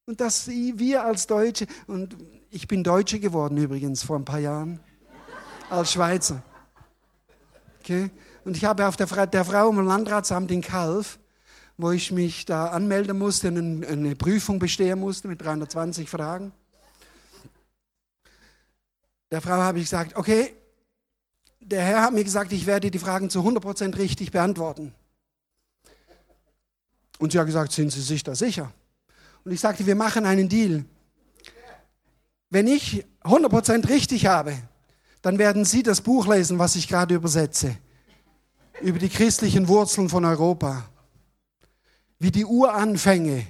Und 0.06 0.22
dass 0.22 0.48
wir 0.48 1.04
als 1.04 1.26
Deutsche, 1.26 1.66
und 1.88 2.16
ich 2.52 2.68
bin 2.68 2.84
Deutsche 2.84 3.20
geworden 3.20 3.58
übrigens 3.58 4.04
vor 4.04 4.18
ein 4.18 4.26
paar 4.26 4.40
Jahren, 4.40 4.80
als 5.72 5.94
Schweizer. 5.94 6.44
Okay? 7.80 8.12
Und 8.46 8.56
ich 8.56 8.64
habe 8.64 8.88
auf 8.88 8.96
der, 8.96 9.08
der 9.26 9.44
Frau 9.44 9.72
im 9.72 9.88
Landratsamt 9.88 10.52
in 10.52 10.62
Kalf, 10.62 11.18
wo 11.78 11.92
ich 11.92 12.12
mich 12.12 12.46
da 12.46 12.68
anmelden 12.68 13.18
musste, 13.18 13.50
eine, 13.50 13.88
eine 13.88 14.16
Prüfung 14.16 14.58
bestehen 14.58 15.00
musste 15.00 15.28
mit 15.28 15.42
320 15.42 16.10
Fragen. 16.10 16.52
Der 19.30 19.42
Frau 19.42 19.58
habe 19.58 19.78
ich 19.78 19.86
gesagt, 19.86 20.16
okay, 20.16 20.54
der 21.60 21.82
Herr 21.84 22.02
hat 22.02 22.14
mir 22.14 22.24
gesagt, 22.24 22.52
ich 22.52 22.66
werde 22.66 22.90
die 22.90 23.00
Fragen 23.00 23.30
zu 23.30 23.42
100% 23.42 23.98
richtig 23.98 24.32
beantworten. 24.32 24.94
Und 27.20 27.32
sie 27.32 27.40
hat 27.40 27.46
gesagt, 27.46 27.72
sind 27.72 27.92
Sie 27.92 28.02
sich 28.02 28.24
da 28.24 28.36
sicher? 28.36 28.72
Und 29.44 29.52
ich 29.52 29.60
sagte, 29.60 29.86
wir 29.86 29.96
machen 29.96 30.26
einen 30.26 30.50
Deal. 30.50 30.86
Wenn 32.50 32.68
ich 32.68 33.06
100% 33.24 33.90
richtig 33.90 34.26
habe, 34.26 34.58
dann 35.22 35.38
werden 35.38 35.66
Sie 35.66 35.84
das 35.84 36.02
Buch 36.02 36.28
lesen, 36.28 36.58
was 36.58 36.76
ich 36.76 36.88
gerade 36.88 37.16
übersetze, 37.16 37.76
über 38.82 39.00
die 39.00 39.10
christlichen 39.10 39.68
Wurzeln 39.68 40.10
von 40.10 40.24
Europa 40.26 40.88
wie 42.20 42.32
die 42.32 42.46
Uranfänge 42.46 43.46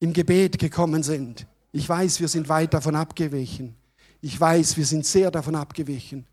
im 0.00 0.12
Gebet 0.12 0.58
gekommen 0.58 1.02
sind. 1.02 1.46
Ich 1.72 1.88
weiß, 1.88 2.20
wir 2.20 2.28
sind 2.28 2.48
weit 2.48 2.74
davon 2.74 2.96
abgewichen. 2.96 3.76
Ich 4.20 4.38
weiß, 4.38 4.76
wir 4.76 4.86
sind 4.86 5.06
sehr 5.06 5.30
davon 5.30 5.54
abgewichen. 5.54 6.26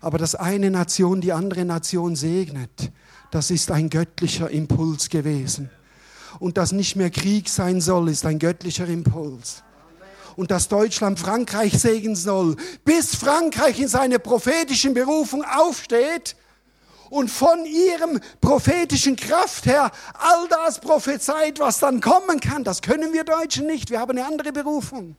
Aber 0.00 0.18
dass 0.18 0.34
eine 0.34 0.70
Nation 0.70 1.20
die 1.20 1.32
andere 1.32 1.64
Nation 1.64 2.16
segnet, 2.16 2.90
das 3.30 3.50
ist 3.50 3.70
ein 3.70 3.90
göttlicher 3.90 4.50
Impuls 4.50 5.08
gewesen. 5.08 5.70
Und 6.38 6.56
dass 6.56 6.72
nicht 6.72 6.96
mehr 6.96 7.10
Krieg 7.10 7.48
sein 7.48 7.80
soll, 7.80 8.08
ist 8.08 8.24
ein 8.24 8.38
göttlicher 8.38 8.86
Impuls. 8.86 9.62
Und 10.36 10.50
dass 10.50 10.68
Deutschland 10.68 11.18
Frankreich 11.18 11.78
segnen 11.78 12.16
soll, 12.16 12.56
bis 12.84 13.14
Frankreich 13.14 13.78
in 13.78 13.88
seiner 13.88 14.18
prophetischen 14.18 14.94
Berufung 14.94 15.44
aufsteht 15.44 16.36
und 17.10 17.30
von 17.30 17.66
ihrem 17.66 18.20
prophetischen 18.40 19.16
Kraft 19.16 19.66
her 19.66 19.90
all 20.14 20.48
das 20.48 20.80
prophezeit, 20.80 21.58
was 21.58 21.80
dann 21.80 22.00
kommen 22.00 22.40
kann. 22.40 22.64
Das 22.64 22.80
können 22.80 23.12
wir 23.12 23.24
Deutschen 23.24 23.66
nicht. 23.66 23.90
Wir 23.90 24.00
haben 24.00 24.12
eine 24.12 24.26
andere 24.26 24.52
Berufung. 24.52 25.16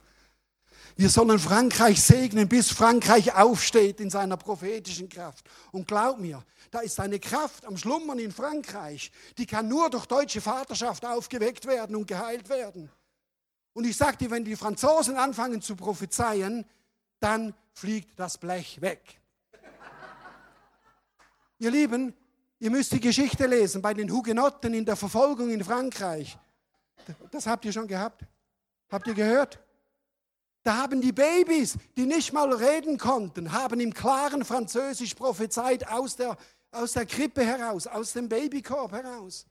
Wir 0.95 1.09
sollen 1.09 1.39
Frankreich 1.39 2.01
segnen, 2.01 2.47
bis 2.47 2.71
Frankreich 2.71 3.33
aufsteht 3.33 3.99
in 3.99 4.09
seiner 4.09 4.37
prophetischen 4.37 5.09
Kraft. 5.09 5.45
Und 5.71 5.87
glaub 5.87 6.19
mir, 6.19 6.43
da 6.69 6.79
ist 6.79 6.99
eine 6.99 7.19
Kraft 7.19 7.65
am 7.65 7.77
Schlummern 7.77 8.19
in 8.19 8.31
Frankreich, 8.31 9.11
die 9.37 9.45
kann 9.45 9.67
nur 9.67 9.89
durch 9.89 10.05
deutsche 10.05 10.41
Vaterschaft 10.41 11.05
aufgeweckt 11.05 11.65
werden 11.65 11.95
und 11.95 12.07
geheilt 12.07 12.49
werden. 12.49 12.89
Und 13.73 13.85
ich 13.85 13.95
sage 13.95 14.17
dir, 14.17 14.31
wenn 14.31 14.43
die 14.43 14.55
Franzosen 14.55 15.15
anfangen 15.15 15.61
zu 15.61 15.75
prophezeien, 15.75 16.65
dann 17.19 17.53
fliegt 17.73 18.19
das 18.19 18.37
Blech 18.37 18.81
weg. 18.81 19.20
Ihr 21.61 21.69
Lieben, 21.69 22.15
ihr 22.57 22.71
müsst 22.71 22.91
die 22.91 22.99
Geschichte 22.99 23.45
lesen 23.45 23.83
bei 23.83 23.93
den 23.93 24.11
Hugenotten 24.11 24.73
in 24.73 24.83
der 24.83 24.95
Verfolgung 24.95 25.51
in 25.51 25.63
Frankreich. 25.63 26.35
Das 27.29 27.45
habt 27.45 27.63
ihr 27.65 27.71
schon 27.71 27.87
gehabt? 27.87 28.25
Habt 28.89 29.05
ihr 29.05 29.13
gehört? 29.13 29.59
Da 30.63 30.77
haben 30.77 31.01
die 31.01 31.11
Babys, 31.11 31.77
die 31.95 32.07
nicht 32.07 32.33
mal 32.33 32.51
reden 32.51 32.97
konnten, 32.97 33.51
haben 33.51 33.79
im 33.79 33.93
klaren 33.93 34.43
Französisch 34.43 35.13
prophezeit 35.13 35.87
aus 35.87 36.15
der, 36.15 36.35
aus 36.71 36.93
der 36.93 37.05
Krippe 37.05 37.45
heraus, 37.45 37.85
aus 37.85 38.13
dem 38.13 38.27
Babykorb 38.27 38.93
heraus. 38.93 39.45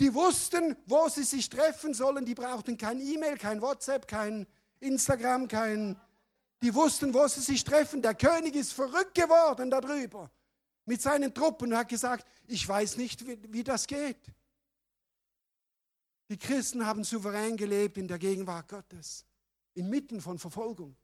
Die 0.00 0.12
wussten, 0.12 0.74
wo 0.86 1.08
sie 1.08 1.22
sich 1.22 1.48
treffen 1.48 1.94
sollen. 1.94 2.24
Die 2.24 2.34
brauchten 2.34 2.76
kein 2.76 3.00
E-Mail, 3.00 3.38
kein 3.38 3.62
WhatsApp, 3.62 4.08
kein 4.08 4.48
Instagram, 4.80 5.46
kein. 5.46 5.94
Die 6.60 6.74
wussten, 6.74 7.14
wo 7.14 7.28
sie 7.28 7.40
sich 7.40 7.62
treffen. 7.62 8.02
Der 8.02 8.16
König 8.16 8.56
ist 8.56 8.72
verrückt 8.72 9.14
geworden 9.14 9.70
darüber. 9.70 10.28
Mit 10.84 11.00
seinen 11.00 11.32
Truppen 11.32 11.72
und 11.72 11.78
hat 11.78 11.88
gesagt, 11.88 12.26
ich 12.46 12.66
weiß 12.66 12.96
nicht, 12.96 13.26
wie, 13.26 13.38
wie 13.52 13.64
das 13.64 13.86
geht. 13.86 14.32
Die 16.28 16.38
Christen 16.38 16.86
haben 16.86 17.04
souverän 17.04 17.56
gelebt 17.56 17.98
in 17.98 18.08
der 18.08 18.18
Gegenwart 18.18 18.68
Gottes, 18.68 19.26
inmitten 19.74 20.20
von 20.20 20.38
Verfolgung. 20.38 20.96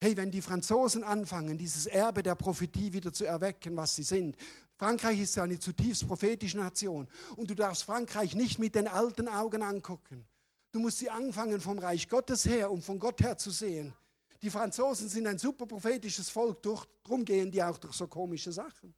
Hey, 0.00 0.16
wenn 0.16 0.30
die 0.30 0.42
Franzosen 0.42 1.02
anfangen, 1.02 1.58
dieses 1.58 1.86
Erbe 1.86 2.22
der 2.22 2.36
Prophetie 2.36 2.92
wieder 2.92 3.12
zu 3.12 3.24
erwecken, 3.24 3.76
was 3.76 3.96
sie 3.96 4.04
sind. 4.04 4.36
Frankreich 4.76 5.18
ist 5.20 5.34
ja 5.34 5.42
eine 5.42 5.58
zutiefst 5.58 6.06
prophetische 6.06 6.58
Nation. 6.58 7.08
Und 7.36 7.50
du 7.50 7.54
darfst 7.54 7.82
Frankreich 7.82 8.36
nicht 8.36 8.60
mit 8.60 8.76
den 8.76 8.86
alten 8.86 9.26
Augen 9.26 9.62
angucken. 9.62 10.24
Du 10.70 10.78
musst 10.78 10.98
sie 10.98 11.10
anfangen 11.10 11.60
vom 11.60 11.78
Reich 11.78 12.08
Gottes 12.08 12.44
her, 12.44 12.70
um 12.70 12.80
von 12.80 12.98
Gott 12.98 13.20
her 13.22 13.36
zu 13.36 13.50
sehen. 13.50 13.92
Die 14.40 14.50
Franzosen 14.50 15.08
sind 15.08 15.26
ein 15.26 15.38
super 15.38 15.66
prophetisches 15.66 16.30
Volk, 16.30 16.62
durch, 16.62 16.84
darum 17.02 17.24
gehen 17.24 17.50
die 17.50 17.62
auch 17.62 17.78
durch 17.78 17.94
so 17.94 18.06
komische 18.06 18.52
Sachen. 18.52 18.94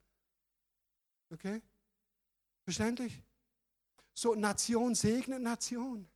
Okay? 1.31 1.61
Verständlich? 2.63 3.23
So, 4.13 4.35
Nation 4.35 4.93
segnet 4.95 5.41
Nation. 5.41 6.07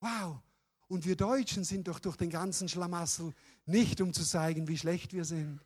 Wow. 0.00 0.40
Und 0.88 1.06
wir 1.06 1.16
Deutschen 1.16 1.64
sind 1.64 1.88
doch 1.88 1.98
durch 1.98 2.16
den 2.16 2.30
ganzen 2.30 2.68
Schlamassel 2.68 3.32
nicht, 3.66 4.00
um 4.00 4.12
zu 4.12 4.24
zeigen, 4.24 4.68
wie 4.68 4.76
schlecht 4.76 5.12
wir 5.12 5.24
sind. 5.24 5.60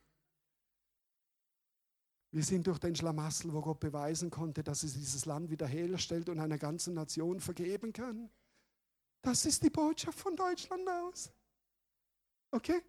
Wir 2.33 2.45
sind 2.45 2.67
durch 2.67 2.79
den 2.79 2.95
Schlamassel, 2.95 3.53
wo 3.53 3.61
Gott 3.63 3.81
beweisen 3.81 4.31
konnte, 4.31 4.63
dass 4.63 4.83
er 4.83 4.91
dieses 4.91 5.25
Land 5.25 5.51
wiederherstellt 5.51 6.29
und 6.29 6.39
einer 6.39 6.59
ganzen 6.59 6.95
Nation 6.95 7.41
vergeben 7.41 7.93
kann. 7.93 8.29
Das 9.23 9.47
ist 9.47 9.63
die 9.63 9.71
Botschaft 9.71 10.19
von 10.19 10.37
Deutschland 10.37 10.87
aus. 10.89 11.33
Okay? 12.51 12.83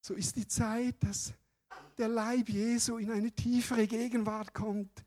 So 0.00 0.14
ist 0.14 0.34
die 0.36 0.48
Zeit, 0.48 1.02
dass 1.04 1.34
der 1.96 2.08
Leib 2.08 2.48
Jesu 2.48 2.96
in 2.98 3.10
eine 3.10 3.32
tiefere 3.32 3.86
Gegenwart 3.86 4.54
kommt 4.54 5.04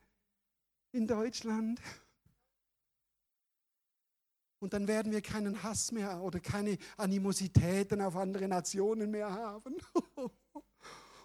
in 0.91 1.07
Deutschland. 1.07 1.81
Und 4.59 4.73
dann 4.73 4.87
werden 4.87 5.11
wir 5.11 5.21
keinen 5.21 5.63
Hass 5.63 5.91
mehr 5.91 6.21
oder 6.21 6.39
keine 6.39 6.77
Animositäten 6.97 8.01
auf 8.01 8.15
andere 8.15 8.47
Nationen 8.47 9.09
mehr 9.09 9.31
haben. 9.31 9.75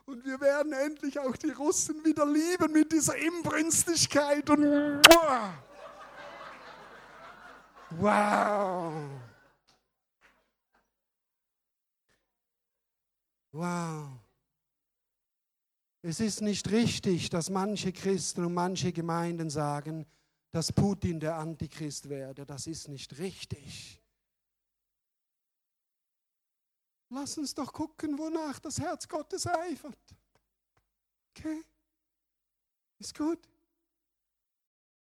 Und 0.07 0.25
wir 0.25 0.41
werden 0.41 0.73
endlich 0.73 1.19
auch 1.19 1.37
die 1.37 1.51
Russen 1.51 2.05
wieder 2.05 2.25
lieben 2.25 2.73
mit 2.73 2.93
dieser 2.93 3.17
Inbrünstigkeit 3.17 4.49
und 4.49 4.63
wow. 7.91 9.11
Wow. 13.51 14.26
Es 16.09 16.21
ist 16.21 16.41
nicht 16.41 16.71
richtig, 16.71 17.31
dass 17.31 17.51
manche 17.51 17.93
Christen 17.93 18.45
und 18.45 18.55
manche 18.55 18.93
Gemeinden 18.93 19.51
sagen, 19.51 20.07
dass 20.53 20.73
Putin 20.73 21.19
der 21.19 21.35
Antichrist 21.35 22.09
werde. 22.09 22.47
Das 22.47 22.69
ist 22.69 22.87
nicht 22.87 23.19
richtig. 23.19 24.01
Lass 27.09 27.37
uns 27.39 27.55
doch 27.55 27.73
gucken, 27.73 28.17
wonach 28.21 28.61
das 28.61 28.79
Herz 28.79 29.09
Gottes 29.09 29.49
eifert. 29.49 29.99
Okay? 31.31 31.65
Ist 33.01 33.19
gut? 33.19 33.41